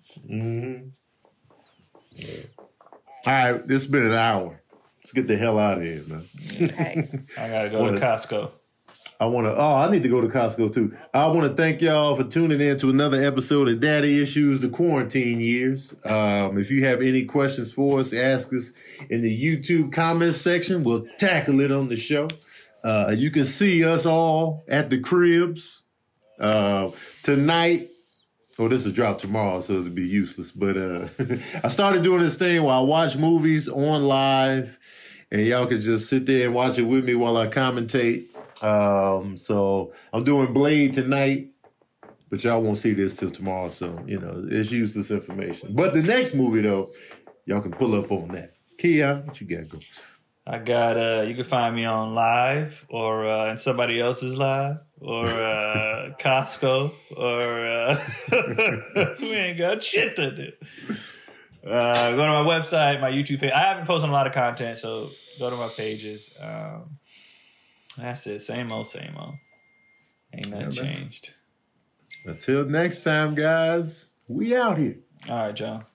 All 3.25 3.33
right, 3.33 3.67
this 3.67 3.83
has 3.83 3.87
been 3.91 4.05
an 4.05 4.13
hour. 4.13 4.61
Let's 4.99 5.13
get 5.13 5.27
the 5.27 5.37
hell 5.37 5.57
out 5.57 5.79
of 5.79 5.83
here, 5.83 6.01
man. 6.07 6.23
Okay. 6.53 7.09
I 7.39 7.47
gotta 7.49 7.69
go 7.69 7.87
to 7.87 7.93
What? 7.93 8.01
Costco. 8.01 8.51
I 9.19 9.25
want 9.25 9.45
to. 9.45 9.55
Oh, 9.55 9.75
I 9.75 9.89
need 9.91 10.03
to 10.03 10.09
go 10.09 10.21
to 10.21 10.27
Costco 10.27 10.73
too. 10.73 10.95
I 11.13 11.27
want 11.27 11.43
to 11.49 11.55
thank 11.55 11.81
y'all 11.81 12.15
for 12.15 12.23
tuning 12.23 12.59
in 12.61 12.77
to 12.77 12.89
another 12.89 13.23
episode 13.23 13.67
of 13.67 13.79
Daddy 13.79 14.21
Issues: 14.21 14.61
The 14.61 14.69
Quarantine 14.69 15.39
Years. 15.39 15.95
Um, 16.05 16.59
if 16.59 16.69
you 16.71 16.85
have 16.85 17.01
any 17.01 17.25
questions 17.25 17.71
for 17.71 17.99
us, 17.99 18.13
ask 18.13 18.53
us 18.53 18.73
in 19.09 19.21
the 19.21 19.43
YouTube 19.43 19.91
comments 19.91 20.37
section. 20.37 20.83
We'll 20.83 21.05
tackle 21.17 21.61
it 21.61 21.71
on 21.71 21.87
the 21.87 21.97
show. 21.97 22.27
Uh, 22.83 23.13
you 23.15 23.29
can 23.31 23.45
see 23.45 23.83
us 23.85 24.05
all 24.07 24.63
at 24.67 24.89
the 24.89 24.99
cribs 24.99 25.83
uh, 26.41 26.91
tonight. 27.23 27.87
Oh, 28.59 28.67
this 28.67 28.85
is 28.85 28.91
drop 28.91 29.17
tomorrow, 29.17 29.61
so 29.61 29.73
it'll 29.73 29.89
be 29.89 30.07
useless. 30.07 30.51
But 30.51 30.75
uh, 30.75 31.07
I 31.63 31.69
started 31.69 32.03
doing 32.03 32.21
this 32.21 32.35
thing 32.35 32.63
where 32.63 32.75
I 32.75 32.81
watch 32.81 33.15
movies 33.15 33.69
on 33.69 34.03
live, 34.03 34.77
and 35.31 35.45
y'all 35.45 35.67
can 35.67 35.81
just 35.81 36.09
sit 36.09 36.25
there 36.25 36.47
and 36.47 36.53
watch 36.53 36.77
it 36.77 36.83
with 36.83 37.05
me 37.05 37.15
while 37.15 37.37
I 37.37 37.47
commentate. 37.47 38.27
Um, 38.61 39.37
so 39.37 39.93
I'm 40.11 40.23
doing 40.23 40.53
Blade 40.53 40.93
tonight, 40.93 41.51
but 42.29 42.43
y'all 42.43 42.61
won't 42.61 42.77
see 42.77 42.93
this 42.93 43.15
till 43.15 43.29
tomorrow. 43.29 43.69
So 43.69 44.03
you 44.05 44.19
know 44.19 44.45
it's 44.49 44.71
useless 44.71 45.11
information. 45.11 45.73
But 45.73 45.93
the 45.93 46.03
next 46.03 46.35
movie 46.35 46.61
though, 46.61 46.91
y'all 47.45 47.61
can 47.61 47.71
pull 47.71 47.95
up 47.95 48.11
on 48.11 48.29
that. 48.29 48.51
Kia, 48.77 49.23
what 49.25 49.39
you 49.39 49.47
got 49.47 49.69
going? 49.69 49.85
I 50.45 50.59
got 50.59 50.97
uh 50.97 51.21
you 51.21 51.35
can 51.35 51.45
find 51.45 51.75
me 51.75 51.85
on 51.85 52.13
live 52.13 52.85
or 52.89 53.27
uh 53.27 53.51
in 53.51 53.57
somebody 53.57 54.01
else's 54.01 54.35
live 54.35 54.79
or 55.01 55.25
uh 55.25 56.11
Costco 56.19 56.93
or 57.17 57.41
uh 57.67 59.15
we 59.19 59.33
ain't 59.33 59.57
got 59.57 59.83
shit 59.83 60.15
to 60.15 60.31
do. 60.35 60.51
Uh 61.67 62.11
go 62.11 62.17
to 62.17 62.43
my 62.43 62.45
website, 62.45 63.01
my 63.01 63.11
YouTube 63.11 63.39
page. 63.41 63.51
I 63.51 63.59
haven't 63.61 63.87
posted 63.87 64.09
a 64.09 64.13
lot 64.13 64.27
of 64.27 64.33
content, 64.33 64.77
so 64.77 65.09
go 65.39 65.49
to 65.49 65.55
my 65.55 65.69
pages. 65.69 66.29
Um 66.39 66.97
that's 67.97 68.25
it. 68.27 68.41
Same 68.41 68.71
old, 68.71 68.87
same 68.87 69.15
old. 69.17 69.35
Ain't 70.33 70.49
nothing 70.49 70.71
changed. 70.71 71.33
Until 72.25 72.65
next 72.65 73.03
time, 73.03 73.35
guys. 73.35 74.11
We 74.27 74.55
out 74.55 74.77
here. 74.77 74.97
All 75.27 75.47
right, 75.47 75.55
John. 75.55 75.85